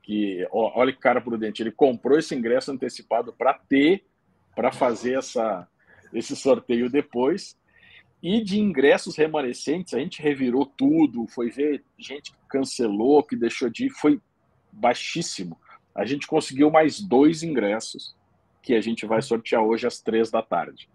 Que, 0.03 0.47
olha 0.51 0.91
que 0.91 0.99
cara 0.99 1.21
prudente, 1.21 1.63
ele 1.63 1.71
comprou 1.71 2.19
esse 2.19 2.35
ingresso 2.35 2.73
antecipado 2.73 3.31
para 3.31 3.53
ter, 3.53 4.07
para 4.59 4.73
fazer 4.73 5.17
essa, 5.17 5.69
esse 6.13 6.35
sorteio 6.35 6.91
depois. 6.91 7.57
E 8.21 8.43
de 8.43 8.59
ingressos 8.59 9.15
remanescentes, 9.15 9.95
a 9.95 10.01
gente 10.01 10.21
revirou 10.21 10.67
tudo, 10.67 11.29
foi 11.29 11.49
ver 11.49 11.85
gente 11.97 12.33
que 12.33 12.39
cancelou, 12.49 13.23
que 13.23 13.37
deixou 13.37 13.71
de 13.71 13.87
ir, 13.87 13.91
foi 13.91 14.21
baixíssimo. 14.73 15.57
A 15.95 16.05
gente 16.05 16.27
conseguiu 16.27 16.73
mais 16.73 17.01
dois 17.01 17.45
ingressos 17.45 18.17
que 18.61 18.75
a 18.75 18.81
gente 18.81 19.07
vai 19.07 19.23
sortear 19.23 19.63
hoje 19.63 19.87
às 19.87 20.01
três 20.01 20.29
da 20.29 20.43
tarde. 20.43 20.89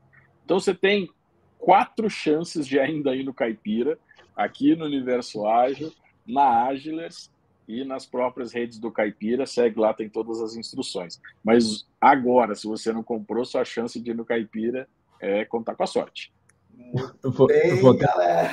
Então 0.44 0.60
você 0.60 0.76
tem 0.76 1.10
quatro 1.58 2.10
chances 2.10 2.68
de 2.68 2.78
ainda 2.78 3.16
ir 3.16 3.24
no 3.24 3.34
Caipira, 3.34 3.98
aqui 4.36 4.76
no 4.76 4.84
Universo 4.84 5.48
Ágil, 5.48 5.94
na 6.28 6.66
Agilers 6.66 7.32
e 7.68 7.84
nas 7.84 8.06
próprias 8.06 8.52
redes 8.52 8.80
do 8.80 8.92
Caipira. 8.92 9.46
Segue 9.46 9.80
lá, 9.80 9.94
tem 9.94 10.10
todas 10.10 10.42
as 10.42 10.56
instruções. 10.56 11.20
Mas 11.44 11.86
agora, 12.00 12.56
se 12.56 12.68
você 12.68 12.92
não 12.92 13.04
comprou, 13.04 13.46
sua 13.46 13.66
chance 13.66 14.00
de 14.00 14.12
ir 14.12 14.16
no 14.16 14.26
Caipira 14.26 14.88
é 15.20 15.46
contar 15.46 15.76
com 15.76 15.84
a 15.84 15.88
sorte. 15.88 16.34
Muito 16.76 17.16
eu 17.24 17.32
vou, 17.32 17.48
bem, 17.48 17.70
eu 17.70 17.82
vou 17.82 17.96
ter, 17.96 18.06
galera. 18.06 18.52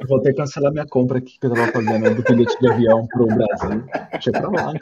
Eu 0.00 0.06
vou 0.06 0.20
ter 0.20 0.30
que 0.30 0.38
cancelar 0.38 0.72
minha 0.72 0.86
compra 0.86 1.18
aqui 1.18 1.38
que 1.38 1.46
eu 1.46 1.52
estava 1.52 1.72
fazendo 1.72 2.14
do 2.14 2.22
bilhete 2.22 2.58
de 2.60 2.70
avião 2.70 3.06
para 3.06 3.22
o 3.22 3.26
Brasil. 3.26 3.84
Deixa 4.12 4.32
pra 4.32 4.48
lá. 4.48 4.72
Né? 4.72 4.80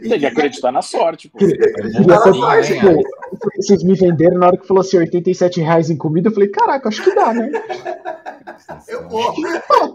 Tem 0.00 0.18
que 0.18 0.26
acreditar 0.26 0.72
na 0.72 0.82
sorte, 0.82 1.28
pô. 1.28 1.38
sorte, 2.34 2.74
pô. 2.80 3.02
Vocês 3.56 3.82
me 3.82 3.94
venderam 3.94 4.38
na 4.38 4.46
hora 4.46 4.56
que 4.56 4.66
falou 4.66 4.80
assim, 4.80 4.98
87 4.98 5.60
reais 5.60 5.90
em 5.90 5.96
comida, 5.96 6.28
eu 6.28 6.32
falei, 6.32 6.48
caraca, 6.48 6.88
acho 6.88 7.02
que 7.02 7.14
dá, 7.14 7.32
né? 7.32 7.50
Eu 8.88 9.08
vou. 9.08 9.34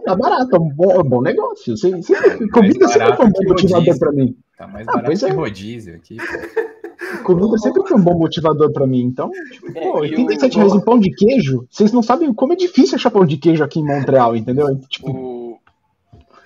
tá 0.06 0.16
barato, 0.16 0.56
é 0.56 0.60
um 0.60 0.70
bom, 0.70 0.92
é 0.92 1.00
um 1.00 1.10
bom 1.10 1.22
negócio. 1.22 1.76
Você, 1.76 1.92
você, 1.92 2.14
comida 2.50 2.88
sempre 2.88 3.16
foi 3.16 3.26
um 3.26 3.32
bom 3.32 3.50
motivador 3.50 4.00
pra 4.00 4.12
mim. 4.12 4.38
Tá 4.58 4.68
mais 4.68 4.88
ah, 4.88 4.94
barato 4.94 5.20
que 5.20 5.26
é. 5.26 5.34
rodízio 5.34 5.96
aqui, 5.96 6.18
pô. 6.18 7.24
Comida 7.24 7.58
sempre 7.58 7.88
foi 7.88 7.98
um 7.98 8.04
bom 8.04 8.18
motivador 8.18 8.72
pra 8.72 8.88
mim. 8.88 9.02
Então, 9.02 9.32
tipo, 9.52 9.68
é, 9.78 9.82
pô, 9.82 10.00
87 10.00 10.58
reais 10.58 10.74
em 10.74 10.82
pão 10.82 11.00
de 11.00 11.12
queijo, 11.12 11.68
vocês 11.70 11.92
não 11.92 12.02
sabem 12.02 12.34
como 12.34 12.54
é 12.54 12.56
difícil 12.56 12.96
achar 12.96 13.12
pão 13.12 13.26
de 13.26 13.38
queijo 13.38 13.64
aqui 13.64 13.80
em 13.80 13.86
Montreal, 13.86 14.36
entendeu? 14.36 14.80
Tipo, 14.88 15.12
o 15.12 15.42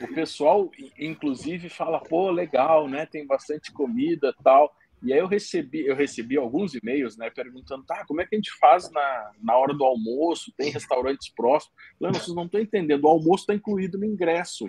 o 0.01 0.13
pessoal, 0.13 0.69
inclusive, 0.99 1.69
fala, 1.69 1.99
pô, 1.99 2.29
legal, 2.29 2.87
né? 2.87 3.05
Tem 3.05 3.25
bastante 3.25 3.71
comida 3.71 4.33
tal. 4.43 4.73
E 5.03 5.13
aí 5.13 5.19
eu 5.19 5.27
recebi, 5.27 5.85
eu 5.85 5.95
recebi 5.95 6.37
alguns 6.37 6.73
e-mails, 6.73 7.17
né, 7.17 7.29
perguntando, 7.29 7.85
tá, 7.85 8.03
como 8.07 8.21
é 8.21 8.25
que 8.25 8.35
a 8.35 8.37
gente 8.37 8.51
faz 8.57 8.89
na, 8.91 9.31
na 9.41 9.55
hora 9.55 9.73
do 9.73 9.83
almoço? 9.83 10.53
Tem 10.57 10.71
restaurantes 10.71 11.29
próximos? 11.29 11.75
Não, 11.99 12.11
vocês 12.11 12.35
não 12.35 12.45
estão 12.45 12.59
entendendo, 12.59 13.05
o 13.05 13.09
almoço 13.09 13.43
está 13.43 13.53
incluído 13.53 13.97
no 13.97 14.05
ingresso, 14.05 14.67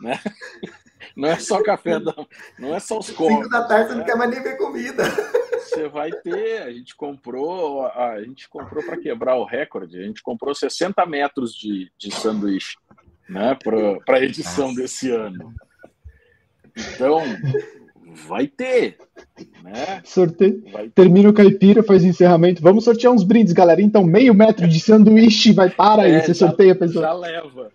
né? 0.00 0.18
Não 1.14 1.28
é 1.28 1.38
só 1.38 1.62
café, 1.62 1.98
não, 1.98 2.26
não 2.58 2.74
é 2.74 2.80
só 2.80 2.98
os 2.98 3.10
copos. 3.10 3.36
Cinco 3.36 3.48
da 3.48 3.64
tarde 3.64 3.88
você 3.88 3.94
não 3.94 4.00
né? 4.00 4.06
quer 4.06 4.16
mais 4.16 4.30
nem 4.30 4.42
ver 4.42 4.56
comida. 4.56 5.04
Você 5.52 5.88
vai 5.88 6.10
ter, 6.10 6.62
a 6.62 6.72
gente 6.72 6.96
comprou, 6.96 7.86
a 7.86 8.20
gente 8.22 8.48
comprou 8.48 8.82
para 8.82 8.96
quebrar 8.96 9.36
o 9.36 9.44
recorde, 9.44 9.98
a 9.98 10.02
gente 10.02 10.22
comprou 10.22 10.54
60 10.54 11.04
metros 11.06 11.54
de, 11.54 11.92
de 11.98 12.14
sanduíche 12.14 12.76
né, 13.28 13.56
para 13.64 14.16
a 14.16 14.22
edição 14.22 14.68
Nossa. 14.68 14.80
desse 14.80 15.10
ano. 15.10 15.54
Então, 16.76 17.22
vai 18.28 18.46
ter. 18.46 18.98
Né? 19.62 20.02
Sorteio. 20.04 20.62
Vai 20.72 20.84
ter. 20.84 20.90
Termina 20.90 21.28
o 21.28 21.32
caipira, 21.32 21.82
faz 21.82 22.02
o 22.02 22.06
encerramento. 22.06 22.62
Vamos 22.62 22.84
sortear 22.84 23.12
uns 23.12 23.22
brindes, 23.22 23.52
galera. 23.52 23.82
Então, 23.82 24.04
meio 24.04 24.34
metro 24.34 24.66
de 24.66 24.80
sanduíche 24.80 25.52
vai 25.52 25.70
para 25.70 26.02
aí. 26.02 26.12
É, 26.12 26.20
você 26.20 26.34
já, 26.34 26.46
sorteia 26.46 26.72
a 26.72 26.76
pessoa. 26.76 27.04
Já 27.04 27.12
leva. 27.12 27.72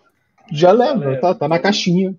Já, 0.52 0.52
já 0.52 0.72
leva, 0.72 1.10
leva, 1.10 1.22
Tá, 1.22 1.36
tá 1.36 1.48
na 1.48 1.60
caixinha. 1.60 2.16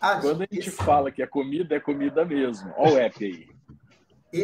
Ah, 0.00 0.20
Quando 0.20 0.42
a 0.42 0.46
gente 0.50 0.68
esse... 0.68 0.76
fala 0.76 1.10
que 1.10 1.22
a 1.22 1.26
comida 1.26 1.74
é 1.74 1.80
comida 1.80 2.24
mesmo. 2.24 2.70
Olha 2.76 2.92
o 2.92 2.98
app 2.98 3.24
aí. 3.24 3.46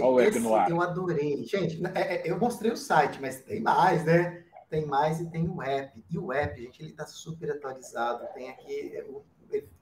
Olha 0.01 0.05
o 0.05 0.21
app 0.21 0.39
no 0.39 0.55
ar. 0.55 0.71
Eu 0.71 0.81
adorei. 0.81 1.45
Gente, 1.45 1.81
é, 1.95 2.29
é, 2.29 2.31
eu 2.31 2.39
mostrei 2.39 2.73
o 2.73 2.77
site, 2.77 3.19
mas 3.21 3.43
tem 3.43 3.61
mais, 3.61 4.05
né? 4.05 4.45
tem 4.71 4.87
mais 4.87 5.21
e 5.21 5.29
tem 5.29 5.47
o 5.49 5.61
app. 5.61 6.03
E 6.09 6.17
o 6.17 6.33
app, 6.33 6.63
gente, 6.63 6.81
ele 6.81 6.91
está 6.91 7.05
super 7.05 7.51
atualizado. 7.51 8.25
Tem 8.33 8.49
aqui. 8.49 8.97
É, 8.97 9.05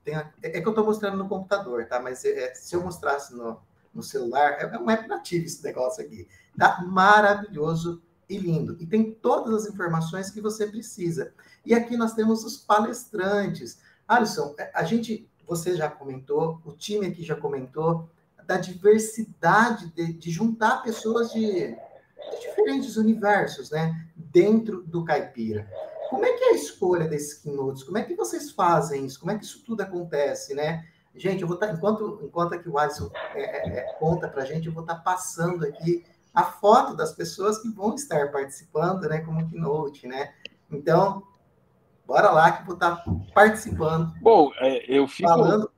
tem, 0.04 0.14
é 0.42 0.60
que 0.60 0.66
eu 0.66 0.70
estou 0.70 0.84
mostrando 0.84 1.16
no 1.16 1.28
computador, 1.28 1.86
tá? 1.86 2.00
Mas 2.00 2.24
é, 2.24 2.54
se 2.54 2.74
eu 2.74 2.82
mostrasse 2.82 3.34
no, 3.34 3.60
no 3.94 4.02
celular, 4.02 4.52
é, 4.58 4.64
é 4.64 4.78
um 4.78 4.90
app 4.90 5.06
nativo 5.06 5.46
esse 5.46 5.62
negócio 5.62 6.04
aqui. 6.04 6.26
Tá 6.56 6.82
maravilhoso 6.82 8.02
e 8.28 8.38
lindo. 8.38 8.76
E 8.80 8.86
tem 8.86 9.12
todas 9.12 9.54
as 9.54 9.72
informações 9.72 10.30
que 10.30 10.40
você 10.40 10.66
precisa. 10.66 11.32
E 11.64 11.74
aqui 11.74 11.96
nós 11.96 12.14
temos 12.14 12.44
os 12.44 12.56
palestrantes. 12.56 13.78
Alisson, 14.06 14.54
é, 14.58 14.70
a 14.74 14.84
gente, 14.84 15.28
você 15.46 15.76
já 15.76 15.88
comentou, 15.90 16.60
o 16.64 16.72
time 16.72 17.06
aqui 17.06 17.22
já 17.22 17.36
comentou, 17.36 18.08
da 18.46 18.56
diversidade 18.56 19.90
de, 19.92 20.12
de 20.12 20.30
juntar 20.30 20.82
pessoas 20.82 21.30
de 21.30 21.76
de 22.30 22.48
diferentes 22.48 22.96
universos, 22.96 23.70
né? 23.70 24.06
Dentro 24.16 24.82
do 24.82 25.04
caipira. 25.04 25.68
Como 26.08 26.24
é 26.24 26.32
que 26.32 26.44
é 26.44 26.48
a 26.50 26.54
escolha 26.54 27.06
desses 27.06 27.34
keynotes? 27.34 27.82
Como 27.82 27.98
é 27.98 28.02
que 28.02 28.14
vocês 28.14 28.50
fazem 28.50 29.04
isso? 29.04 29.20
Como 29.20 29.30
é 29.30 29.38
que 29.38 29.44
isso 29.44 29.62
tudo 29.64 29.82
acontece, 29.82 30.54
né? 30.54 30.84
Gente, 31.14 31.42
eu 31.42 31.48
vou 31.48 31.54
estar, 31.54 31.68
tá, 31.68 31.72
enquanto, 31.72 32.20
enquanto 32.22 32.54
aqui 32.54 32.68
o 32.68 32.78
Alisson 32.78 33.10
é, 33.34 33.42
é, 33.42 33.78
é 33.78 33.92
conta 33.94 34.28
para 34.28 34.42
a 34.42 34.46
gente, 34.46 34.66
eu 34.66 34.72
vou 34.72 34.82
estar 34.82 34.96
tá 34.96 35.00
passando 35.00 35.66
aqui 35.66 36.04
a 36.32 36.44
foto 36.44 36.94
das 36.94 37.12
pessoas 37.12 37.58
que 37.58 37.68
vão 37.68 37.94
estar 37.94 38.30
participando, 38.30 39.08
né, 39.08 39.20
como 39.20 39.46
keynote, 39.48 40.06
né? 40.06 40.32
Então, 40.70 41.22
bora 42.06 42.30
lá 42.30 42.52
que 42.52 42.62
eu 42.62 42.66
vou 42.66 42.74
estar 42.74 42.96
tá 42.96 43.04
participando. 43.34 44.12
Bom, 44.20 44.52
é, 44.56 44.84
eu 44.88 45.06
fico 45.08 45.28
falando... 45.28 45.70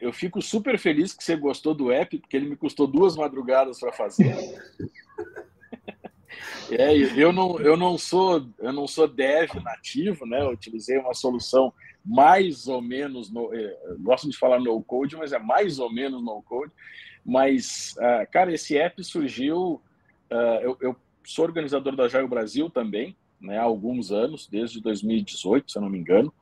eu 0.00 0.12
fico 0.12 0.40
super 0.40 0.78
feliz 0.78 1.12
que 1.12 1.24
você 1.24 1.36
gostou 1.36 1.74
do 1.74 1.90
app, 1.90 2.18
porque 2.18 2.36
ele 2.36 2.48
me 2.48 2.56
custou 2.56 2.86
duas 2.86 3.16
madrugadas 3.16 3.80
para 3.80 3.92
fazer. 3.92 4.34
É, 6.70 6.94
eu 6.96 7.32
não, 7.32 7.58
eu 7.60 7.76
não 7.76 7.98
sou, 7.98 8.46
eu 8.58 8.72
não 8.72 8.86
sou 8.86 9.06
dev 9.06 9.50
nativo, 9.62 10.26
né? 10.26 10.42
Eu 10.42 10.50
utilizei 10.50 10.98
uma 10.98 11.14
solução 11.14 11.72
mais 12.04 12.68
ou 12.68 12.82
menos 12.82 13.30
no, 13.30 13.54
é, 13.54 13.76
gosto 14.00 14.28
de 14.28 14.36
falar 14.36 14.60
no 14.60 14.82
code, 14.82 15.16
mas 15.16 15.32
é 15.32 15.38
mais 15.38 15.78
ou 15.78 15.92
menos 15.92 16.22
no 16.22 16.42
code. 16.42 16.72
Mas, 17.24 17.94
uh, 17.96 18.30
cara, 18.30 18.52
esse 18.52 18.76
app 18.76 19.02
surgiu. 19.02 19.80
Uh, 20.30 20.60
eu, 20.62 20.76
eu, 20.80 20.96
sou 21.26 21.46
organizador 21.46 21.96
da 21.96 22.06
Jaio 22.06 22.28
Brasil 22.28 22.68
também, 22.68 23.16
né? 23.40 23.56
Há 23.56 23.62
alguns 23.62 24.12
anos, 24.12 24.46
desde 24.46 24.80
2018, 24.80 25.72
se 25.72 25.78
eu 25.78 25.82
não 25.82 25.88
me 25.88 25.98
engano. 25.98 26.32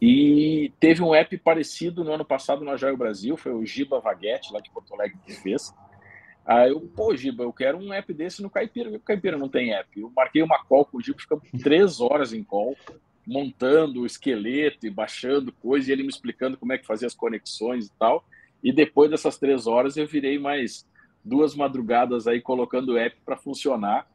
E 0.00 0.72
teve 0.78 1.02
um 1.02 1.14
app 1.14 1.36
parecido 1.38 2.04
no 2.04 2.12
ano 2.12 2.24
passado 2.24 2.64
na 2.64 2.76
Jaio 2.76 2.96
Brasil, 2.96 3.36
foi 3.36 3.52
o 3.52 3.64
Giba 3.64 4.00
Vaguete, 4.00 4.52
lá 4.52 4.60
de 4.60 4.70
Porto 4.70 4.94
Alegre, 4.94 5.18
que 5.24 5.32
fez. 5.32 5.74
Aí 6.44 6.70
eu, 6.70 6.80
pô, 6.80 7.16
Giba, 7.16 7.44
eu 7.44 7.52
quero 7.52 7.78
um 7.78 7.92
app 7.92 8.12
desse 8.12 8.42
no 8.42 8.50
Caipira. 8.50 8.90
O 8.90 9.00
Caipira 9.00 9.38
não 9.38 9.48
tem 9.48 9.72
app. 9.72 10.00
Eu 10.00 10.12
marquei 10.14 10.42
uma 10.42 10.62
call 10.64 10.84
com 10.84 10.98
o 10.98 11.00
Giba, 11.00 11.18
ficamos 11.18 11.44
três 11.62 12.00
horas 12.00 12.32
em 12.32 12.42
call, 12.42 12.76
montando 13.26 14.00
o 14.00 14.06
esqueleto 14.06 14.86
e 14.86 14.90
baixando 14.90 15.52
coisa, 15.52 15.88
e 15.88 15.92
ele 15.92 16.02
me 16.02 16.08
explicando 16.08 16.56
como 16.56 16.72
é 16.72 16.78
que 16.78 16.86
fazia 16.86 17.06
as 17.06 17.14
conexões 17.14 17.86
e 17.86 17.92
tal. 17.98 18.24
E 18.62 18.72
depois 18.72 19.10
dessas 19.10 19.38
três 19.38 19.66
horas, 19.66 19.96
eu 19.96 20.06
virei 20.06 20.38
mais 20.38 20.86
duas 21.24 21.54
madrugadas 21.54 22.26
aí 22.26 22.40
colocando 22.40 22.92
o 22.92 22.98
app 22.98 23.16
para 23.24 23.36
funcionar. 23.36 24.06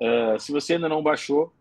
Uh, 0.00 0.38
se 0.38 0.52
você 0.52 0.74
ainda 0.74 0.88
não 0.88 1.02
baixou, 1.02 1.52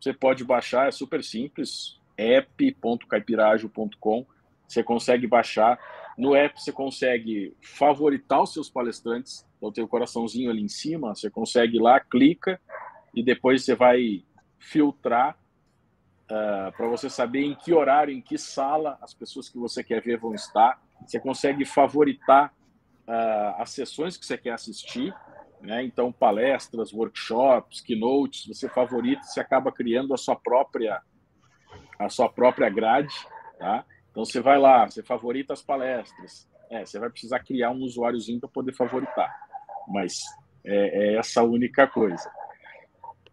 você 0.00 0.12
pode 0.12 0.44
baixar, 0.44 0.88
é 0.88 0.90
super 0.90 1.24
simples, 1.24 1.98
app.caipiragio.com. 2.16 4.26
Você 4.68 4.82
consegue 4.82 5.26
baixar. 5.26 5.78
No 6.16 6.34
app 6.34 6.60
você 6.60 6.72
consegue 6.72 7.54
favoritar 7.60 8.42
os 8.42 8.52
seus 8.52 8.70
palestrantes. 8.70 9.46
Então 9.56 9.70
tem 9.70 9.84
o 9.84 9.88
coraçãozinho 9.88 10.50
ali 10.50 10.62
em 10.62 10.68
cima, 10.68 11.14
você 11.14 11.30
consegue 11.30 11.76
ir 11.76 11.80
lá, 11.80 12.00
clica 12.00 12.60
e 13.14 13.22
depois 13.22 13.64
você 13.64 13.74
vai 13.74 14.24
filtrar 14.58 15.38
uh, 16.24 16.72
para 16.76 16.88
você 16.88 17.08
saber 17.10 17.44
em 17.44 17.54
que 17.54 17.72
horário, 17.72 18.12
em 18.12 18.20
que 18.20 18.38
sala 18.38 18.98
as 19.00 19.14
pessoas 19.14 19.48
que 19.48 19.58
você 19.58 19.82
quer 19.82 20.02
ver 20.02 20.18
vão 20.18 20.34
estar. 20.34 20.80
Você 21.06 21.20
consegue 21.20 21.64
favoritar 21.64 22.52
uh, 23.06 23.60
as 23.60 23.70
sessões 23.70 24.16
que 24.16 24.24
você 24.24 24.36
quer 24.38 24.52
assistir. 24.52 25.14
Né? 25.60 25.84
Então, 25.84 26.12
palestras, 26.12 26.92
workshops, 26.92 27.80
keynotes, 27.80 28.46
você 28.46 28.68
favorita, 28.68 29.22
você 29.22 29.40
acaba 29.40 29.72
criando 29.72 30.12
a 30.12 30.16
sua 30.16 30.36
própria 30.36 31.02
a 31.98 32.10
sua 32.10 32.28
própria 32.28 32.68
grade, 32.68 33.14
tá? 33.58 33.84
Então 34.16 34.24
você 34.24 34.40
vai 34.40 34.58
lá, 34.58 34.88
você 34.88 35.02
favorita 35.02 35.52
as 35.52 35.60
palestras. 35.60 36.48
É, 36.70 36.86
você 36.86 36.98
vai 36.98 37.10
precisar 37.10 37.40
criar 37.40 37.70
um 37.70 37.82
usuáriozinho 37.82 38.40
para 38.40 38.48
poder 38.48 38.72
favoritar, 38.72 39.30
mas 39.86 40.22
é, 40.64 41.12
é, 41.12 41.16
essa 41.18 41.42
única 41.42 41.86
coisa. 41.86 42.32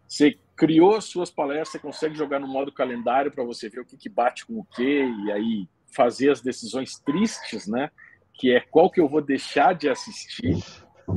Você 0.06 0.38
criou 0.54 0.94
as 0.94 1.06
suas 1.06 1.30
palestras, 1.30 1.70
você 1.70 1.78
consegue 1.78 2.14
jogar 2.14 2.38
no 2.38 2.46
modo 2.46 2.70
calendário 2.70 3.30
para 3.32 3.42
você 3.42 3.70
ver 3.70 3.80
o 3.80 3.84
que, 3.86 3.96
que 3.96 4.10
bate 4.10 4.44
com 4.44 4.58
o 4.58 4.64
que 4.76 5.06
e 5.06 5.32
aí 5.32 5.66
fazer 5.96 6.30
as 6.30 6.42
decisões 6.42 6.98
tristes, 6.98 7.66
né? 7.66 7.90
Que 8.34 8.54
é 8.54 8.60
qual 8.60 8.90
que 8.90 9.00
eu 9.00 9.08
vou 9.08 9.22
deixar 9.22 9.74
de 9.74 9.88
assistir. 9.88 10.62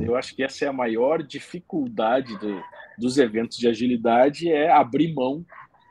Eu 0.00 0.16
acho 0.16 0.34
que 0.34 0.42
essa 0.42 0.64
é 0.64 0.68
a 0.68 0.72
maior 0.72 1.22
dificuldade 1.22 2.38
do, 2.38 2.64
dos 2.96 3.18
eventos 3.18 3.58
de 3.58 3.68
agilidade 3.68 4.50
é 4.50 4.70
abrir 4.70 5.12
mão 5.12 5.44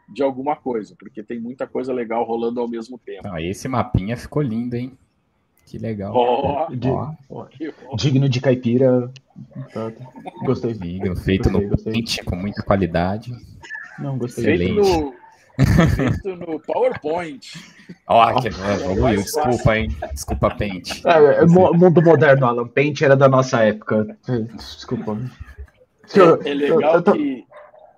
de 0.08 0.24
alguma 0.24 0.56
coisa, 0.56 0.96
porque 0.98 1.22
tem 1.22 1.40
muita 1.40 1.68
coisa 1.68 1.92
legal 1.92 2.24
rolando 2.24 2.62
ao 2.62 2.68
mesmo 2.68 2.98
tempo. 2.98 3.28
Ah, 3.28 3.42
esse 3.42 3.68
mapinha 3.68 4.16
ficou 4.16 4.42
lindo, 4.42 4.76
hein? 4.76 4.98
Que 5.66 5.78
legal. 5.78 6.14
Oh, 6.16 6.74
de, 6.74 6.90
oh. 7.30 7.96
Digno 7.98 8.30
de 8.30 8.40
caipira. 8.40 9.12
Tá, 9.74 9.92
gostei. 10.46 10.74
Digno, 10.74 11.16
feito 11.18 11.50
gostei, 11.50 11.66
no 11.66 11.70
gostei. 11.70 12.24
com 12.24 12.36
muita 12.38 12.64
qualidade. 12.64 13.34
Não, 14.00 14.18
gostei. 14.18 14.58
Feito 14.58 14.76
no, 14.76 15.14
feito 15.94 16.36
no 16.38 16.60
PowerPoint. 16.62 17.42
Ó, 18.08 18.32
oh, 18.32 18.42
que 18.42 18.48
é, 18.48 19.16
desculpa, 19.18 19.78
hein? 19.78 19.98
Desculpa, 20.14 20.56
Paint. 20.56 21.06
É, 21.06 21.42
é, 21.42 21.46
mundo 21.46 22.02
moderno, 22.02 22.46
Alan. 22.46 22.68
Paint 22.68 23.02
era 23.02 23.18
da 23.18 23.28
nossa 23.28 23.62
época. 23.62 24.18
Desculpa. 24.56 25.18
É, 26.16 26.50
é 26.50 26.54
legal 26.54 27.04
que 27.04 27.46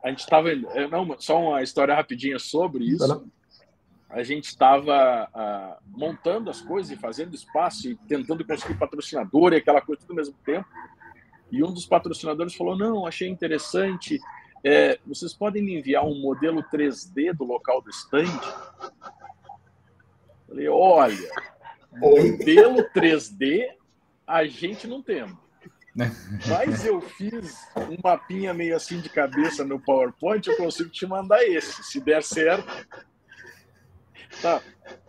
a 0.04 0.10
gente 0.10 0.20
estava. 0.20 0.50
Não, 0.90 1.20
só 1.20 1.40
uma 1.40 1.62
história 1.62 1.96
rapidinha 1.96 2.40
sobre 2.40 2.86
isso. 2.86 3.30
A 4.10 4.24
gente 4.24 4.46
estava 4.46 5.26
uh, 5.26 5.38
ah, 5.38 5.78
montando 5.86 6.50
as 6.50 6.62
coisas 6.62 6.92
e 6.92 7.00
fazendo 7.00 7.36
espaço 7.36 7.88
e 7.88 7.96
tentando 7.96 8.44
conseguir 8.44 8.74
patrocinador 8.74 9.54
e 9.54 9.58
aquela 9.58 9.82
coisa 9.82 10.02
tudo 10.02 10.12
ao 10.12 10.16
mesmo 10.16 10.36
tempo. 10.44 10.68
E 11.52 11.64
um 11.64 11.72
dos 11.72 11.86
patrocinadores 11.86 12.56
falou: 12.56 12.78
Não, 12.78 13.06
achei 13.06 13.28
interessante. 13.28 14.20
É, 14.64 15.00
vocês 15.06 15.34
podem 15.34 15.64
me 15.64 15.78
enviar 15.78 16.04
um 16.06 16.20
modelo 16.20 16.64
3D 16.64 17.34
do 17.34 17.44
local 17.44 17.82
do 17.82 17.90
stand? 17.92 18.40
Falei: 20.48 20.68
Olha, 20.68 21.30
modelo 21.92 22.84
3D 22.96 23.68
a 24.26 24.46
gente 24.46 24.88
não 24.88 25.04
tem. 25.04 25.26
Mas 26.48 26.86
eu 26.86 27.02
fiz 27.02 27.58
um 27.76 27.98
mapinha 28.04 28.54
meio 28.54 28.76
assim 28.76 29.00
de 29.00 29.10
cabeça 29.10 29.64
no 29.66 29.80
PowerPoint, 29.80 30.48
eu 30.48 30.56
consigo 30.56 30.90
te 30.90 31.06
mandar 31.06 31.44
esse. 31.44 31.84
Se 31.84 32.00
der 32.00 32.24
certo. 32.24 32.68
Tá, 34.42 34.62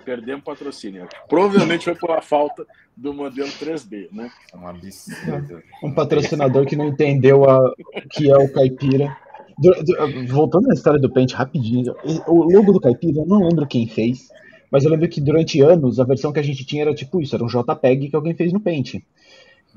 perdemos 0.04 0.42
patrocínio. 0.42 1.06
Provavelmente 1.28 1.84
foi 1.84 1.94
por 1.94 2.10
a 2.10 2.20
falta 2.20 2.66
do 2.96 3.14
modelo 3.14 3.48
3D, 3.48 4.08
né? 4.10 4.30
É 4.52 4.56
um 4.56 4.66
absurdo. 4.66 5.62
Um 5.82 5.92
patrocinador 5.92 6.66
que 6.66 6.76
não 6.76 6.88
entendeu 6.88 7.48
a, 7.48 7.68
o 7.68 8.08
que 8.10 8.30
é 8.30 8.36
o 8.36 8.52
caipira. 8.52 9.16
Voltando 10.28 10.70
à 10.70 10.74
história 10.74 10.98
do 10.98 11.12
Paint 11.12 11.32
rapidinho, 11.34 11.94
o 12.26 12.50
logo 12.50 12.72
do 12.72 12.80
caipira, 12.80 13.20
eu 13.20 13.26
não 13.26 13.46
lembro 13.46 13.66
quem 13.66 13.86
fez, 13.86 14.30
mas 14.70 14.84
eu 14.84 14.90
lembro 14.90 15.08
que 15.08 15.20
durante 15.20 15.60
anos 15.60 16.00
a 16.00 16.04
versão 16.04 16.32
que 16.32 16.40
a 16.40 16.42
gente 16.42 16.64
tinha 16.64 16.82
era 16.82 16.94
tipo 16.94 17.20
isso, 17.20 17.34
era 17.34 17.44
um 17.44 17.46
JPEG 17.46 18.08
que 18.08 18.16
alguém 18.16 18.34
fez 18.34 18.52
no 18.52 18.60
Paint 18.60 19.02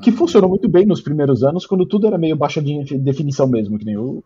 que 0.01 0.11
funcionou 0.11 0.49
muito 0.49 0.67
bem 0.67 0.85
nos 0.85 1.01
primeiros 1.01 1.43
anos, 1.43 1.65
quando 1.65 1.85
tudo 1.85 2.07
era 2.07 2.17
meio 2.17 2.35
baixa 2.35 2.61
de 2.61 2.97
definição 2.97 3.47
mesmo, 3.47 3.77
que 3.77 3.85
nem 3.85 3.97
o, 3.97 4.23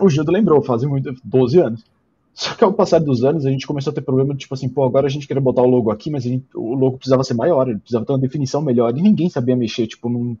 o 0.00 0.08
Gildo 0.08 0.30
lembrou, 0.30 0.62
fazem 0.62 0.88
muito, 0.88 1.14
12 1.24 1.60
anos. 1.60 1.84
Só 2.32 2.54
que 2.54 2.64
ao 2.64 2.72
passar 2.72 3.00
dos 3.00 3.24
anos, 3.24 3.44
a 3.44 3.50
gente 3.50 3.66
começou 3.66 3.90
a 3.90 3.94
ter 3.94 4.00
problema, 4.00 4.34
tipo 4.34 4.54
assim, 4.54 4.68
pô, 4.68 4.84
agora 4.84 5.06
a 5.06 5.10
gente 5.10 5.26
queria 5.26 5.42
botar 5.42 5.62
o 5.62 5.68
logo 5.68 5.90
aqui, 5.90 6.10
mas 6.10 6.22
gente, 6.22 6.46
o 6.54 6.74
logo 6.74 6.96
precisava 6.96 7.24
ser 7.24 7.34
maior, 7.34 7.68
ele 7.68 7.78
precisava 7.78 8.06
ter 8.06 8.12
uma 8.12 8.18
definição 8.18 8.62
melhor, 8.62 8.96
e 8.96 9.02
ninguém 9.02 9.28
sabia 9.28 9.56
mexer, 9.56 9.86
tipo, 9.86 10.08
num 10.08 10.36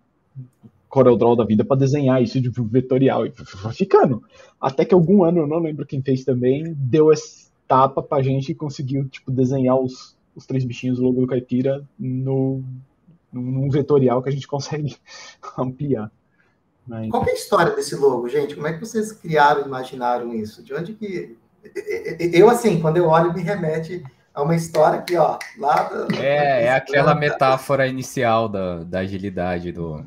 CorelDRAW 0.88 1.36
da 1.36 1.44
vida 1.44 1.64
para 1.64 1.76
desenhar 1.76 2.22
isso 2.22 2.40
de 2.40 2.48
vetorial, 2.48 3.26
e 3.26 3.30
foi 3.32 3.72
ficando. 3.72 4.22
Até 4.60 4.84
que 4.84 4.94
algum 4.94 5.24
ano, 5.24 5.40
eu 5.40 5.46
não 5.46 5.58
lembro 5.58 5.84
quem 5.84 6.00
fez 6.00 6.24
também, 6.24 6.74
deu 6.76 7.12
essa 7.12 7.50
tapa 7.66 8.02
pra 8.02 8.22
gente 8.22 8.52
e 8.52 8.54
conseguiu, 8.54 9.08
tipo, 9.08 9.30
desenhar 9.30 9.78
os, 9.78 10.16
os 10.34 10.46
três 10.46 10.64
bichinhos 10.64 10.98
do 10.98 11.04
logo 11.04 11.20
do 11.20 11.26
Caipira 11.26 11.84
no 11.98 12.62
num 13.32 13.70
vetorial 13.70 14.22
que 14.22 14.28
a 14.28 14.32
gente 14.32 14.46
consegue 14.48 14.96
ampliar. 15.56 16.10
Né? 16.86 17.08
Qual 17.10 17.24
é 17.24 17.30
a 17.30 17.34
história 17.34 17.74
desse 17.74 17.94
logo, 17.94 18.28
gente? 18.28 18.54
Como 18.54 18.66
é 18.66 18.72
que 18.72 18.80
vocês 18.80 19.12
criaram, 19.12 19.66
imaginaram 19.66 20.34
isso? 20.34 20.62
De 20.62 20.74
onde 20.74 20.94
que. 20.94 21.36
Eu, 22.32 22.48
assim, 22.48 22.80
quando 22.80 22.96
eu 22.96 23.06
olho, 23.06 23.34
me 23.34 23.42
remete 23.42 24.02
a 24.34 24.42
uma 24.42 24.56
história 24.56 25.02
que, 25.02 25.16
ó, 25.16 25.38
lá. 25.58 25.82
Da, 25.84 26.16
é, 26.16 26.64
é 26.64 26.72
aquela 26.72 27.14
metáfora 27.14 27.86
inicial 27.86 28.48
da, 28.48 28.82
da 28.82 29.00
agilidade 29.00 29.70
do, 29.70 30.04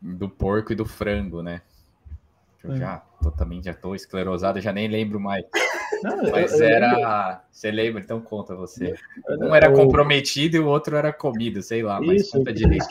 do 0.00 0.28
porco 0.28 0.72
e 0.72 0.76
do 0.76 0.86
frango, 0.86 1.42
né? 1.42 1.60
Eu 2.62 2.72
é. 2.72 2.76
já 2.76 3.02
tô, 3.22 3.30
também 3.30 3.62
já 3.62 3.74
tô 3.74 3.94
esclerosado, 3.94 4.60
já 4.60 4.72
nem 4.72 4.88
lembro 4.88 5.20
mais. 5.20 5.44
Não, 6.02 6.30
Mas 6.30 6.60
eu, 6.60 6.66
era. 6.66 7.42
Você 7.50 7.70
lembra? 7.70 8.02
Então 8.02 8.20
conta 8.20 8.54
você. 8.54 8.94
Um 9.28 9.54
era 9.54 9.72
comprometido 9.72 10.56
e 10.56 10.60
o 10.60 10.66
outro 10.66 10.96
era 10.96 11.12
comido, 11.12 11.62
sei 11.62 11.82
lá, 11.82 12.00
mas 12.00 12.22
isso, 12.22 12.38
conta 12.38 12.52
direito. 12.52 12.86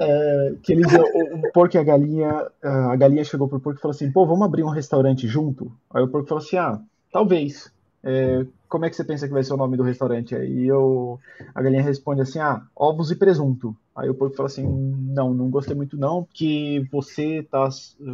É, 0.00 0.54
que 0.62 0.72
eles, 0.72 0.86
o, 0.92 1.36
o, 1.36 1.52
porco 1.52 1.76
e 1.76 1.78
a 1.78 1.82
galinha, 1.82 2.46
a 2.62 2.94
galinha 2.94 3.24
chegou 3.24 3.48
pro 3.48 3.58
porco 3.58 3.78
e 3.78 3.82
falou 3.82 3.94
assim: 3.94 4.12
pô, 4.12 4.24
vamos 4.24 4.46
abrir 4.46 4.62
um 4.62 4.68
restaurante 4.68 5.26
junto? 5.26 5.72
Aí 5.92 6.02
o 6.02 6.08
porco 6.08 6.28
falou 6.28 6.42
assim: 6.42 6.56
ah, 6.56 6.80
talvez. 7.12 7.72
É, 8.04 8.46
como 8.68 8.84
é 8.84 8.90
que 8.90 8.94
você 8.94 9.02
pensa 9.02 9.26
que 9.26 9.32
vai 9.32 9.42
ser 9.42 9.54
o 9.54 9.56
nome 9.56 9.76
do 9.76 9.82
restaurante? 9.82 10.36
Aí 10.36 10.66
eu, 10.66 11.18
a 11.52 11.60
galinha 11.60 11.82
responde 11.82 12.20
assim: 12.20 12.38
ah, 12.38 12.62
ovos 12.76 13.10
e 13.10 13.16
presunto. 13.16 13.76
Aí 13.94 14.08
o 14.08 14.14
porco 14.14 14.36
fala 14.36 14.46
assim: 14.46 14.64
não, 14.66 15.34
não 15.34 15.50
gostei 15.50 15.74
muito 15.74 15.96
não, 15.96 16.22
porque 16.22 16.86
você 16.92 17.42
tá. 17.50 17.68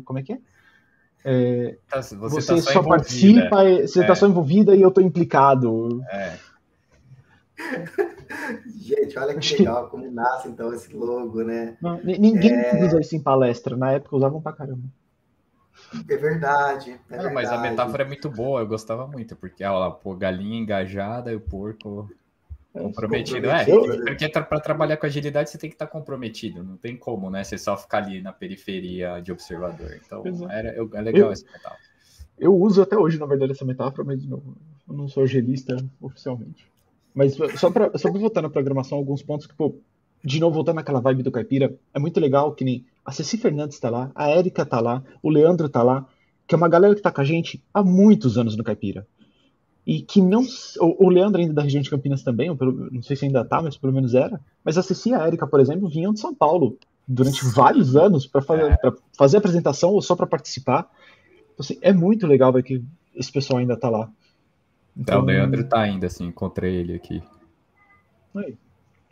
Como 0.05 0.19
é 0.19 0.23
que 0.23 0.33
é? 0.33 0.39
É, 1.25 1.79
tá, 1.89 2.03
você, 2.03 2.15
você 2.17 2.55
tá 2.55 2.61
só, 2.61 2.73
só 2.73 2.83
participa, 2.83 3.65
você 3.65 4.01
está 4.01 4.13
é. 4.13 4.15
só 4.15 4.27
envolvida 4.27 4.77
e 4.77 4.83
eu 4.83 4.91
estou 4.91 5.03
implicado. 5.03 6.03
É. 6.11 6.37
Gente, 8.77 9.19
olha 9.19 9.35
que 9.35 9.57
legal 9.57 9.89
como 9.89 10.11
nasce 10.11 10.49
então 10.49 10.73
esse 10.75 10.95
logo, 10.95 11.43
né? 11.43 11.77
Não, 11.81 11.99
ninguém 12.03 12.53
é... 12.53 12.85
usa 12.85 13.01
isso 13.01 13.17
em 13.17 13.21
palestra, 13.21 13.77
na 13.77 13.93
época 13.93 14.17
usavam 14.17 14.43
pra 14.43 14.53
caramba. 14.53 14.83
É 16.09 16.17
verdade. 16.17 16.91
É 16.91 17.17
Não, 17.17 17.25
verdade. 17.25 17.35
Mas 17.35 17.51
a 17.51 17.59
metáfora 17.59 18.03
é 18.03 18.07
muito 18.07 18.29
boa, 18.29 18.61
eu 18.61 18.67
gostava 18.67 19.07
muito, 19.07 19.35
porque 19.37 19.65
olha 19.65 19.79
lá, 19.79 19.91
pô, 19.91 20.15
galinha 20.15 20.59
engajada 20.59 21.33
e 21.33 21.37
o 21.37 21.41
porco. 21.41 22.11
Comprometido, 22.75 23.49
é. 23.49 23.65
Porque 23.65 24.29
para 24.29 24.59
trabalhar 24.59 24.97
com 24.97 25.07
agilidade 25.07 25.49
você 25.49 25.57
tem 25.57 25.71
que 25.71 25.77
estar 25.77 25.87
tá 25.87 25.93
comprometido, 25.93 26.63
não 26.65 26.77
tem 26.77 26.97
como, 26.97 27.31
né? 27.31 27.45
Você 27.45 27.57
só 27.57 27.77
ficar 27.77 27.99
ali 27.99 28.21
na 28.21 28.33
periferia 28.33 29.21
de 29.21 29.31
observador. 29.31 29.97
Então, 30.05 30.25
era, 30.51 30.71
é 30.71 31.01
legal 31.01 31.29
eu, 31.29 31.33
essa 31.33 31.47
metáfora. 31.47 31.81
Eu 32.37 32.57
uso 32.57 32.83
até 32.83 32.99
hoje, 32.99 33.17
na 33.17 33.27
verdade, 33.27 33.53
essa 33.53 33.65
metáfora, 33.65 34.03
mas 34.03 34.27
não, 34.27 34.43
eu 34.89 34.95
não 34.95 35.07
sou 35.07 35.23
agilista 35.23 35.77
oficialmente. 36.01 36.67
Mas 37.15 37.37
só 37.57 37.71
para 37.71 37.97
só 37.97 38.11
voltar 38.11 38.43
na 38.43 38.51
programação, 38.51 38.99
alguns 38.99 39.23
pontos 39.23 39.47
que, 39.47 39.55
pô, 39.55 39.77
de 40.25 40.41
novo, 40.41 40.57
voltando 40.57 40.77
naquela 40.77 41.01
vibe 41.01 41.23
do 41.23 41.31
Caipira, 41.31 41.79
é 41.93 41.99
muito 42.01 42.19
legal 42.19 42.53
que 42.57 42.65
nem 42.65 42.85
a 43.05 43.13
Ceci 43.13 43.39
Fernandes 43.39 43.79
tá 43.79 43.89
lá, 43.89 44.11
a 44.17 44.29
Érica 44.31 44.67
tá 44.67 44.81
lá, 44.81 45.01
o 45.23 45.31
Leandro 45.31 45.69
tá 45.69 45.83
lá, 45.83 46.09
que 46.45 46.57
é 46.57 46.59
uma 46.59 46.69
galera 46.69 46.95
que 46.95 47.03
tá 47.03 47.13
com 47.13 47.21
a 47.21 47.25
gente 47.25 47.63
há 47.73 47.85
muitos 47.85 48.37
anos 48.37 48.57
no 48.57 48.65
Caipira. 48.65 49.07
E 49.87 50.01
que 50.01 50.21
não. 50.21 50.43
O, 50.81 51.07
o 51.07 51.09
Leandro 51.11 51.41
ainda 51.41 51.53
da 51.53 51.63
região 51.63 51.83
de 51.83 51.91
Campinas 51.91 52.23
também, 52.23 52.49
não 52.91 53.03
sei 53.03 53.17
se 53.17 53.27
ainda 53.27 53.45
tá, 53.45 53.61
mas 53.61 53.77
pelo 53.77 53.93
menos 53.93 54.15
era. 54.15 54.41
Mas 54.65 54.79
a 54.79 54.83
Ceci 54.83 55.11
e 55.11 55.15
a 55.15 55.27
Érica, 55.27 55.47
por 55.47 55.61
exemplo, 55.61 55.89
vinham 55.89 56.13
de 56.13 56.21
São 56.21 56.35
Paulo 56.35 56.79
durante 57.07 57.45
vários 57.55 57.95
anos 57.95 58.27
para 58.27 58.41
fazer, 58.41 58.73
é. 58.73 58.93
fazer 59.17 59.37
a 59.37 59.41
apresentação 59.41 59.91
ou 59.91 60.01
só 60.01 60.17
para 60.17 60.27
participar. 60.27 60.91
Então, 61.53 61.61
assim, 61.61 61.79
é 61.83 61.93
muito 61.93 62.27
legal 62.27 62.53
ver 62.53 62.63
que 62.63 62.83
esse 63.15 63.31
pessoal 63.31 63.59
ainda 63.59 63.77
tá 63.77 63.91
lá. 63.91 64.11
Então, 64.97 65.23
o 65.23 65.25
Leandro 65.25 65.65
tá 65.65 65.81
ainda, 65.81 66.07
assim, 66.07 66.27
encontrei 66.27 66.77
ele 66.77 66.95
aqui. 66.95 67.23
Aí. 68.35 68.57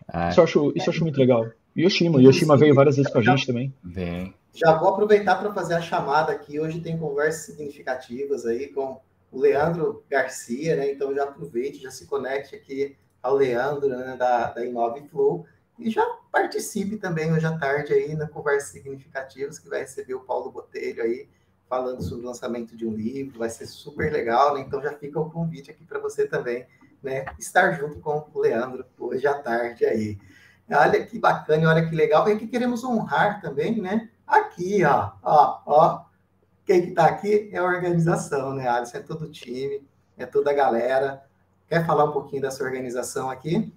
Ah. 0.09 0.31
Isso, 0.31 0.41
eu 0.41 0.45
acho, 0.45 0.73
isso 0.75 0.89
eu 0.89 0.93
acho 0.93 1.03
muito 1.03 1.19
legal. 1.19 1.47
Yoshima, 1.77 2.21
Yoshima 2.21 2.57
veio 2.57 2.75
várias 2.75 2.97
vezes 2.97 3.11
com 3.11 3.19
a 3.19 3.23
gente 3.23 3.47
também. 3.47 3.73
Vem. 3.83 4.35
Já 4.55 4.79
vou 4.79 4.91
aproveitar 4.91 5.37
para 5.37 5.53
fazer 5.53 5.75
a 5.75 5.81
chamada 5.81 6.33
aqui. 6.33 6.61
Hoje 6.61 6.81
tem 6.81 6.99
conversas 6.99 7.47
significativas 7.47 8.45
aí 8.45 8.69
com 8.69 9.01
o 9.33 9.41
Leandro 9.41 10.05
Garcia, 10.09 10.77
né? 10.77 10.93
Então 10.93 11.15
já 11.15 11.25
aproveite, 11.25 11.83
já 11.83 11.91
se 11.91 12.07
conecte 12.07 12.55
aqui 12.55 12.97
ao 13.23 13.35
Leandro 13.35 13.89
né, 13.89 14.15
da, 14.17 14.53
da 14.53 14.65
Inove 14.65 15.09
Flow 15.09 15.47
e 15.79 15.91
já 15.91 16.05
participe 16.31 16.99
também 16.99 17.33
hoje 17.33 17.47
à 17.47 17.57
tarde 17.57 17.95
aí 17.95 18.15
na 18.15 18.29
Conversas 18.29 18.71
Significativas, 18.71 19.59
que 19.59 19.69
vai 19.69 19.81
receber 19.81 20.15
o 20.15 20.21
Paulo 20.21 20.53
Botelho 20.53 21.03
aí 21.03 21.29
falando 21.69 22.03
sobre 22.03 22.25
o 22.25 22.29
lançamento 22.29 22.77
de 22.77 22.87
um 22.87 22.93
livro, 22.93 23.39
vai 23.39 23.49
ser 23.49 23.67
super 23.67 24.13
legal, 24.13 24.55
né? 24.55 24.61
Então 24.61 24.83
já 24.83 24.93
fica 24.93 25.19
o 25.19 25.31
convite 25.31 25.71
aqui 25.71 25.85
para 25.85 25.99
você 25.99 26.27
também, 26.27 26.67
né? 27.03 27.25
Estar 27.39 27.73
junto 27.73 27.99
com 28.01 28.29
o 28.35 28.41
Leandro 28.41 28.85
hoje 28.99 29.27
à 29.27 29.35
tarde 29.35 29.87
aí. 29.87 30.19
Olha 30.71 31.05
que 31.05 31.19
bacana, 31.19 31.71
olha 31.71 31.89
que 31.89 31.95
legal. 31.95 32.29
E 32.29 32.33
aqui 32.33 32.47
queremos 32.47 32.85
honrar 32.85 33.41
também, 33.41 33.81
né? 33.81 34.11
Aqui, 34.27 34.85
ó, 34.85 35.13
ó, 35.23 35.63
ó. 35.65 36.05
Quem 36.65 36.87
que 36.87 36.91
tá 36.93 37.07
aqui 37.07 37.51
é 37.53 37.59
a 37.59 37.65
organização, 37.65 38.55
né, 38.55 38.69
Alisson? 38.69 38.99
É 38.99 39.01
todo 39.01 39.25
o 39.25 39.31
time, 39.31 39.83
é 40.17 40.27
toda 40.27 40.51
a 40.51 40.55
galera. 40.55 41.23
Quer 41.69 41.85
falar 41.87 42.05
um 42.05 42.13
pouquinho 42.13 42.43
dessa 42.43 42.63
organização 42.63 43.31
aqui? 43.31 43.73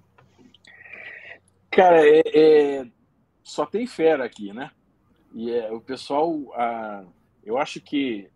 Cara, 1.72 2.08
é, 2.08 2.22
é... 2.26 2.88
só 3.44 3.66
tem 3.66 3.88
fera 3.88 4.24
aqui, 4.26 4.54
né? 4.54 4.72
E 5.34 5.52
é, 5.52 5.72
o 5.72 5.82
pessoal, 5.82 6.32
a 6.54 7.04
eu 7.46 7.58
acho 7.60 7.80
que 7.80 8.28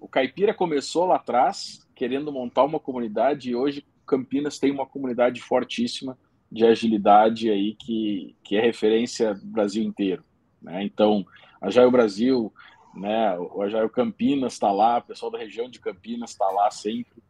o 0.00 0.08
Caipira 0.08 0.52
começou 0.52 1.06
lá 1.06 1.16
atrás, 1.16 1.86
querendo 1.94 2.32
montar 2.32 2.64
uma 2.64 2.80
comunidade, 2.80 3.50
e 3.50 3.54
hoje 3.54 3.86
Campinas 4.04 4.58
tem 4.58 4.72
uma 4.72 4.86
comunidade 4.86 5.40
fortíssima 5.40 6.18
de 6.50 6.66
agilidade 6.66 7.48
aí 7.48 7.76
que, 7.76 8.34
que 8.42 8.56
é 8.56 8.60
referência 8.60 9.38
Brasil 9.40 9.84
inteiro. 9.84 10.24
Né? 10.60 10.82
Então, 10.82 11.24
a 11.60 11.70
Jaio 11.70 11.92
Brasil, 11.92 12.52
né, 12.94 13.38
o 13.38 13.68
Jaio 13.68 13.88
Campinas 13.88 14.54
está 14.54 14.70
lá, 14.70 14.98
o 14.98 15.02
pessoal 15.02 15.30
da 15.30 15.38
região 15.38 15.68
de 15.68 15.78
Campinas 15.78 16.30
está 16.30 16.48
lá 16.48 16.70
sempre. 16.70 17.22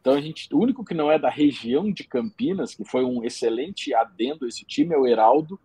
Então, 0.00 0.14
a 0.14 0.20
gente, 0.20 0.52
o 0.52 0.58
único 0.58 0.84
que 0.84 0.92
não 0.92 1.10
é 1.10 1.18
da 1.18 1.30
região 1.30 1.90
de 1.90 2.04
Campinas, 2.04 2.74
que 2.74 2.84
foi 2.84 3.04
um 3.04 3.24
excelente 3.24 3.94
adendo 3.94 4.46
esse 4.46 4.64
time, 4.64 4.94
é 4.94 4.98
o 4.98 5.06
Heraldo, 5.06 5.58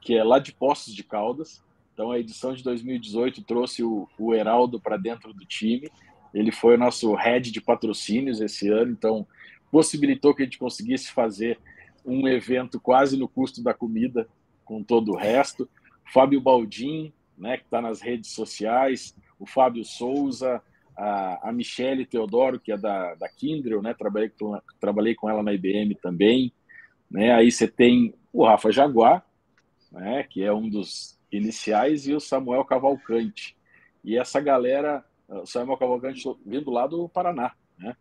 que 0.00 0.16
é 0.16 0.24
lá 0.24 0.38
de 0.38 0.52
Poços 0.52 0.94
de 0.94 1.04
Caldas. 1.04 1.62
Então, 1.94 2.10
a 2.10 2.18
edição 2.18 2.52
de 2.52 2.64
2018 2.64 3.42
trouxe 3.42 3.84
o, 3.84 4.08
o 4.18 4.34
Heraldo 4.34 4.80
para 4.80 4.96
dentro 4.96 5.32
do 5.32 5.44
time. 5.44 5.88
Ele 6.34 6.50
foi 6.50 6.74
o 6.74 6.78
nosso 6.78 7.14
head 7.14 7.50
de 7.50 7.60
patrocínios 7.60 8.40
esse 8.40 8.68
ano, 8.68 8.92
então 8.92 9.26
possibilitou 9.70 10.34
que 10.34 10.42
a 10.42 10.44
gente 10.44 10.58
conseguisse 10.58 11.12
fazer 11.12 11.58
um 12.04 12.26
evento 12.26 12.80
quase 12.80 13.16
no 13.16 13.28
custo 13.28 13.62
da 13.62 13.74
comida 13.74 14.26
com 14.64 14.82
todo 14.82 15.12
o 15.12 15.16
resto. 15.16 15.68
Fábio 16.12 16.40
Baldim, 16.40 17.12
né, 17.40 17.56
que 17.56 17.64
está 17.64 17.80
nas 17.80 18.00
redes 18.00 18.30
sociais, 18.32 19.16
o 19.38 19.46
Fábio 19.46 19.84
Souza, 19.84 20.62
a, 20.96 21.48
a 21.48 21.52
Michele 21.52 22.04
Teodoro, 22.04 22.60
que 22.60 22.70
é 22.70 22.76
da, 22.76 23.14
da 23.14 23.28
Kindrel, 23.28 23.80
né, 23.80 23.94
trabalhei, 23.94 24.28
com, 24.28 24.60
trabalhei 24.78 25.14
com 25.14 25.28
ela 25.28 25.42
na 25.42 25.52
IBM 25.52 25.94
também. 25.94 26.52
Né, 27.10 27.32
aí 27.32 27.50
você 27.50 27.66
tem 27.66 28.14
o 28.32 28.44
Rafa 28.44 28.70
Jaguar, 28.70 29.24
né, 29.90 30.22
que 30.24 30.44
é 30.44 30.52
um 30.52 30.68
dos 30.68 31.18
iniciais 31.32 32.06
e 32.06 32.14
o 32.14 32.20
Samuel 32.20 32.64
Cavalcante. 32.64 33.56
E 34.04 34.18
essa 34.18 34.40
galera, 34.40 35.04
o 35.26 35.46
Samuel 35.46 35.78
Cavalcante 35.78 36.22
vindo 36.44 36.70
lá 36.70 36.86
do 36.86 37.08
Paraná, 37.08 37.54
né? 37.78 37.96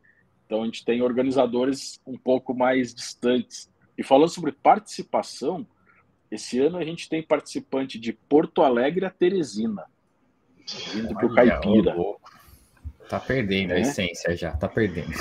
Então 0.45 0.63
a 0.63 0.65
gente 0.65 0.83
tem 0.83 1.01
organizadores 1.01 2.01
um 2.07 2.17
pouco 2.17 2.55
mais 2.55 2.93
distantes. 2.93 3.71
E 3.97 4.03
falando 4.03 4.29
sobre 4.29 4.51
participação, 4.51 5.67
esse 6.31 6.59
ano 6.59 6.77
a 6.77 6.83
gente 6.83 7.09
tem 7.09 7.23
participante 7.23 7.99
de 7.99 8.13
Porto 8.13 8.61
Alegre 8.61 9.05
a 9.05 9.09
Teresina, 9.09 9.85
vindo 10.93 11.13
para 11.13 11.25
o 11.25 11.33
Caipira. 11.33 11.95
Tá 13.07 13.19
perdendo 13.19 13.73
é? 13.73 13.77
a 13.77 13.79
essência 13.79 14.35
já, 14.35 14.51
tá 14.51 14.67
perdendo. 14.67 15.09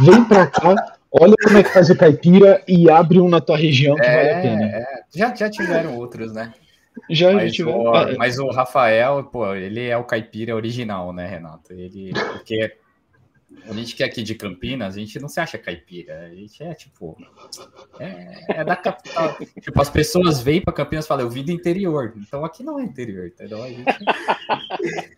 Vem 0.00 0.24
para 0.24 0.46
cá, 0.46 0.96
Olha 1.18 1.34
como 1.42 1.56
é 1.56 1.62
que 1.62 1.72
faz 1.72 1.88
o 1.88 1.96
caipira 1.96 2.62
e 2.68 2.90
abre 2.90 3.20
um 3.20 3.28
na 3.28 3.40
tua 3.40 3.56
região 3.56 3.94
que 3.94 4.02
é, 4.02 4.16
vale 4.16 4.30
a 4.30 4.42
pena. 4.42 4.66
É. 4.66 5.02
Já, 5.14 5.34
já 5.34 5.48
tiveram 5.48 5.96
outros, 5.96 6.32
né? 6.32 6.52
Já, 7.08 7.32
mas, 7.32 7.44
já 7.44 7.56
tiveram. 7.56 7.84
O, 7.84 7.96
é. 7.96 8.16
mas 8.16 8.38
o 8.38 8.48
Rafael, 8.50 9.24
pô, 9.24 9.54
ele 9.54 9.86
é 9.86 9.96
o 9.96 10.04
caipira 10.04 10.54
original, 10.54 11.12
né, 11.12 11.26
Renato? 11.26 11.72
Ele, 11.72 12.12
porque 12.12 12.76
a 13.68 13.72
gente 13.72 13.96
que 13.96 14.02
é 14.02 14.06
aqui 14.06 14.22
de 14.22 14.34
Campinas, 14.34 14.94
a 14.94 14.98
gente 14.98 15.18
não 15.18 15.28
se 15.28 15.40
acha 15.40 15.58
caipira. 15.58 16.26
A 16.26 16.34
gente 16.34 16.62
é 16.62 16.74
tipo. 16.74 17.16
É, 17.98 18.60
é 18.60 18.64
da 18.64 18.76
capital. 18.76 19.36
tipo, 19.60 19.80
as 19.80 19.90
pessoas 19.90 20.40
vêm 20.40 20.60
para 20.60 20.72
Campinas 20.72 21.04
e 21.04 21.08
falam, 21.08 21.24
eu 21.24 21.30
vim 21.30 21.44
do 21.44 21.50
interior. 21.50 22.12
Então 22.16 22.44
aqui 22.44 22.62
não 22.62 22.78
é 22.78 22.84
interior, 22.84 23.26
entendeu? 23.26 23.62
A 23.62 23.68
gente... 23.68 23.84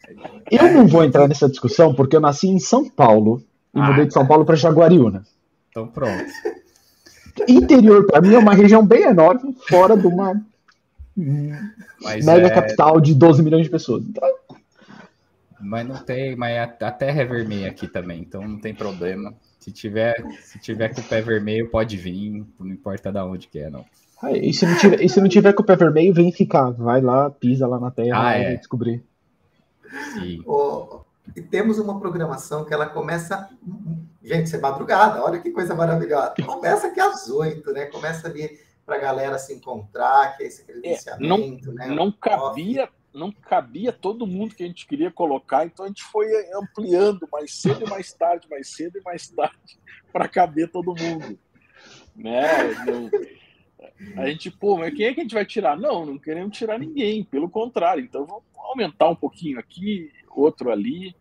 Eu 0.51 0.72
não 0.72 0.86
vou 0.86 1.05
entrar 1.05 1.28
nessa 1.28 1.49
discussão 1.49 1.95
porque 1.95 2.16
eu 2.16 2.20
nasci 2.20 2.49
em 2.49 2.59
São 2.59 2.89
Paulo 2.89 3.43
e 3.74 3.78
ah, 3.78 3.91
mudei 3.91 4.07
de 4.07 4.14
São 4.14 4.26
Paulo 4.26 4.45
para 4.45 4.57
Jaguariúna. 4.57 5.24
Então 5.68 5.86
pronto. 5.86 6.24
Interior, 7.47 8.07
para 8.07 8.20
mim, 8.20 8.34
é 8.34 8.39
uma 8.39 8.55
região 8.55 8.84
bem 8.84 9.03
enorme, 9.03 9.55
fora 9.68 9.97
de 9.97 10.07
uma 10.07 10.43
mas 12.01 12.24
mega 12.24 12.47
é... 12.47 12.51
capital 12.51 13.01
de 13.01 13.14
12 13.14 13.43
milhões 13.43 13.64
de 13.64 13.70
pessoas. 13.70 14.05
Então... 14.05 14.28
Mas 15.61 15.86
não 15.86 15.96
tem, 15.96 16.36
mas 16.36 16.56
a, 16.80 16.90
terra 16.90 17.22
é 17.22 17.24
vermelha 17.24 17.68
aqui 17.68 17.88
também, 17.88 18.20
então 18.20 18.46
não 18.46 18.61
tem 18.61 18.74
problema. 18.74 19.34
Se 19.59 19.72
tiver, 19.72 20.24
se 20.40 20.59
tiver 20.59 20.94
com 20.94 21.00
o 21.00 21.04
pé 21.04 21.20
vermelho, 21.20 21.70
pode 21.70 21.96
vir, 21.96 22.46
não 22.59 22.68
importa 22.68 23.11
da 23.11 23.24
onde 23.24 23.48
que 23.48 23.59
é, 23.59 23.68
não. 23.68 23.84
Ah, 24.22 24.32
e, 24.32 24.52
se 24.52 24.66
não 24.66 24.76
tiver, 24.76 25.02
e 25.02 25.09
se 25.09 25.20
não 25.20 25.28
tiver 25.28 25.52
com 25.52 25.62
o 25.62 25.66
pé 25.66 25.76
vermelho, 25.76 26.14
vem 26.14 26.32
ficar. 26.32 26.70
Vai 26.70 27.00
lá, 27.00 27.30
pisa 27.30 27.66
lá 27.66 27.78
na 27.78 27.90
terra 27.90 28.28
ah, 28.28 28.34
é. 28.34 28.56
descobrir. 28.56 29.04
Sim. 30.14 30.42
E 31.36 31.42
temos 31.42 31.78
uma 31.78 31.98
programação 31.98 32.64
que 32.64 32.72
ela 32.72 32.86
começa. 32.86 33.48
Gente, 34.22 34.46
isso 34.46 34.56
é 34.56 34.61
madrugada, 34.61 35.22
olha 35.22 35.38
que 35.38 35.50
coisa 35.50 35.74
maravilhosa. 35.74 36.34
Começa 36.44 36.88
aqui 36.88 37.00
às 37.00 37.28
oito, 37.28 37.72
né? 37.72 37.86
Começa 37.86 38.26
ali 38.28 38.59
para 38.84 38.96
a 38.96 39.00
galera 39.00 39.38
se 39.38 39.54
encontrar, 39.54 40.36
que 40.36 40.44
é 40.44 40.46
esse 40.46 40.64
credenciamento, 40.64 41.70
é, 41.70 41.74
não, 41.74 41.74
né? 41.74 41.86
Não 41.94 42.12
cabia, 42.12 42.88
não 43.18 43.32
cabia 43.32 43.92
todo 43.92 44.26
mundo 44.26 44.54
que 44.54 44.62
a 44.62 44.66
gente 44.66 44.86
queria 44.86 45.10
colocar, 45.10 45.66
então 45.66 45.84
a 45.84 45.88
gente 45.88 46.04
foi 46.04 46.26
ampliando 46.54 47.28
mais 47.30 47.54
cedo 47.54 47.84
e 47.84 47.90
mais 47.90 48.12
tarde, 48.12 48.48
mais 48.48 48.68
cedo 48.68 48.98
e 48.98 49.02
mais 49.02 49.28
tarde, 49.28 49.78
para 50.12 50.28
caber 50.28 50.70
todo 50.70 50.94
mundo. 50.94 51.38
Né? 52.16 52.42
a 54.16 54.26
gente, 54.26 54.50
pô, 54.50 54.78
mas 54.78 54.94
quem 54.94 55.06
é 55.06 55.14
que 55.14 55.20
a 55.20 55.22
gente 55.22 55.34
vai 55.34 55.44
tirar? 55.44 55.76
Não, 55.76 56.06
não 56.06 56.18
queremos 56.18 56.56
tirar 56.56 56.78
ninguém, 56.78 57.24
pelo 57.24 57.48
contrário. 57.48 58.02
Então 58.02 58.24
vamos 58.24 58.44
aumentar 58.56 59.08
um 59.08 59.16
pouquinho 59.16 59.58
aqui, 59.58 60.10
outro 60.30 60.70
ali. 60.70 61.14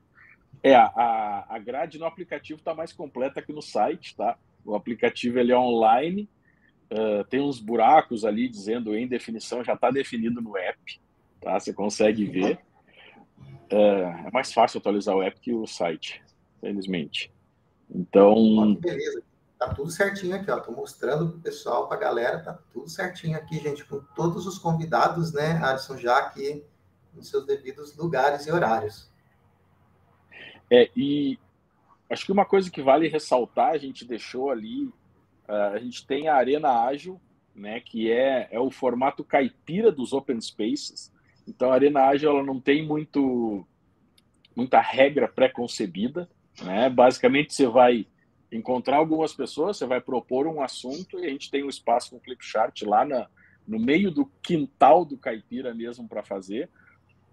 É, 0.64 0.76
a, 0.76 1.46
a 1.50 1.60
grade 1.60 1.98
no 1.98 2.06
aplicativo 2.06 2.60
está 2.60 2.74
mais 2.74 2.92
completa 2.92 3.42
que 3.42 3.54
no 3.54 3.62
site, 3.62 4.16
tá? 4.16 4.38
O 4.66 4.76
aplicativo 4.76 5.40
ele 5.40 5.52
é 5.52 5.58
online, 5.58 6.28
uh, 6.92 7.24
tem 7.26 7.40
uns 7.40 7.60
buracos 7.60 8.26
ali 8.26 8.50
dizendo 8.50 8.96
em 8.96 9.08
definição, 9.08 9.64
já 9.64 9.74
está 9.74 9.90
definido 9.90 10.42
no 10.42 10.58
app, 10.58 11.00
tá? 11.42 11.60
Você 11.60 11.74
consegue 11.74 12.26
ver. 12.26 12.60
Uh, 13.72 14.28
é 14.28 14.32
mais 14.32 14.54
fácil 14.54 14.80
atualizar 14.80 15.16
o 15.16 15.22
app 15.22 15.40
que 15.40 15.54
o 15.54 15.68
site, 15.68 16.24
felizmente. 16.62 17.32
Então. 17.90 18.76
Beleza. 18.76 19.22
Tá 19.58 19.74
tudo 19.74 19.90
certinho 19.90 20.36
aqui, 20.36 20.52
ó. 20.52 20.60
Tô 20.60 20.72
mostrando 20.72 21.32
pro 21.32 21.40
pessoal, 21.40 21.88
pra 21.88 21.98
galera, 21.98 22.40
tá 22.40 22.54
tudo 22.72 22.88
certinho 22.88 23.36
aqui, 23.36 23.60
gente, 23.60 23.84
com 23.86 24.00
todos 24.16 24.46
os 24.46 24.60
convidados, 24.60 25.34
né, 25.34 25.60
Alisson, 25.64 25.98
já 25.98 26.18
aqui 26.18 26.64
nos 27.14 27.28
seus 27.30 27.46
devidos 27.46 27.98
lugares 27.98 28.46
e 28.46 28.52
horários. 28.52 29.12
É, 30.70 30.90
e 30.96 31.40
acho 32.10 32.26
que 32.26 32.32
uma 32.32 32.46
coisa 32.46 32.70
que 32.70 32.84
vale 32.84 33.08
ressaltar, 33.08 33.72
a 33.72 33.78
gente 33.78 34.06
deixou 34.06 34.52
ali, 34.52 34.86
uh, 35.50 35.74
a 35.74 35.80
gente 35.80 36.06
tem 36.06 36.28
a 36.28 36.36
Arena 36.36 36.86
Ágil, 36.86 37.20
né, 37.56 37.80
que 37.80 38.12
é, 38.12 38.48
é 38.52 38.60
o 38.60 38.70
formato 38.70 39.24
caipira 39.24 39.92
dos 39.92 40.14
open 40.14 40.40
spaces. 40.40 41.12
Então, 41.48 41.72
a 41.72 41.76
Arena 41.76 42.02
Ágil 42.02 42.30
ela 42.30 42.44
não 42.44 42.60
tem 42.60 42.86
muito, 42.86 43.66
muita 44.56 44.82
regra 44.82 45.28
pré-concebida. 45.28 46.30
Né? 46.62 46.90
Basicamente, 46.90 47.54
você 47.54 47.68
vai 47.68 48.06
encontrar 48.52 48.98
algumas 48.98 49.34
pessoas, 49.34 49.78
você 49.78 49.86
vai 49.86 50.02
propor 50.02 50.48
um 50.48 50.62
assunto 50.62 51.20
e 51.20 51.26
a 51.26 51.30
gente 51.30 51.52
tem 51.52 51.64
um 51.64 51.70
espaço 51.70 52.12
com 52.12 52.20
Flipchart 52.20 52.82
lá 52.84 53.06
na, 53.06 53.28
no 53.68 53.80
meio 53.80 54.10
do 54.10 54.26
quintal 54.42 55.04
do 55.04 55.18
caipira 55.18 55.74
mesmo 55.74 56.08
para 56.08 56.24
fazer. 56.24 56.70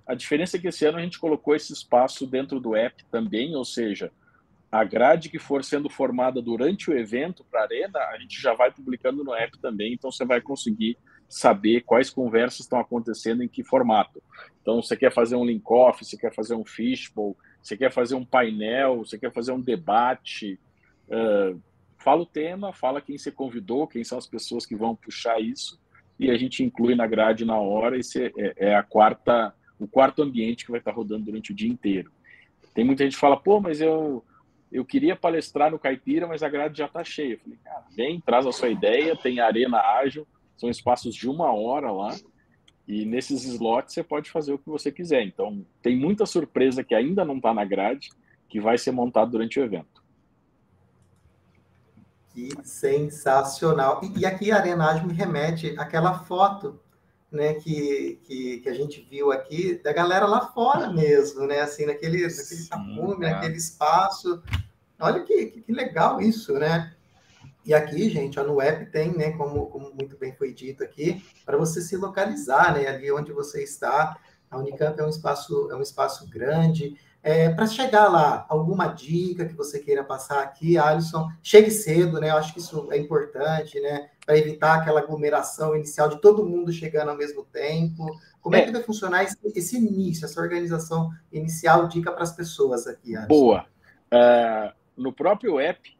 A 0.06 0.14
diferença 0.14 0.56
é 0.56 0.60
que 0.60 0.68
esse 0.68 0.84
ano 0.84 0.98
a 0.98 1.02
gente 1.02 1.18
colocou 1.18 1.54
esse 1.54 1.72
espaço 1.72 2.26
dentro 2.26 2.60
do 2.60 2.76
app 2.76 3.04
também, 3.06 3.54
ou 3.54 3.64
seja, 3.64 4.12
a 4.70 4.82
grade 4.84 5.30
que 5.30 5.38
for 5.38 5.62
sendo 5.64 5.88
formada 5.88 6.42
durante 6.42 6.90
o 6.90 6.98
evento 6.98 7.44
para 7.44 7.60
a 7.60 7.62
Arena, 7.62 7.98
a 8.10 8.18
gente 8.18 8.40
já 8.40 8.54
vai 8.54 8.72
publicando 8.72 9.22
no 9.22 9.32
app 9.32 9.56
também, 9.58 9.94
então 9.94 10.10
você 10.10 10.24
vai 10.24 10.40
conseguir 10.40 10.98
saber 11.28 11.82
quais 11.82 12.10
conversas 12.10 12.60
estão 12.60 12.78
acontecendo 12.78 13.42
em 13.42 13.48
que 13.48 13.62
formato. 13.62 14.22
Então, 14.62 14.80
você 14.82 14.96
quer 14.96 15.12
fazer 15.12 15.36
um 15.36 15.44
link-off, 15.44 16.04
você 16.04 16.16
quer 16.16 16.32
fazer 16.32 16.54
um 16.54 16.64
fishbowl, 16.64 17.36
você 17.62 17.76
quer 17.76 17.92
fazer 17.92 18.14
um 18.14 18.24
painel, 18.24 18.98
você 18.98 19.18
quer 19.18 19.32
fazer 19.32 19.52
um 19.52 19.60
debate, 19.60 20.58
uh, 21.08 21.60
fala 21.98 22.22
o 22.22 22.26
tema, 22.26 22.72
fala 22.72 23.00
quem 23.00 23.18
você 23.18 23.30
convidou, 23.30 23.86
quem 23.86 24.04
são 24.04 24.18
as 24.18 24.26
pessoas 24.26 24.64
que 24.64 24.76
vão 24.76 24.94
puxar 24.94 25.40
isso, 25.40 25.80
e 26.18 26.30
a 26.30 26.36
gente 26.36 26.62
inclui 26.62 26.94
na 26.94 27.06
grade 27.06 27.44
na 27.44 27.58
hora, 27.58 27.98
esse 27.98 28.26
é, 28.26 28.54
é 28.56 28.74
a 28.74 28.82
quarta, 28.82 29.54
o 29.78 29.88
quarto 29.88 30.22
ambiente 30.22 30.64
que 30.64 30.70
vai 30.70 30.80
estar 30.80 30.92
rodando 30.92 31.24
durante 31.24 31.52
o 31.52 31.54
dia 31.54 31.68
inteiro. 31.68 32.10
Tem 32.72 32.84
muita 32.84 33.04
gente 33.04 33.14
que 33.14 33.20
fala, 33.20 33.36
pô, 33.36 33.60
mas 33.60 33.80
eu 33.80 34.24
eu 34.74 34.84
queria 34.84 35.14
palestrar 35.14 35.70
no 35.70 35.78
Caipira, 35.78 36.26
mas 36.26 36.42
a 36.42 36.48
grade 36.48 36.76
já 36.76 36.86
está 36.86 37.04
cheia. 37.04 37.34
Eu 37.34 37.38
falei, 37.38 37.58
cara, 37.62 37.84
vem, 37.94 38.20
traz 38.20 38.44
a 38.44 38.50
sua 38.50 38.68
ideia, 38.68 39.14
tem 39.14 39.38
arena 39.38 39.78
ágil, 39.78 40.26
são 40.56 40.68
espaços 40.68 41.14
de 41.14 41.28
uma 41.28 41.52
hora 41.52 41.90
lá, 41.90 42.14
e 42.86 43.04
nesses 43.04 43.44
slots 43.44 43.94
você 43.94 44.02
pode 44.02 44.30
fazer 44.30 44.52
o 44.52 44.58
que 44.58 44.68
você 44.68 44.92
quiser. 44.92 45.22
Então, 45.22 45.64
tem 45.82 45.96
muita 45.96 46.26
surpresa 46.26 46.84
que 46.84 46.94
ainda 46.94 47.24
não 47.24 47.36
está 47.36 47.54
na 47.54 47.64
grade, 47.64 48.10
que 48.48 48.60
vai 48.60 48.76
ser 48.76 48.92
montado 48.92 49.30
durante 49.30 49.58
o 49.58 49.64
evento. 49.64 50.04
Que 52.34 52.50
sensacional. 52.62 54.00
E, 54.16 54.26
aqui 54.26 54.50
a 54.50 54.56
Arena 54.56 54.90
Ágil 54.90 55.06
me 55.06 55.14
remete 55.14 55.74
àquela 55.78 56.18
foto 56.20 56.78
né, 57.30 57.54
que, 57.54 58.20
que, 58.24 58.58
que, 58.58 58.68
a 58.68 58.74
gente 58.74 59.06
viu 59.10 59.32
aqui, 59.32 59.80
da 59.82 59.92
galera 59.92 60.24
lá 60.24 60.40
fora 60.48 60.92
mesmo, 60.92 61.46
né? 61.46 61.60
Assim, 61.60 61.84
naquele, 61.84 62.22
naquele 62.22 62.68
tapume, 62.68 63.26
é. 63.26 63.30
naquele 63.30 63.56
espaço. 63.56 64.40
Olha 65.00 65.20
que, 65.22 65.46
que, 65.46 65.72
legal 65.72 66.20
isso, 66.20 66.52
né? 66.54 66.94
E 67.64 67.72
aqui, 67.72 68.10
gente, 68.10 68.38
no 68.40 68.60
app 68.60 68.86
tem, 68.86 69.16
né, 69.16 69.32
como, 69.32 69.66
como 69.66 69.92
muito 69.94 70.16
bem 70.18 70.34
foi 70.34 70.52
dito 70.52 70.84
aqui, 70.84 71.24
para 71.44 71.56
você 71.56 71.80
se 71.80 71.96
localizar, 71.96 72.74
né, 72.74 72.86
ali 72.86 73.10
onde 73.10 73.32
você 73.32 73.62
está. 73.62 74.16
A 74.50 74.58
Unicamp 74.58 75.00
é 75.00 75.04
um 75.04 75.08
espaço, 75.08 75.68
é 75.70 75.74
um 75.74 75.82
espaço 75.82 76.28
grande, 76.28 76.96
é, 77.24 77.48
para 77.48 77.66
chegar 77.66 78.06
lá, 78.06 78.44
alguma 78.50 78.88
dica 78.88 79.46
que 79.46 79.54
você 79.54 79.78
queira 79.78 80.04
passar 80.04 80.42
aqui, 80.42 80.76
Alisson, 80.76 81.26
chegue 81.42 81.70
cedo, 81.70 82.20
né? 82.20 82.28
Eu 82.28 82.36
acho 82.36 82.52
que 82.52 82.60
isso 82.60 82.86
é 82.92 82.98
importante, 82.98 83.80
né? 83.80 84.10
Para 84.26 84.36
evitar 84.36 84.74
aquela 84.74 85.00
aglomeração 85.00 85.74
inicial 85.74 86.10
de 86.10 86.20
todo 86.20 86.44
mundo 86.44 86.70
chegando 86.70 87.08
ao 87.08 87.16
mesmo 87.16 87.42
tempo. 87.46 88.04
Como 88.42 88.54
é, 88.54 88.60
é 88.60 88.66
que 88.66 88.72
vai 88.72 88.82
funcionar 88.82 89.24
esse, 89.24 89.38
esse, 89.54 89.78
início, 89.78 90.26
essa 90.26 90.38
organização 90.38 91.10
inicial? 91.32 91.88
Dica 91.88 92.12
para 92.12 92.24
as 92.24 92.36
pessoas 92.36 92.86
aqui, 92.86 93.16
Alisson. 93.16 93.28
Boa. 93.28 93.64
Uh, 94.12 94.74
no 94.94 95.10
próprio 95.10 95.58
app, 95.58 95.96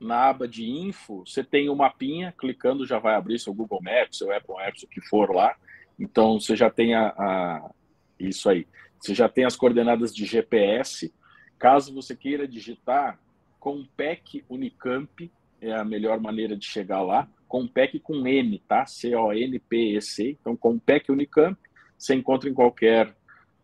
na 0.00 0.30
aba 0.30 0.48
de 0.48 0.68
info, 0.68 1.24
você 1.26 1.44
tem 1.44 1.68
o 1.68 1.74
um 1.74 1.76
mapinha, 1.76 2.34
clicando 2.36 2.86
já 2.86 2.98
vai 2.98 3.14
abrir 3.14 3.38
seu 3.38 3.52
Google 3.52 3.82
Maps, 3.82 4.16
seu 4.16 4.34
Apple 4.34 4.54
Maps, 4.54 4.82
o 4.82 4.88
que 4.88 5.00
for 5.02 5.30
lá. 5.30 5.54
Então, 5.98 6.40
você 6.40 6.56
já 6.56 6.70
tem 6.70 6.94
a, 6.94 7.08
a 7.08 7.70
isso 8.18 8.48
aí. 8.48 8.66
Você 8.98 9.14
já 9.14 9.28
tem 9.28 9.44
as 9.44 9.56
coordenadas 9.56 10.14
de 10.14 10.24
GPS. 10.24 11.12
Caso 11.58 11.94
você 11.94 12.16
queira 12.16 12.48
digitar, 12.48 13.18
Compec 13.58 14.42
Unicamp 14.48 15.30
é 15.60 15.72
a 15.72 15.84
melhor 15.84 16.18
maneira 16.18 16.56
de 16.56 16.64
chegar 16.64 17.02
lá. 17.02 17.28
Compec 17.46 17.98
com 18.00 18.26
N, 18.26 18.58
tá? 18.66 18.86
C-O-N-P-E-C. 18.86 20.38
Então, 20.40 20.56
Compec 20.56 21.12
Unicamp, 21.12 21.58
você 21.98 22.14
encontra 22.14 22.48
em 22.48 22.54
qualquer 22.54 23.08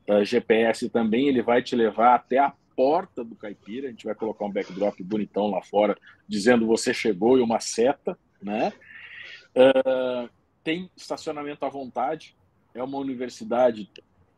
uh, 0.09 0.15
eh, 0.19 0.25
GPS 0.25 0.91
também. 0.91 1.29
Ele 1.29 1.41
vai 1.41 1.63
te 1.63 1.75
levar 1.75 2.15
até 2.15 2.39
a 2.39 2.53
porta 2.77 3.25
do 3.25 3.35
Caipira. 3.35 3.89
A 3.89 3.91
gente 3.91 4.05
vai 4.05 4.15
colocar 4.15 4.45
um 4.45 4.53
backdrop 4.53 5.03
bonitão 5.03 5.51
lá 5.51 5.63
fora, 5.63 5.97
dizendo 6.29 6.67
você 6.67 6.93
chegou 6.93 7.39
e 7.39 7.41
uma 7.41 7.59
seta, 7.59 8.17
né? 8.41 8.73
Uh, 9.57 10.29
tem 10.63 10.91
estacionamento 10.95 11.65
à 11.65 11.69
vontade. 11.71 12.37
É 12.75 12.83
uma 12.83 12.99
universidade 12.99 13.91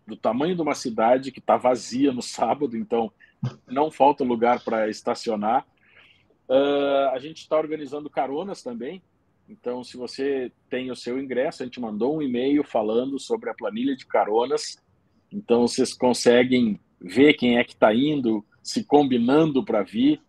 do 0.07 0.17
tamanho 0.17 0.55
de 0.55 0.63
uma 0.63 0.75
cidade 0.75 1.33
que 1.33 1.41
está 1.41 1.57
vazia 1.57 2.13
no 2.13 2.23
sábado, 2.23 2.77
então 2.77 3.13
não 3.67 3.91
falta 3.91 4.25
lugar 4.25 4.63
para 4.63 4.89
estacionar. 4.89 5.67
Uh, 6.49 7.11
a 7.13 7.19
gente 7.19 7.39
está 7.39 7.59
organizando 7.59 8.09
caronas 8.09 8.63
também. 8.63 9.03
Então, 9.49 9.83
se 9.83 9.97
você 9.97 10.53
tem 10.69 10.91
o 10.91 10.97
seu 10.97 11.19
ingresso, 11.19 11.63
a 11.63 11.67
gente 11.67 11.81
mandou 11.81 12.17
um 12.17 12.23
e-mail 12.23 12.63
falando 12.63 13.19
sobre 13.19 13.51
a 13.51 13.55
planilha 13.55 13.97
de 13.97 14.07
caronas. 14.07 14.77
Então, 15.33 15.67
vocês 15.67 15.93
conseguem 15.93 16.79
ver 17.01 17.35
quem 17.35 17.59
é 17.59 17.65
que 17.65 17.73
está 17.73 17.95
indo, 17.95 18.45
se 18.63 18.85
combinando 18.85 19.65
para 19.65 19.83
vir, 19.83 20.21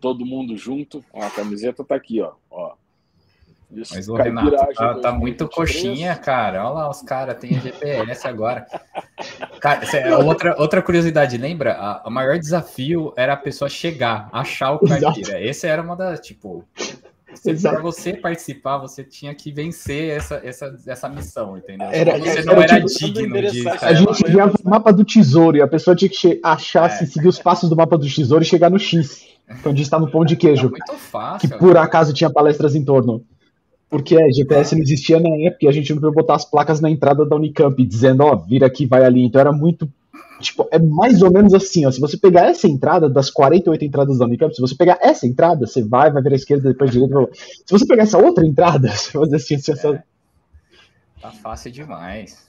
todo 0.00 0.26
mundo 0.26 0.56
junto. 0.56 1.04
Ó, 1.12 1.22
a 1.22 1.30
camiseta 1.30 1.82
está 1.82 1.94
aqui, 1.94 2.20
ó. 2.20 2.32
ó. 2.50 2.74
Isso, 3.70 3.94
Mas 3.94 4.08
o 4.08 4.14
Renato 4.14 4.56
tá, 4.74 4.94
tá 4.94 5.12
muito 5.12 5.48
coxinha, 5.48 6.14
cara. 6.14 6.64
Olha 6.64 6.74
lá, 6.74 6.90
os 6.90 7.02
caras 7.02 7.36
têm 7.38 7.60
GPS 7.60 8.26
agora. 8.26 8.64
Cara, 9.60 9.84
é 9.96 10.16
outra, 10.16 10.54
outra 10.56 10.80
curiosidade, 10.80 11.36
lembra? 11.36 11.72
A, 11.74 12.06
o 12.06 12.10
maior 12.10 12.38
desafio 12.38 13.12
era 13.16 13.32
a 13.32 13.36
pessoa 13.36 13.68
chegar, 13.68 14.28
achar 14.32 14.72
o 14.72 14.78
caipira. 14.78 15.42
Esse 15.42 15.66
era 15.66 15.82
uma 15.82 15.96
das, 15.96 16.20
tipo, 16.20 16.64
para 17.40 17.80
você 17.80 18.14
participar, 18.14 18.78
você 18.78 19.04
tinha 19.04 19.34
que 19.34 19.50
vencer 19.52 20.16
essa, 20.16 20.40
essa, 20.44 20.76
essa 20.86 21.08
missão, 21.08 21.56
entendeu? 21.56 21.88
Era, 21.90 22.18
você 22.18 22.28
era, 22.30 22.44
não 22.44 22.62
era, 22.62 22.84
tipo, 22.84 23.12
digno 23.12 23.42
disso. 23.42 23.68
A 23.80 23.92
gente 23.92 24.24
via 24.30 24.46
o 24.46 24.68
mapa 24.68 24.92
do 24.92 25.04
tesouro 25.04 25.56
e 25.56 25.62
a 25.62 25.68
pessoa 25.68 25.96
tinha 25.96 26.08
que 26.08 26.40
achar, 26.42 26.86
é. 26.86 27.06
seguir 27.06 27.28
os 27.28 27.38
passos 27.38 27.68
do 27.68 27.76
mapa 27.76 27.96
do 27.96 28.06
tesouro 28.06 28.42
e 28.42 28.46
chegar 28.46 28.70
no 28.70 28.78
X, 28.78 29.26
onde 29.64 29.82
está 29.82 29.98
no 29.98 30.10
pão 30.10 30.24
de 30.24 30.36
queijo. 30.36 30.70
Muito 30.70 30.94
fácil. 30.94 31.48
Que 31.48 31.56
por 31.56 31.76
acaso 31.76 32.12
tinha 32.12 32.30
palestras 32.30 32.74
em 32.74 32.84
torno. 32.84 33.24
Porque 33.88 34.16
é, 34.20 34.30
GPS 34.32 34.74
não 34.74 34.82
existia 34.82 35.20
na 35.20 35.28
época 35.46 35.64
e 35.64 35.68
a 35.68 35.72
gente 35.72 35.94
não 35.94 36.00
podia 36.00 36.14
botar 36.14 36.34
as 36.34 36.44
placas 36.44 36.80
na 36.80 36.90
entrada 36.90 37.24
da 37.24 37.36
Unicamp, 37.36 37.84
dizendo, 37.84 38.24
ó, 38.24 38.32
oh, 38.32 38.36
vira 38.36 38.66
aqui, 38.66 38.84
vai 38.84 39.04
ali. 39.04 39.24
Então 39.24 39.40
era 39.40 39.52
muito. 39.52 39.88
Tipo, 40.40 40.68
é 40.70 40.78
mais 40.78 41.22
ou 41.22 41.32
menos 41.32 41.54
assim, 41.54 41.86
ó. 41.86 41.90
Se 41.90 42.00
você 42.00 42.16
pegar 42.16 42.46
essa 42.46 42.68
entrada 42.68 43.08
das 43.08 43.30
48 43.30 43.84
entradas 43.84 44.18
da 44.18 44.26
Unicamp, 44.26 44.54
se 44.54 44.60
você 44.60 44.74
pegar 44.74 44.98
essa 45.00 45.26
entrada, 45.26 45.66
você 45.66 45.82
vai, 45.82 46.10
vai 46.10 46.22
virar 46.22 46.34
a 46.34 46.36
esquerda, 46.36 46.68
depois 46.68 46.90
a 46.90 46.92
direita. 46.92 47.30
Se 47.34 47.70
você 47.70 47.86
pegar 47.86 48.02
essa 48.02 48.18
outra 48.18 48.46
entrada, 48.46 48.88
você 48.92 49.16
vai 49.16 49.24
dizer 49.24 49.36
assim, 49.36 49.54
assim, 49.54 49.72
essa... 49.72 50.04
Tá 51.20 51.30
fácil 51.30 51.72
demais. 51.72 52.46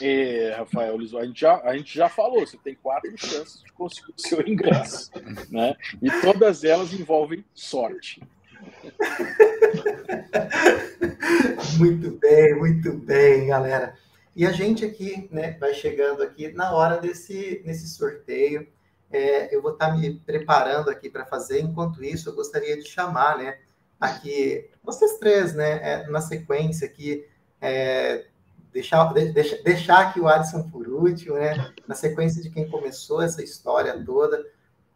E, 0.00 0.50
Rafael, 0.56 0.96
a 0.96 1.26
gente, 1.26 1.40
já, 1.40 1.60
a 1.62 1.76
gente 1.76 1.94
já 1.94 2.08
falou, 2.08 2.40
você 2.40 2.56
tem 2.56 2.74
quatro 2.74 3.12
chances 3.18 3.62
de 3.62 3.70
conseguir 3.72 4.14
o 4.16 4.20
seu 4.20 4.40
ingresso, 4.46 5.10
né? 5.52 5.76
E 6.00 6.10
todas 6.22 6.64
elas 6.64 6.94
envolvem 6.94 7.44
sorte. 7.54 8.22
muito 11.78 12.10
bem, 12.12 12.58
muito 12.58 12.94
bem, 12.94 13.48
galera. 13.48 13.94
E 14.34 14.46
a 14.46 14.52
gente 14.52 14.84
aqui, 14.84 15.28
né, 15.30 15.56
vai 15.58 15.74
chegando 15.74 16.22
aqui 16.22 16.52
na 16.52 16.72
hora 16.72 16.98
desse, 16.98 17.62
desse 17.64 17.88
sorteio. 17.88 18.66
É, 19.10 19.54
eu 19.54 19.60
vou 19.60 19.72
estar 19.72 19.96
me 19.96 20.20
preparando 20.20 20.88
aqui 20.88 21.10
para 21.10 21.26
fazer. 21.26 21.60
Enquanto 21.60 22.02
isso, 22.02 22.28
eu 22.28 22.34
gostaria 22.34 22.76
de 22.76 22.88
chamar, 22.88 23.38
né, 23.38 23.58
aqui 24.00 24.68
vocês 24.82 25.18
três, 25.18 25.54
né, 25.54 25.80
é, 25.82 26.06
na 26.08 26.20
sequência 26.20 26.86
aqui, 26.86 27.26
é, 27.60 28.26
deixar, 28.72 29.12
deixar, 29.12 29.62
deixar 29.62 29.98
aqui 30.08 30.20
o 30.20 30.28
Adson 30.28 30.70
por 30.70 30.88
último, 30.88 31.34
né, 31.34 31.72
na 31.86 31.94
sequência 31.94 32.42
de 32.42 32.50
quem 32.50 32.70
começou 32.70 33.20
essa 33.20 33.42
história 33.42 34.02
toda 34.04 34.44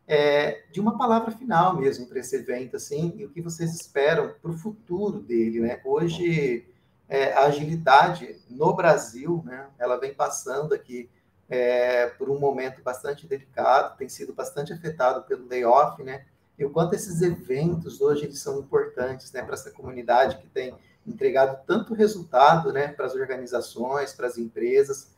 é, 0.07 0.63
de 0.71 0.81
uma 0.81 0.99
palavra 0.99 1.31
final 1.31 1.77
mesmo 1.77 2.07
para 2.07 2.19
esse 2.19 2.37
evento, 2.37 2.77
assim, 2.77 3.15
e 3.17 3.25
o 3.25 3.31
que 3.31 3.41
vocês 3.41 3.75
esperam 3.75 4.35
para 4.41 4.51
o 4.51 4.57
futuro 4.57 5.21
dele, 5.21 5.61
né? 5.61 5.81
Hoje, 5.85 6.67
é, 7.09 7.33
a 7.33 7.45
agilidade 7.45 8.41
no 8.49 8.75
Brasil, 8.75 9.43
né, 9.45 9.69
ela 9.79 9.99
vem 9.99 10.15
passando 10.15 10.75
aqui 10.75 11.11
é, 11.49 12.07
por 12.07 12.31
um 12.31 12.39
momento 12.39 12.83
bastante 12.83 13.27
delicado, 13.27 13.97
tem 13.97 14.09
sido 14.09 14.33
bastante 14.33 14.73
afetado 14.73 15.23
pelo 15.25 15.47
layoff, 15.47 16.03
né? 16.03 16.25
E 16.59 16.65
o 16.65 16.71
quanto 16.71 16.95
esses 16.95 17.21
eventos 17.21 18.01
hoje 18.01 18.25
eles 18.25 18.39
são 18.39 18.61
importantes, 18.61 19.31
né, 19.33 19.43
para 19.43 19.55
essa 19.55 19.71
comunidade 19.71 20.39
que 20.39 20.47
tem 20.47 20.75
entregado 21.07 21.59
tanto 21.67 21.93
resultado, 21.93 22.73
né, 22.73 22.89
para 22.89 23.05
as 23.05 23.15
organizações, 23.15 24.15
para 24.15 24.27
as 24.27 24.39
empresas, 24.39 25.11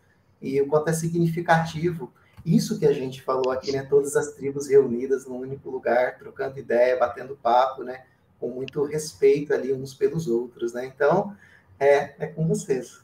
e 0.43 0.61
o 0.61 0.66
quanto 0.66 0.89
é 0.89 0.93
significativo 0.93 2.12
isso 2.47 2.78
que 2.78 2.87
a 2.87 2.93
gente 2.93 3.22
falou 3.22 3.51
aqui, 3.51 3.72
né? 3.72 3.82
Todas 3.82 4.14
as 4.14 4.32
tribos 4.34 4.68
reunidas 4.68 5.26
num 5.26 5.41
único 5.41 5.68
lugar, 5.68 6.16
trocando 6.16 6.61
ideia, 6.61 6.97
batendo 6.97 7.37
papo, 7.37 7.82
né? 7.82 8.05
Com 8.39 8.51
muito 8.51 8.84
respeito 8.84 9.53
ali 9.53 9.72
uns 9.72 9.93
pelos 9.93 10.28
outros, 10.28 10.72
né? 10.72 10.87
Então, 10.87 11.37
é, 11.78 12.14
é 12.18 12.26
com 12.26 12.46
vocês. 12.46 13.00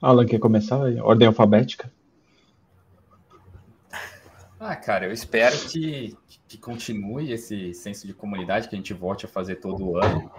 Alan, 0.00 0.26
quer 0.26 0.38
começar? 0.38 0.78
Ordem 1.02 1.26
alfabética? 1.26 1.90
Ah, 4.60 4.76
cara, 4.76 5.06
eu 5.06 5.12
espero 5.12 5.56
que, 5.68 6.16
que 6.48 6.58
continue 6.58 7.32
esse 7.32 7.74
senso 7.74 8.06
de 8.06 8.14
comunidade, 8.14 8.68
que 8.68 8.74
a 8.74 8.78
gente 8.78 8.94
volte 8.94 9.26
a 9.26 9.28
fazer 9.28 9.56
todo 9.56 9.96
ano. 9.96 10.30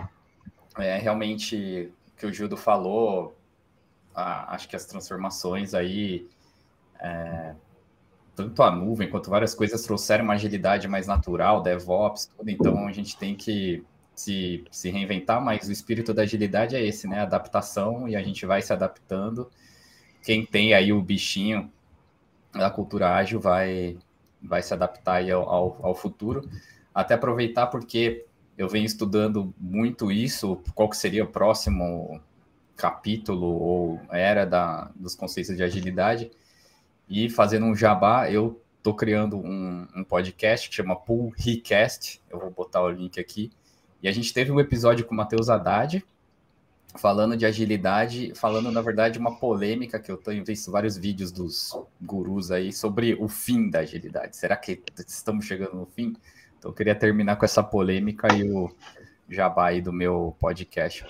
É, 0.77 0.97
realmente, 0.97 1.91
o 2.07 2.19
que 2.19 2.25
o 2.25 2.33
Gildo 2.33 2.57
falou, 2.57 3.37
acho 4.15 4.67
que 4.67 4.75
as 4.75 4.85
transformações 4.85 5.73
aí, 5.73 6.27
é, 6.99 7.53
tanto 8.35 8.63
a 8.63 8.71
nuvem 8.71 9.09
quanto 9.09 9.29
várias 9.29 9.53
coisas 9.53 9.81
trouxeram 9.83 10.23
uma 10.23 10.33
agilidade 10.33 10.87
mais 10.87 11.07
natural, 11.07 11.61
DevOps, 11.61 12.27
tudo, 12.37 12.49
então 12.49 12.87
a 12.87 12.91
gente 12.91 13.17
tem 13.17 13.35
que 13.35 13.83
se, 14.15 14.65
se 14.71 14.89
reinventar, 14.89 15.43
mas 15.43 15.67
o 15.67 15.71
espírito 15.71 16.13
da 16.13 16.23
agilidade 16.23 16.75
é 16.75 16.85
esse, 16.85 17.07
né? 17.07 17.19
Adaptação 17.19 18.07
e 18.07 18.15
a 18.15 18.23
gente 18.23 18.45
vai 18.45 18.61
se 18.61 18.71
adaptando. 18.73 19.49
Quem 20.23 20.45
tem 20.45 20.73
aí 20.73 20.91
o 20.91 21.01
bichinho 21.01 21.71
da 22.53 22.69
cultura 22.69 23.13
ágil 23.13 23.39
vai, 23.39 23.97
vai 24.41 24.61
se 24.61 24.73
adaptar 24.73 25.15
aí 25.15 25.31
ao, 25.31 25.47
ao, 25.47 25.79
ao 25.81 25.95
futuro. 25.95 26.49
Até 26.93 27.13
aproveitar 27.13 27.67
porque 27.67 28.25
eu 28.57 28.69
venho 28.69 28.85
estudando 28.85 29.53
muito 29.59 30.11
isso, 30.11 30.61
qual 30.73 30.89
que 30.89 30.97
seria 30.97 31.23
o 31.23 31.27
próximo 31.27 32.21
capítulo 32.75 33.45
ou 33.45 34.01
era 34.11 34.45
da, 34.45 34.91
dos 34.95 35.15
conceitos 35.15 35.55
de 35.55 35.63
agilidade. 35.63 36.31
E 37.07 37.29
fazendo 37.29 37.65
um 37.65 37.75
jabá, 37.75 38.29
eu 38.31 38.61
estou 38.77 38.95
criando 38.95 39.37
um, 39.37 39.87
um, 39.95 40.03
podcast 40.03 40.69
que 40.69 40.75
chama 40.75 40.95
Pool 40.95 41.33
Recast. 41.35 42.21
Eu 42.29 42.39
vou 42.39 42.51
botar 42.51 42.81
o 42.81 42.89
link 42.89 43.19
aqui. 43.19 43.51
E 44.05 44.07
a 44.07 44.11
gente 44.11 44.31
teve 44.31 44.51
um 44.51 44.59
episódio 44.59 45.03
com 45.03 45.15
o 45.15 45.17
Matheus 45.17 45.49
Haddad, 45.49 46.05
falando 46.95 47.35
de 47.35 47.43
agilidade, 47.43 48.33
falando, 48.35 48.71
na 48.71 48.79
verdade, 48.79 49.17
uma 49.17 49.35
polêmica 49.39 49.99
que 49.99 50.11
eu 50.11 50.17
tenho 50.17 50.45
visto 50.45 50.69
vários 50.69 50.95
vídeos 50.95 51.31
dos 51.31 51.75
gurus 51.99 52.51
aí 52.51 52.71
sobre 52.71 53.15
o 53.15 53.27
fim 53.27 53.67
da 53.67 53.79
agilidade. 53.79 54.37
Será 54.37 54.55
que 54.57 54.79
estamos 55.07 55.45
chegando 55.45 55.73
no 55.73 55.87
fim? 55.87 56.15
Então, 56.59 56.69
eu 56.69 56.75
queria 56.75 56.93
terminar 56.93 57.37
com 57.37 57.45
essa 57.45 57.63
polêmica 57.63 58.27
e 58.31 58.47
o 58.47 58.71
jabá 59.27 59.69
aí 59.69 59.81
do 59.81 59.91
meu 59.91 60.35
podcast 60.39 61.03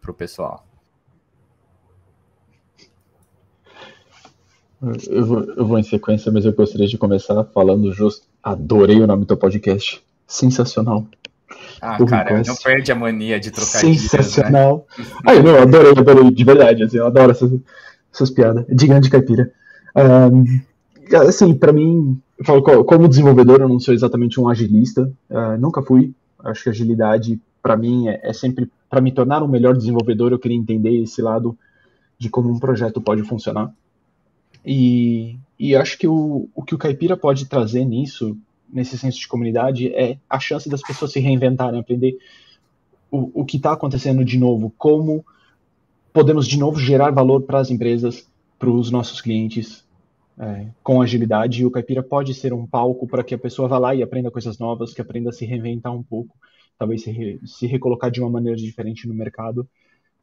para 0.00 0.10
o 0.10 0.14
pessoal. 0.14 0.66
Eu 5.08 5.24
vou, 5.24 5.44
eu 5.44 5.64
vou 5.64 5.78
em 5.78 5.84
sequência, 5.84 6.32
mas 6.32 6.44
eu 6.44 6.52
gostaria 6.52 6.88
de 6.88 6.98
começar 6.98 7.44
falando 7.44 7.92
justo. 7.92 8.26
Adorei 8.42 9.00
o 9.00 9.06
nome 9.06 9.24
do 9.24 9.36
podcast. 9.36 10.04
Sensacional. 10.26 11.06
Ah, 11.80 11.98
cara, 12.04 12.42
não 12.46 12.56
perde 12.56 12.92
a 12.92 12.94
mania 12.94 13.40
de 13.40 13.50
trocar 13.50 13.78
Sensacional. 13.78 14.86
Né? 14.98 15.36
Eu 15.36 15.42
não, 15.42 15.62
adorei, 15.62 15.92
adorei, 15.92 16.30
de 16.30 16.44
verdade. 16.44 16.82
Assim, 16.82 16.98
eu 16.98 17.06
adoro 17.06 17.30
essas, 17.30 17.50
essas 18.12 18.30
piadas. 18.30 18.66
De 18.68 18.86
grande 18.86 19.08
caipira. 19.08 19.50
Um, 19.96 20.60
assim, 21.26 21.54
para 21.54 21.72
mim, 21.72 22.20
como 22.86 23.08
desenvolvedor, 23.08 23.60
eu 23.60 23.68
não 23.68 23.80
sou 23.80 23.94
exatamente 23.94 24.40
um 24.40 24.48
agilista. 24.48 25.10
Uh, 25.28 25.58
nunca 25.58 25.82
fui. 25.82 26.12
Acho 26.44 26.64
que 26.64 26.70
agilidade, 26.70 27.40
para 27.62 27.76
mim, 27.76 28.08
é, 28.08 28.20
é 28.22 28.32
sempre. 28.32 28.70
Para 28.88 29.00
me 29.00 29.12
tornar 29.12 29.42
um 29.42 29.48
melhor 29.48 29.76
desenvolvedor, 29.76 30.32
eu 30.32 30.38
queria 30.38 30.56
entender 30.56 31.02
esse 31.02 31.22
lado 31.22 31.56
de 32.18 32.28
como 32.28 32.50
um 32.50 32.58
projeto 32.58 33.00
pode 33.00 33.22
funcionar. 33.22 33.72
E, 34.64 35.38
e 35.58 35.74
acho 35.74 35.96
que 35.96 36.06
o, 36.06 36.48
o 36.54 36.62
que 36.62 36.74
o 36.74 36.78
Caipira 36.78 37.16
pode 37.16 37.46
trazer 37.46 37.84
nisso, 37.84 38.36
nesse 38.72 38.96
senso 38.98 39.18
de 39.18 39.28
comunidade, 39.28 39.88
é 39.94 40.18
a 40.28 40.38
chance 40.38 40.68
das 40.68 40.82
pessoas 40.82 41.12
se 41.12 41.20
reinventarem, 41.20 41.80
aprender 41.80 42.16
o, 43.10 43.40
o 43.40 43.44
que 43.44 43.56
está 43.56 43.72
acontecendo 43.72 44.24
de 44.24 44.38
novo, 44.38 44.72
como 44.78 45.24
podemos 46.12 46.46
de 46.46 46.58
novo 46.58 46.78
gerar 46.78 47.10
valor 47.10 47.42
para 47.42 47.58
as 47.58 47.70
empresas, 47.70 48.28
para 48.58 48.70
os 48.70 48.90
nossos 48.90 49.20
clientes, 49.20 49.84
é, 50.38 50.66
com 50.82 51.02
agilidade. 51.02 51.62
E 51.62 51.66
o 51.66 51.70
Caipira 51.70 52.02
pode 52.02 52.34
ser 52.34 52.52
um 52.52 52.66
palco 52.66 53.06
para 53.06 53.24
que 53.24 53.34
a 53.34 53.38
pessoa 53.38 53.68
vá 53.68 53.78
lá 53.78 53.94
e 53.94 54.02
aprenda 54.02 54.30
coisas 54.30 54.58
novas, 54.58 54.94
que 54.94 55.00
aprenda 55.00 55.30
a 55.30 55.32
se 55.32 55.44
reinventar 55.44 55.94
um 55.94 56.02
pouco, 56.02 56.36
talvez 56.78 57.02
se, 57.02 57.10
re, 57.10 57.38
se 57.44 57.66
recolocar 57.66 58.10
de 58.10 58.20
uma 58.20 58.30
maneira 58.30 58.56
diferente 58.56 59.06
no 59.06 59.14
mercado 59.14 59.68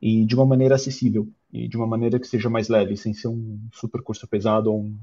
e 0.02 0.26
de 0.26 0.36
uma 0.36 0.45
maneira 0.45 0.76
acessível 0.76 1.28
e 1.52 1.68
de 1.68 1.76
uma 1.76 1.88
maneira 1.88 2.20
que 2.20 2.28
seja 2.28 2.50
mais 2.50 2.68
leve, 2.68 2.95
sem 2.98 3.14
ser 3.14 3.28
um 3.28 3.60
super 3.74 4.02
curso 4.02 4.28
pesado 4.28 4.72
ou 4.72 4.82
um, 4.82 4.98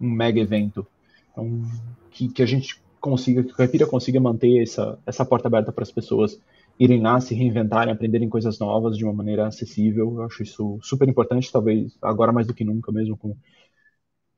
um 0.00 0.10
mega 0.10 0.40
evento. 0.40 0.86
Então, 1.34 1.62
que, 2.10 2.28
que 2.28 2.42
a 2.42 2.46
gente 2.46 2.80
consiga, 3.00 3.42
que 3.42 3.52
o 3.52 3.56
Caipira 3.56 3.86
consiga 3.86 4.20
manter 4.20 4.62
essa, 4.62 4.98
essa 5.04 5.24
porta 5.26 5.48
aberta 5.48 5.72
para 5.72 5.82
as 5.82 5.92
pessoas 5.92 6.40
irem 6.78 7.02
lá, 7.02 7.20
se 7.20 7.34
reinventarem, 7.34 7.92
aprenderem 7.92 8.28
coisas 8.28 8.58
novas 8.58 8.96
de 8.96 9.04
uma 9.04 9.12
maneira 9.12 9.46
acessível. 9.46 10.14
Eu 10.16 10.22
acho 10.22 10.42
isso 10.42 10.78
super 10.82 11.08
importante, 11.08 11.52
talvez 11.52 11.96
agora 12.00 12.32
mais 12.32 12.46
do 12.46 12.54
que 12.54 12.64
nunca 12.64 12.90
mesmo, 12.90 13.16
com 13.16 13.36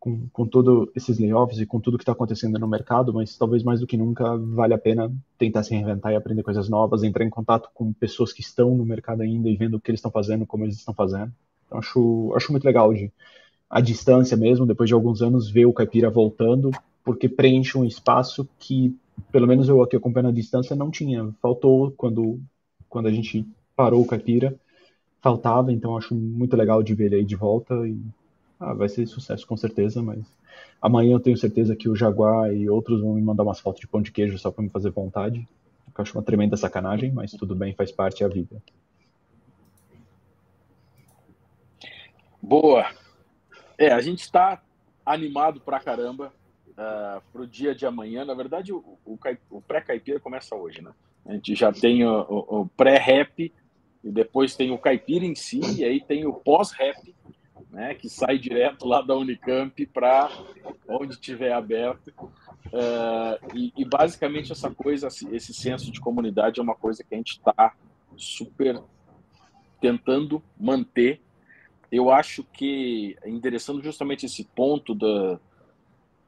com, 0.07 0.29
com 0.29 0.47
todos 0.47 0.89
esses 0.95 1.19
layoffs 1.19 1.59
e 1.59 1.67
com 1.67 1.81
tudo 1.81 1.99
que 1.99 2.03
está 2.03 2.13
acontecendo 2.13 2.61
no 2.61 2.69
mercado, 2.69 3.13
mas 3.13 3.37
talvez 3.37 3.65
mais 3.65 3.81
do 3.81 3.89
que 3.89 3.97
nunca 3.97 4.37
vale 4.37 4.73
a 4.73 4.79
pena 4.79 5.13
tentar 5.37 5.65
se 5.65 5.75
reinventar 5.75 6.13
e 6.13 6.15
aprender 6.15 6.45
coisas 6.45 6.69
novas, 6.69 7.03
entrar 7.03 7.25
em 7.25 7.31
contato 7.31 7.69
com 7.75 7.93
pessoas 7.93 8.33
que 8.33 8.41
estão 8.41 8.77
no 8.77 8.87
mercado 8.87 9.23
ainda 9.23 9.49
e 9.49 9.57
vendo 9.57 9.75
o 9.75 9.81
que 9.81 9.91
eles 9.91 9.99
estão 9.99 10.11
fazendo, 10.13 10.47
como 10.47 10.65
eles 10.65 10.77
estão 10.77 10.95
fazendo. 10.95 11.33
Então, 11.67 11.79
acho, 11.79 12.33
acho 12.37 12.53
muito 12.53 12.65
legal 12.65 12.95
de 12.95 13.13
a 13.69 13.81
distância 13.81 14.37
mesmo, 14.37 14.67
depois 14.67 14.89
de 14.89 14.95
alguns 14.95 15.23
anos, 15.23 15.51
ver 15.51 15.67
o 15.67 15.73
Caipira 15.73 16.11
voltando, 16.11 16.71
porque 17.05 17.29
preenche 17.29 17.77
um 17.77 17.85
espaço 17.85 18.49
que, 18.59 18.97
pelo 19.31 19.47
menos 19.47 19.69
eu 19.69 19.83
aqui 19.83 19.97
acompanhando 19.97 20.31
a 20.31 20.35
distância, 20.35 20.77
não 20.77 20.91
tinha. 20.91 21.33
Faltou 21.43 21.93
quando, 21.93 22.41
quando 22.89 23.07
a 23.07 23.13
gente 23.13 23.47
parou 23.75 24.01
o 24.03 24.07
Caipira, 24.07 24.55
faltava, 25.21 25.73
então 25.73 25.97
acho 25.97 26.15
muito 26.15 26.57
legal 26.57 26.83
de 26.83 26.95
ver 26.95 27.07
ele 27.07 27.17
aí 27.17 27.25
de 27.25 27.37
volta 27.37 27.75
e 27.87 27.99
ah, 28.59 28.73
vai 28.73 28.89
ser 28.89 29.07
sucesso 29.07 29.47
com 29.47 29.57
certeza, 29.57 30.03
mas 30.03 30.25
amanhã 30.81 31.13
eu 31.13 31.21
tenho 31.21 31.37
certeza 31.37 31.77
que 31.77 31.89
o 31.89 31.97
Jaguar 31.97 32.53
e 32.53 32.69
outros 32.71 33.01
vão 33.01 33.15
me 33.15 33.23
mandar 33.23 33.43
umas 33.43 33.61
fotos 33.61 33.81
de 33.81 33.89
pão 33.89 34.01
de 34.01 34.13
queijo 34.13 34.39
só 34.39 34.51
para 34.51 34.63
me 34.63 34.71
fazer 34.71 34.91
vontade. 34.91 35.47
Eu 35.87 36.03
acho 36.03 36.17
uma 36.17 36.25
tremenda 36.25 36.57
sacanagem, 36.57 37.11
mas 37.11 37.33
tudo 37.33 37.55
bem, 37.55 37.75
faz 37.75 37.91
parte 37.91 38.23
da 38.23 38.29
vida. 38.29 38.63
Boa. 42.41 42.87
É, 43.79 43.93
a 43.93 44.01
gente 44.01 44.21
está 44.21 44.63
animado 45.05 45.61
pra 45.61 45.81
caramba 45.81 46.33
uh, 46.71 47.21
pro 47.33 47.47
dia 47.47 47.75
de 47.75 47.87
amanhã. 47.87 48.25
Na 48.25 48.35
verdade, 48.35 48.73
o, 48.73 48.99
o, 49.05 49.19
o 49.51 49.61
pré-caipira 49.61 50.21
começa 50.21 50.55
hoje, 50.55 50.83
né? 50.83 50.93
A 51.25 51.33
gente 51.33 51.55
já 51.55 51.73
tem 51.73 52.05
o, 52.05 52.21
o, 52.21 52.67
pré-rap 52.77 53.53
e 54.05 54.11
depois 54.11 54.55
tem 54.55 54.71
o 54.71 54.79
caipira 54.79 55.25
em 55.25 55.35
si, 55.35 55.61
e 55.77 55.85
aí 55.85 56.01
tem 56.01 56.25
o 56.25 56.33
pós-rap, 56.33 57.13
né, 57.69 57.95
que 57.95 58.09
sai 58.09 58.39
direto 58.39 58.87
lá 58.87 59.03
da 59.03 59.17
Unicamp 59.17 59.85
para 59.87 60.31
onde 60.89 61.19
tiver 61.19 61.53
aberto. 61.53 62.13
Uh, 62.67 63.57
e, 63.57 63.73
e, 63.77 63.85
basicamente 63.85 64.53
essa 64.53 64.71
coisa, 64.71 65.09
esse 65.09 65.53
senso 65.53 65.91
de 65.91 66.01
comunidade 66.01 66.61
é 66.61 66.63
uma 66.63 66.77
coisa 66.77 67.03
que 67.03 67.15
a 67.15 67.19
gente 67.19 67.33
está 67.33 67.75
super 68.17 68.81
tentando 69.81 70.43
manter. 70.59 71.21
Eu 71.91 72.11
acho 72.11 72.45
que, 72.45 73.17
endereçando 73.25 73.83
justamente 73.83 74.27
esse 74.27 74.45
ponto 74.45 74.95
da, 74.95 75.39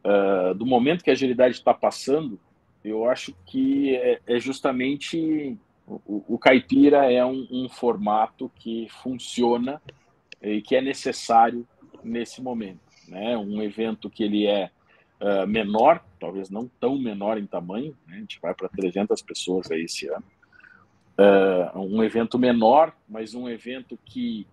uh, 0.04 0.54
do 0.54 0.64
momento 0.64 1.02
que 1.02 1.10
a 1.10 1.12
agilidade 1.12 1.54
está 1.54 1.74
passando, 1.74 2.38
eu 2.84 3.08
acho 3.08 3.34
que 3.44 3.96
é, 3.96 4.20
é 4.26 4.38
justamente 4.38 5.56
o, 5.86 6.24
o, 6.28 6.38
caipira 6.38 7.10
é 7.10 7.24
um, 7.24 7.46
um 7.50 7.68
formato 7.68 8.50
que 8.56 8.88
funciona 9.02 9.80
e 10.40 10.60
que 10.60 10.76
é 10.76 10.80
necessário 10.80 11.66
nesse 12.02 12.42
momento. 12.42 12.80
Né? 13.08 13.36
Um 13.36 13.62
evento 13.62 14.10
que 14.10 14.22
ele 14.22 14.46
é 14.46 14.70
uh, 15.20 15.46
menor, 15.46 16.04
talvez 16.20 16.50
não 16.50 16.70
tão 16.80 16.98
menor 16.98 17.38
em 17.38 17.46
tamanho, 17.46 17.96
né? 18.06 18.16
a 18.16 18.20
gente 18.20 18.38
vai 18.40 18.54
para 18.54 18.68
300 18.68 19.20
pessoas 19.22 19.70
aí 19.70 19.82
esse 19.82 20.06
ano. 20.08 20.24
Uh, 21.18 21.78
um 21.80 22.04
evento 22.04 22.38
menor, 22.38 22.94
mas 23.08 23.34
um 23.34 23.48
evento 23.48 23.98
que 24.04 24.46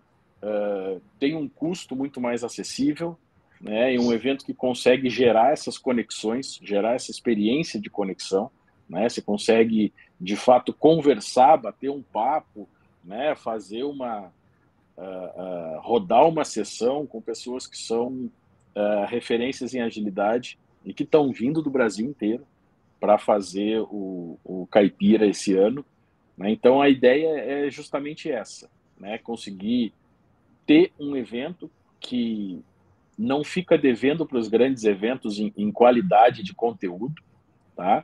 uh, 0.45 1.01
tem 1.19 1.35
um 1.35 1.49
custo 1.49 1.95
muito 1.95 2.21
mais 2.21 2.43
acessível, 2.43 3.17
né? 3.59 3.95
e 3.95 3.99
um 3.99 4.13
evento 4.13 4.45
que 4.45 4.53
consegue 4.53 5.09
gerar 5.09 5.51
essas 5.51 5.77
conexões, 5.77 6.59
gerar 6.61 6.93
essa 6.93 7.09
experiência 7.09 7.79
de 7.79 7.89
conexão. 7.89 8.51
Né? 8.87 9.09
Você 9.09 9.21
consegue, 9.21 9.91
de 10.21 10.35
fato, 10.35 10.71
conversar, 10.71 11.57
bater 11.57 11.89
um 11.89 12.03
papo, 12.03 12.69
né? 13.03 13.35
fazer 13.35 13.83
uma, 13.83 14.31
uh, 14.97 15.79
rodar 15.79 16.27
uma 16.27 16.45
sessão 16.45 17.07
com 17.07 17.19
pessoas 17.21 17.65
que 17.65 17.77
são 17.77 18.29
uh, 18.75 19.05
referências 19.07 19.73
em 19.73 19.81
agilidade 19.81 20.59
e 20.83 20.93
que 20.93 21.03
estão 21.03 21.31
vindo 21.31 21.61
do 21.61 21.71
Brasil 21.71 22.07
inteiro 22.07 22.45
para 22.99 23.17
fazer 23.17 23.79
o, 23.81 24.37
o 24.43 24.67
Caipira 24.67 25.25
esse 25.25 25.57
ano. 25.57 25.83
Né? 26.37 26.51
Então 26.51 26.81
a 26.81 26.89
ideia 26.89 27.39
é 27.39 27.71
justamente 27.71 28.29
essa, 28.29 28.69
né? 28.99 29.17
conseguir 29.17 29.91
ter 30.65 30.91
um 30.99 31.15
evento 31.15 31.69
que 31.99 32.63
não 33.17 33.43
fica 33.43 33.77
devendo 33.77 34.25
para 34.25 34.37
os 34.37 34.47
grandes 34.47 34.83
eventos 34.83 35.39
em, 35.39 35.53
em, 35.55 35.71
qualidade 35.71 36.43
de 36.43 36.53
conteúdo, 36.53 37.21
tá? 37.75 38.03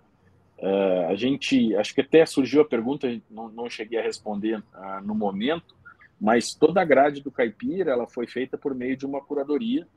Uh, 0.58 1.08
a 1.10 1.16
gente, 1.16 1.76
acho 1.76 1.94
que 1.94 2.02
até 2.02 2.26
surgiu 2.26 2.62
a 2.62 2.66
pergunta, 2.66 3.20
não, 3.30 3.50
não 3.50 3.70
cheguei 3.70 4.00
a 4.00 4.04
responder 4.04 4.60
uh, 4.60 5.02
no 5.04 5.16
momento, 5.16 5.76
mas 6.20 6.54
toda 6.54 6.82
a 6.82 6.86
grade 6.86 7.22
do 7.22 7.32
Caipira 7.32 7.92
ela 7.92 8.08
foi 8.08 8.28
feita 8.28 8.58
por 8.58 8.76
meio 8.76 8.96
de 8.96 9.06
uma 9.06 9.20
curadoria 9.22 9.88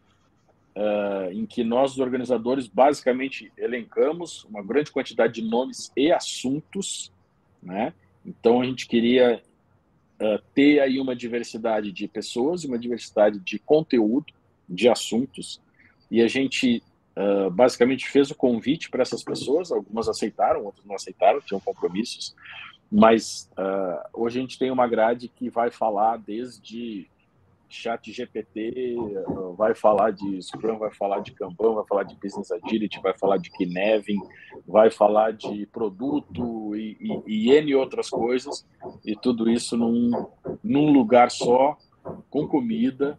uh, 0.74 1.30
em 1.32 1.44
que 1.46 1.62
nós, 1.62 1.92
os 1.92 1.98
organizadores, 1.98 2.66
basicamente 2.66 3.52
elencamos 3.56 4.44
uma 4.44 4.62
grande 4.62 4.90
quantidade 4.90 5.34
de 5.34 5.42
nomes 5.42 5.92
e 5.96 6.10
assuntos, 6.10 7.12
né? 7.62 7.92
Então 8.24 8.62
a 8.62 8.64
gente 8.64 8.86
queria 8.86 9.42
uh, 10.24 10.42
ter 10.54 10.80
aí 10.80 10.98
uma 10.98 11.14
diversidade 11.14 11.92
de 11.92 12.08
pessoas, 12.08 12.64
uma 12.64 12.78
diversidade 12.78 13.38
de 13.38 13.58
conteúdo, 13.58 14.32
de 14.68 14.88
assuntos, 14.88 15.60
e 16.10 16.22
a 16.22 16.28
gente 16.28 16.82
uh, 17.16 17.50
basicamente 17.50 18.08
fez 18.08 18.30
o 18.30 18.34
convite 18.34 18.90
para 18.90 19.02
essas 19.02 19.22
pessoas, 19.22 19.70
algumas 19.70 20.08
aceitaram, 20.08 20.64
outras 20.64 20.84
não 20.86 20.94
aceitaram, 20.94 21.40
tinham 21.40 21.60
compromissos, 21.60 22.34
mas 22.90 23.50
uh, 23.58 24.08
hoje 24.12 24.38
a 24.38 24.42
gente 24.42 24.58
tem 24.58 24.70
uma 24.70 24.86
grade 24.86 25.28
que 25.28 25.50
vai 25.50 25.70
falar 25.70 26.16
desde 26.16 27.08
chat 27.74 28.12
GPT, 28.12 28.96
vai 29.56 29.74
falar 29.74 30.12
de 30.12 30.40
Scrum, 30.40 30.78
vai 30.78 30.92
falar 30.92 31.20
de 31.20 31.32
Kanban, 31.32 31.74
vai 31.74 31.84
falar 31.86 32.04
de 32.04 32.14
Business 32.16 32.50
Agility, 32.50 33.00
vai 33.02 33.16
falar 33.18 33.36
de 33.38 33.50
Kinevin, 33.50 34.20
vai 34.66 34.90
falar 34.90 35.32
de 35.32 35.66
produto 35.66 36.76
e, 36.76 36.96
e, 37.26 37.48
e 37.48 37.52
N 37.52 37.74
outras 37.74 38.08
coisas, 38.08 38.66
e 39.04 39.16
tudo 39.16 39.50
isso 39.50 39.76
num, 39.76 40.10
num 40.62 40.92
lugar 40.92 41.30
só, 41.30 41.76
com 42.30 42.46
comida, 42.46 43.18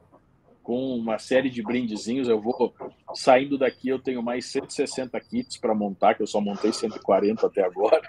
com 0.64 0.96
uma 0.96 1.20
série 1.20 1.50
de 1.50 1.62
brindezinhos. 1.62 2.28
Eu 2.28 2.42
vou 2.42 2.74
saindo 3.14 3.58
daqui, 3.58 3.90
eu 3.90 4.00
tenho 4.00 4.24
mais 4.24 4.46
160 4.48 5.20
kits 5.20 5.58
para 5.58 5.76
montar, 5.76 6.16
que 6.16 6.24
eu 6.24 6.28
só 6.28 6.40
montei 6.40 6.72
140 6.72 7.46
até 7.46 7.64
agora. 7.64 8.02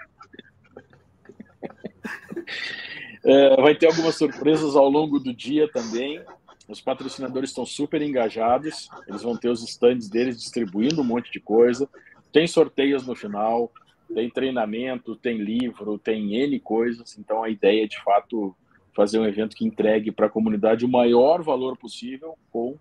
É, 3.29 3.61
vai 3.61 3.75
ter 3.75 3.87
algumas 3.87 4.15
surpresas 4.15 4.73
ao 4.77 4.89
longo 4.89 5.19
do 5.19 5.33
dia 5.33 5.69
também. 5.69 6.21
Os 6.67 6.81
patrocinadores 6.81 7.49
estão 7.49 7.65
super 7.65 8.01
engajados, 8.01 8.89
eles 9.07 9.21
vão 9.21 9.37
ter 9.37 9.49
os 9.49 9.63
stands 9.63 10.09
deles 10.09 10.37
distribuindo 10.37 11.01
um 11.01 11.05
monte 11.05 11.31
de 11.31 11.39
coisa. 11.39 11.87
Tem 12.31 12.45
sorteios 12.45 13.07
no 13.07 13.15
final, 13.15 13.71
tem 14.13 14.29
treinamento, 14.29 15.15
tem 15.15 15.37
livro, 15.37 15.97
tem 15.97 16.35
N 16.35 16.59
coisas. 16.59 17.17
Então 17.17 17.43
a 17.43 17.49
ideia 17.49 17.85
é 17.85 17.87
de 17.87 18.01
fato 18.03 18.55
fazer 18.93 19.19
um 19.19 19.25
evento 19.25 19.55
que 19.55 19.65
entregue 19.65 20.11
para 20.11 20.25
a 20.25 20.29
comunidade 20.29 20.83
o 20.83 20.89
maior 20.89 21.41
valor 21.41 21.77
possível 21.77 22.37
com 22.51 22.75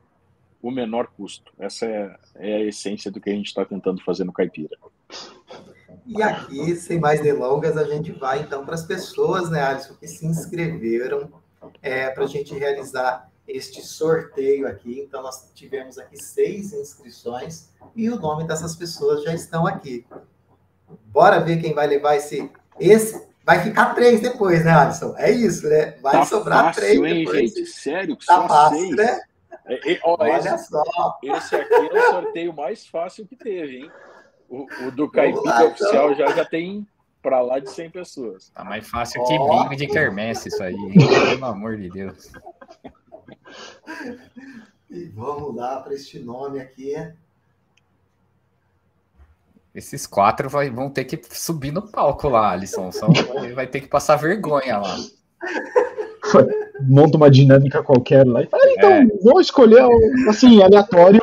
o 0.63 0.71
menor 0.71 1.09
custo. 1.09 1.53
Essa 1.59 1.87
é, 1.87 2.17
é 2.37 2.57
a 2.57 2.65
essência 2.65 3.11
do 3.11 3.21
que 3.21 3.31
a 3.31 3.35
gente 3.35 3.47
está 3.47 3.65
tentando 3.65 4.03
fazer 4.03 4.25
no 4.25 4.33
Caipira. 4.33 4.77
E 6.07 6.23
aqui, 6.23 6.75
sem 6.77 6.99
mais 6.99 7.21
delongas, 7.21 7.77
a 7.77 7.85
gente 7.85 8.13
vai 8.13 8.41
então 8.41 8.65
para 8.65 8.75
as 8.75 8.85
pessoas, 8.85 9.51
né, 9.51 9.61
Alisson, 9.61 9.95
que 9.95 10.09
se 10.09 10.27
inscreveram 10.27 11.31
é, 11.83 12.11
para 12.11 12.25
a 12.25 12.27
gente 12.27 12.55
realizar 12.55 13.31
este 13.47 13.83
sorteio 13.83 14.67
aqui. 14.67 15.01
Então, 15.01 15.23
nós 15.23 15.51
tivemos 15.55 15.99
aqui 15.99 16.17
seis 16.17 16.73
inscrições 16.73 17.71
e 17.95 18.09
o 18.11 18.19
nome 18.19 18.47
dessas 18.47 18.77
pessoas 18.77 19.23
já 19.23 19.35
estão 19.35 19.67
aqui. 19.67 20.07
Bora 21.07 21.41
ver 21.41 21.61
quem 21.61 21.75
vai 21.75 21.87
levar 21.87 22.17
esse, 22.17 22.51
esse 22.79 23.27
Vai 23.47 23.63
ficar 23.63 23.95
três 23.95 24.21
depois, 24.21 24.65
né, 24.65 24.73
Alisson? 24.73 25.15
É 25.17 25.31
isso, 25.31 25.69
né? 25.69 25.95
Vai 26.03 26.15
tá 26.15 26.25
sobrar 26.25 26.65
fácil, 26.65 26.83
três 26.83 27.01
hein, 27.01 27.25
depois. 27.25 27.55
gente? 27.55 27.67
Sério? 27.67 28.17
Que 28.17 28.27
tá 28.27 28.35
só 28.35 28.49
fácil, 28.49 28.79
seis? 28.79 28.97
né? 28.97 29.21
É, 29.67 29.93
é, 29.93 30.01
ó, 30.03 30.17
Olha 30.19 30.37
esse, 30.37 30.69
só. 30.69 30.83
Esse 31.23 31.55
aqui 31.55 31.97
é 31.97 32.09
o 32.09 32.11
sorteio 32.11 32.53
mais 32.53 32.87
fácil 32.89 33.25
que 33.25 33.37
teve, 33.37 33.83
hein? 33.83 33.91
O, 34.49 34.67
o 34.87 34.91
do 34.91 35.09
Caipira 35.09 35.65
oficial 35.65 36.11
então. 36.11 36.27
já, 36.27 36.35
já 36.35 36.45
tem 36.45 36.85
para 37.23 37.41
lá 37.41 37.61
de 37.61 37.71
100 37.71 37.91
pessoas. 37.91 38.51
Tá 38.51 38.65
mais 38.65 38.89
fácil 38.89 39.25
que 39.25 39.39
bingo 39.39 39.77
de 39.77 39.87
quermesse 39.87 40.49
isso 40.49 40.63
aí, 40.63 40.75
hein? 40.75 40.95
Pelo 41.31 41.45
amor 41.45 41.77
de 41.77 41.89
Deus. 41.89 42.33
E 44.91 45.05
vamos 45.07 45.55
lá 45.55 45.81
para 45.81 45.95
este 45.95 46.19
nome 46.19 46.61
aqui. 46.61 46.95
Esses 49.75 50.07
quatro 50.07 50.49
vai, 50.49 50.71
vão 50.71 50.89
ter 50.89 51.05
que 51.05 51.21
subir 51.37 51.73
no 51.73 51.83
palco 51.83 52.29
lá, 52.29 52.53
Alisson. 52.53 52.91
Só 52.93 53.09
vai 53.55 53.67
ter 53.67 53.81
que 53.81 53.89
passar 53.89 54.17
vergonha 54.17 54.79
lá. 54.79 54.97
Monta 56.81 57.17
uma 57.17 57.31
dinâmica 57.31 57.83
qualquer 57.83 58.27
lá 58.27 58.43
e 58.43 58.47
fala, 58.47 58.71
então, 58.71 58.91
é. 58.91 59.07
vou 59.23 59.41
escolher 59.41 59.85
assim, 60.29 60.63
aleatório. 60.63 61.21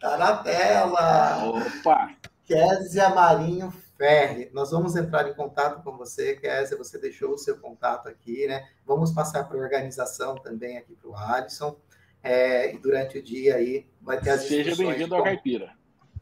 Tá 0.00 0.16
na 0.16 0.36
tela. 0.38 1.44
Opa! 1.44 2.10
Kézia 2.44 3.10
Marinho 3.10 3.72
Ferri. 4.02 4.50
Nós 4.52 4.72
vamos 4.72 4.96
entrar 4.96 5.28
em 5.28 5.34
contato 5.34 5.80
com 5.84 5.96
você, 5.96 6.34
Kézia. 6.34 6.76
Você 6.76 6.98
deixou 6.98 7.34
o 7.34 7.38
seu 7.38 7.56
contato 7.58 8.08
aqui, 8.08 8.48
né? 8.48 8.68
Vamos 8.84 9.12
passar 9.12 9.44
para 9.44 9.56
a 9.56 9.60
organização 9.60 10.34
também 10.34 10.76
aqui 10.76 10.96
para 10.96 11.08
o 11.08 11.16
Alisson. 11.16 11.76
É, 12.20 12.74
e 12.74 12.78
durante 12.78 13.18
o 13.18 13.22
dia 13.22 13.54
aí 13.54 13.86
vai 14.00 14.20
ter 14.20 14.30
as 14.30 14.42
Seja 14.42 14.74
bem-vindo 14.74 15.14
ao 15.14 15.22
Caipira. 15.22 15.72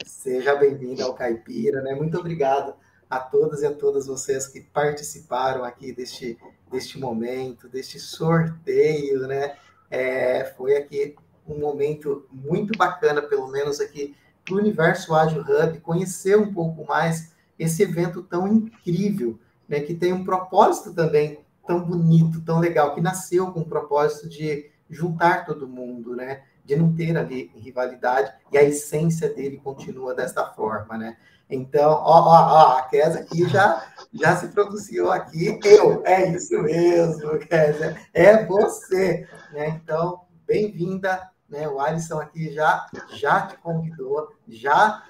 Seja 0.04 0.54
bem-vindo 0.56 1.02
ao 1.02 1.14
Caipira, 1.14 1.80
né? 1.80 1.94
Muito 1.94 2.18
obrigado 2.18 2.74
a 3.08 3.18
todas 3.18 3.62
e 3.62 3.66
a 3.66 3.72
todas 3.72 4.06
vocês 4.06 4.46
que 4.46 4.60
participaram 4.60 5.64
aqui 5.64 5.90
deste, 5.90 6.38
deste 6.70 6.98
momento, 6.98 7.66
deste 7.66 7.98
sorteio, 7.98 9.26
né? 9.26 9.56
É, 9.90 10.44
foi 10.54 10.76
aqui 10.76 11.16
um 11.48 11.58
momento 11.58 12.26
muito 12.30 12.76
bacana, 12.76 13.22
pelo 13.22 13.48
menos 13.48 13.80
aqui 13.80 14.14
para 14.44 14.54
o 14.54 14.58
Universo 14.58 15.14
Ágil 15.14 15.40
Hub, 15.40 15.80
conhecer 15.80 16.36
um 16.36 16.52
pouco 16.52 16.84
mais 16.84 17.39
esse 17.62 17.82
evento 17.82 18.22
tão 18.22 18.48
incrível, 18.48 19.38
né? 19.68 19.80
Que 19.80 19.94
tem 19.94 20.12
um 20.12 20.24
propósito 20.24 20.94
também 20.94 21.44
tão 21.66 21.84
bonito, 21.84 22.40
tão 22.40 22.58
legal, 22.58 22.94
que 22.94 23.00
nasceu 23.00 23.52
com 23.52 23.60
o 23.60 23.68
propósito 23.68 24.28
de 24.28 24.70
juntar 24.88 25.46
todo 25.46 25.68
mundo, 25.68 26.16
né? 26.16 26.42
de 26.64 26.76
não 26.76 26.94
ter 26.94 27.16
ali 27.16 27.50
rivalidade, 27.56 28.32
e 28.52 28.58
a 28.58 28.62
essência 28.62 29.28
dele 29.28 29.58
continua 29.58 30.14
desta 30.14 30.46
forma, 30.46 30.96
né? 30.96 31.16
Então, 31.48 31.90
ó, 31.90 32.20
ó, 32.20 32.74
ó, 32.74 32.78
a 32.78 32.82
Kézia 32.82 33.22
aqui 33.22 33.48
já, 33.48 33.84
já 34.12 34.36
se 34.36 34.48
pronunciou 34.48 35.10
aqui, 35.10 35.58
eu, 35.64 36.00
é 36.06 36.28
isso 36.28 36.62
mesmo, 36.62 37.38
Kézia, 37.40 37.96
é 38.14 38.44
você, 38.46 39.26
né? 39.52 39.80
Então, 39.82 40.20
bem-vinda, 40.46 41.28
né? 41.48 41.68
O 41.68 41.80
Alisson 41.80 42.20
aqui 42.20 42.52
já, 42.52 42.86
já 43.14 43.48
te 43.48 43.56
convidou, 43.58 44.28
já 44.46 45.02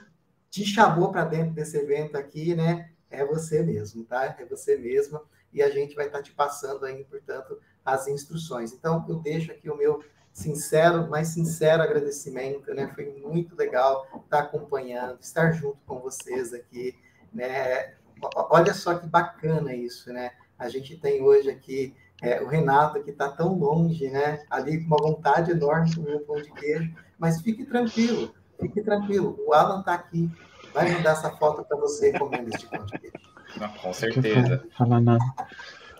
te 0.50 0.64
chamou 0.64 1.12
para 1.12 1.24
dentro 1.24 1.54
desse 1.54 1.78
evento 1.78 2.16
aqui, 2.16 2.54
né? 2.54 2.90
É 3.08 3.24
você 3.24 3.62
mesmo, 3.62 4.04
tá? 4.04 4.36
É 4.38 4.44
você 4.44 4.76
mesma, 4.76 5.22
e 5.52 5.62
a 5.62 5.70
gente 5.70 5.94
vai 5.94 6.06
estar 6.06 6.18
tá 6.18 6.24
te 6.24 6.32
passando 6.32 6.84
aí, 6.84 7.04
portanto, 7.04 7.58
as 7.84 8.06
instruções. 8.08 8.72
Então, 8.72 9.04
eu 9.08 9.16
deixo 9.16 9.50
aqui 9.52 9.70
o 9.70 9.76
meu 9.76 10.02
sincero, 10.32 11.08
mais 11.08 11.28
sincero 11.28 11.82
agradecimento, 11.82 12.72
né? 12.74 12.90
Foi 12.94 13.06
muito 13.24 13.56
legal 13.56 14.06
estar 14.24 14.40
acompanhando, 14.40 15.18
estar 15.20 15.52
junto 15.52 15.78
com 15.86 16.00
vocês 16.00 16.52
aqui, 16.52 16.96
né? 17.32 17.94
Olha 18.34 18.74
só 18.74 18.94
que 18.94 19.06
bacana 19.06 19.74
isso, 19.74 20.12
né? 20.12 20.32
A 20.58 20.68
gente 20.68 20.96
tem 20.96 21.22
hoje 21.22 21.50
aqui 21.50 21.94
é, 22.22 22.40
o 22.42 22.46
Renato 22.46 23.02
que 23.02 23.10
está 23.10 23.28
tão 23.30 23.54
longe, 23.54 24.10
né? 24.10 24.44
Ali 24.50 24.80
com 24.80 24.86
uma 24.86 24.96
vontade 24.98 25.50
enorme 25.50 25.88
de 25.88 25.96
comer 25.96 26.16
um 26.16 26.24
pão 26.24 26.40
de 26.40 26.52
queijo, 26.52 26.94
mas 27.18 27.40
fique 27.40 27.64
tranquilo, 27.64 28.34
fique 28.60 28.82
tranquilo. 28.82 29.38
O 29.46 29.52
Alan 29.52 29.80
está 29.80 29.94
aqui, 29.94 30.30
vai 30.74 30.92
mandar 30.92 31.12
essa 31.12 31.30
foto 31.30 31.64
para 31.64 31.76
você 31.76 32.12
comendo 32.18 32.50
este 32.54 32.66
pão 32.66 32.84
de 32.84 32.98
queijo. 32.98 33.14
Não, 33.56 33.68
com 33.68 33.92
certeza. 33.92 34.62
Fala 34.76 35.00
nada. 35.00 35.24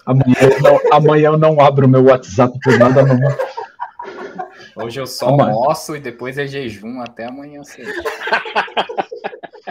Amanhã 0.07 0.35
eu, 0.41 0.61
não, 0.63 0.81
amanhã 0.93 1.29
eu 1.29 1.39
não 1.39 1.61
abro 1.61 1.89
meu 1.89 2.05
WhatsApp 2.05 2.59
por 2.63 2.79
nada, 2.79 3.03
não. 3.03 3.19
Hoje 4.77 5.01
eu 5.01 5.07
só 5.07 5.29
almoço 5.29 5.97
e 5.97 6.01
depois 6.01 6.39
é 6.39 6.47
jejum 6.47 7.01
até 7.01 7.27
amanhã 7.27 7.63
cedo. 7.65 7.91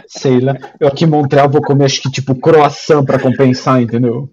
Sei 0.06 0.40
lá. 0.40 0.56
Eu 0.78 0.88
aqui 0.88 1.04
em 1.04 1.08
Montreal 1.08 1.48
vou 1.48 1.62
comer 1.62 1.86
acho 1.86 2.02
que 2.02 2.10
tipo 2.10 2.34
croissant 2.34 3.04
para 3.04 3.18
compensar, 3.18 3.80
entendeu? 3.80 4.30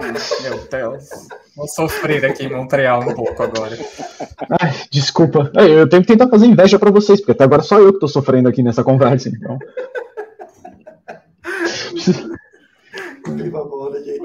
Meu 0.00 0.68
Deus. 0.70 1.08
Vou 1.56 1.66
sofrer 1.66 2.24
aqui 2.24 2.44
em 2.44 2.54
Montreal 2.54 3.02
um 3.02 3.14
pouco 3.14 3.42
agora. 3.42 3.76
Ai, 4.60 4.72
desculpa. 4.90 5.50
Eu 5.54 5.88
tenho 5.88 6.02
que 6.02 6.08
tentar 6.08 6.28
fazer 6.28 6.46
inveja 6.46 6.78
para 6.78 6.90
vocês, 6.90 7.20
porque 7.20 7.32
até 7.32 7.44
agora 7.44 7.62
só 7.62 7.78
eu 7.78 7.92
que 7.92 7.98
tô 7.98 8.08
sofrendo 8.08 8.48
aqui 8.48 8.62
nessa 8.62 8.84
conversa, 8.84 9.28
então. 9.28 9.58
bom, 13.64 13.90
né, 13.90 14.00
gente? 14.02 14.22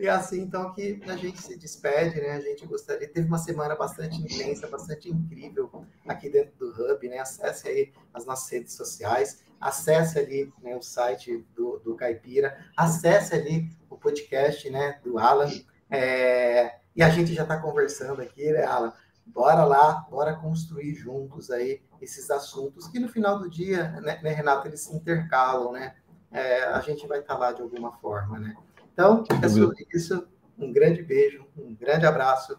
e 0.00 0.08
assim, 0.08 0.40
então, 0.40 0.72
que 0.72 1.00
a 1.06 1.16
gente 1.16 1.40
se 1.40 1.56
despede, 1.56 2.20
né? 2.20 2.32
A 2.32 2.40
gente 2.40 2.66
gostaria, 2.66 3.08
teve 3.08 3.26
uma 3.26 3.38
semana 3.38 3.74
bastante 3.74 4.20
intensa, 4.20 4.66
bastante 4.66 5.10
incrível 5.10 5.70
aqui 6.06 6.28
dentro 6.28 6.52
do 6.58 6.70
Hub, 6.70 7.08
né? 7.08 7.18
Acesse 7.18 7.68
aí 7.68 7.92
as 8.12 8.24
nossas 8.26 8.50
redes 8.50 8.74
sociais, 8.74 9.42
acesse 9.60 10.18
ali 10.18 10.52
né, 10.62 10.76
o 10.76 10.82
site 10.82 11.44
do, 11.54 11.78
do 11.78 11.94
Caipira, 11.94 12.58
acesse 12.76 13.34
ali 13.34 13.70
o 13.88 13.96
podcast, 13.96 14.68
né, 14.70 14.98
do 15.02 15.18
Alan, 15.18 15.50
é, 15.90 16.78
e 16.94 17.02
a 17.02 17.08
gente 17.08 17.34
já 17.34 17.42
está 17.42 17.58
conversando 17.58 18.22
aqui, 18.22 18.50
né, 18.52 18.64
Alan? 18.64 18.92
Bora 19.26 19.64
lá, 19.64 20.06
bora 20.08 20.36
construir 20.36 20.94
juntos 20.94 21.50
aí 21.50 21.82
esses 22.00 22.30
assuntos 22.30 22.86
que 22.88 22.98
no 22.98 23.08
final 23.08 23.38
do 23.38 23.50
dia, 23.50 23.90
né, 24.00 24.20
né 24.22 24.32
Renato, 24.32 24.68
eles 24.68 24.80
se 24.80 24.94
intercalam, 24.94 25.72
né? 25.72 25.96
É, 26.36 26.64
a 26.64 26.80
gente 26.80 27.06
vai 27.06 27.20
estar 27.20 27.38
lá 27.38 27.50
de 27.50 27.62
alguma 27.62 27.92
forma, 27.92 28.38
né? 28.38 28.54
Então, 28.92 29.24
é 29.42 29.48
sobre 29.48 29.86
isso. 29.94 30.28
Um 30.58 30.70
grande 30.72 31.02
beijo, 31.02 31.46
um 31.56 31.74
grande 31.74 32.04
abraço. 32.04 32.58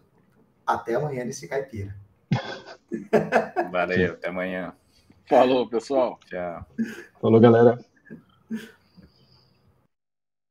Até 0.66 0.96
amanhã 0.96 1.24
nesse 1.24 1.48
caipira. 1.48 1.96
Valeu, 3.72 4.14
até 4.14 4.30
amanhã. 4.30 4.74
Falou, 5.30 5.70
pessoal. 5.70 6.20
Tchau. 6.26 6.66
Falou, 7.22 7.40
galera. 7.40 7.80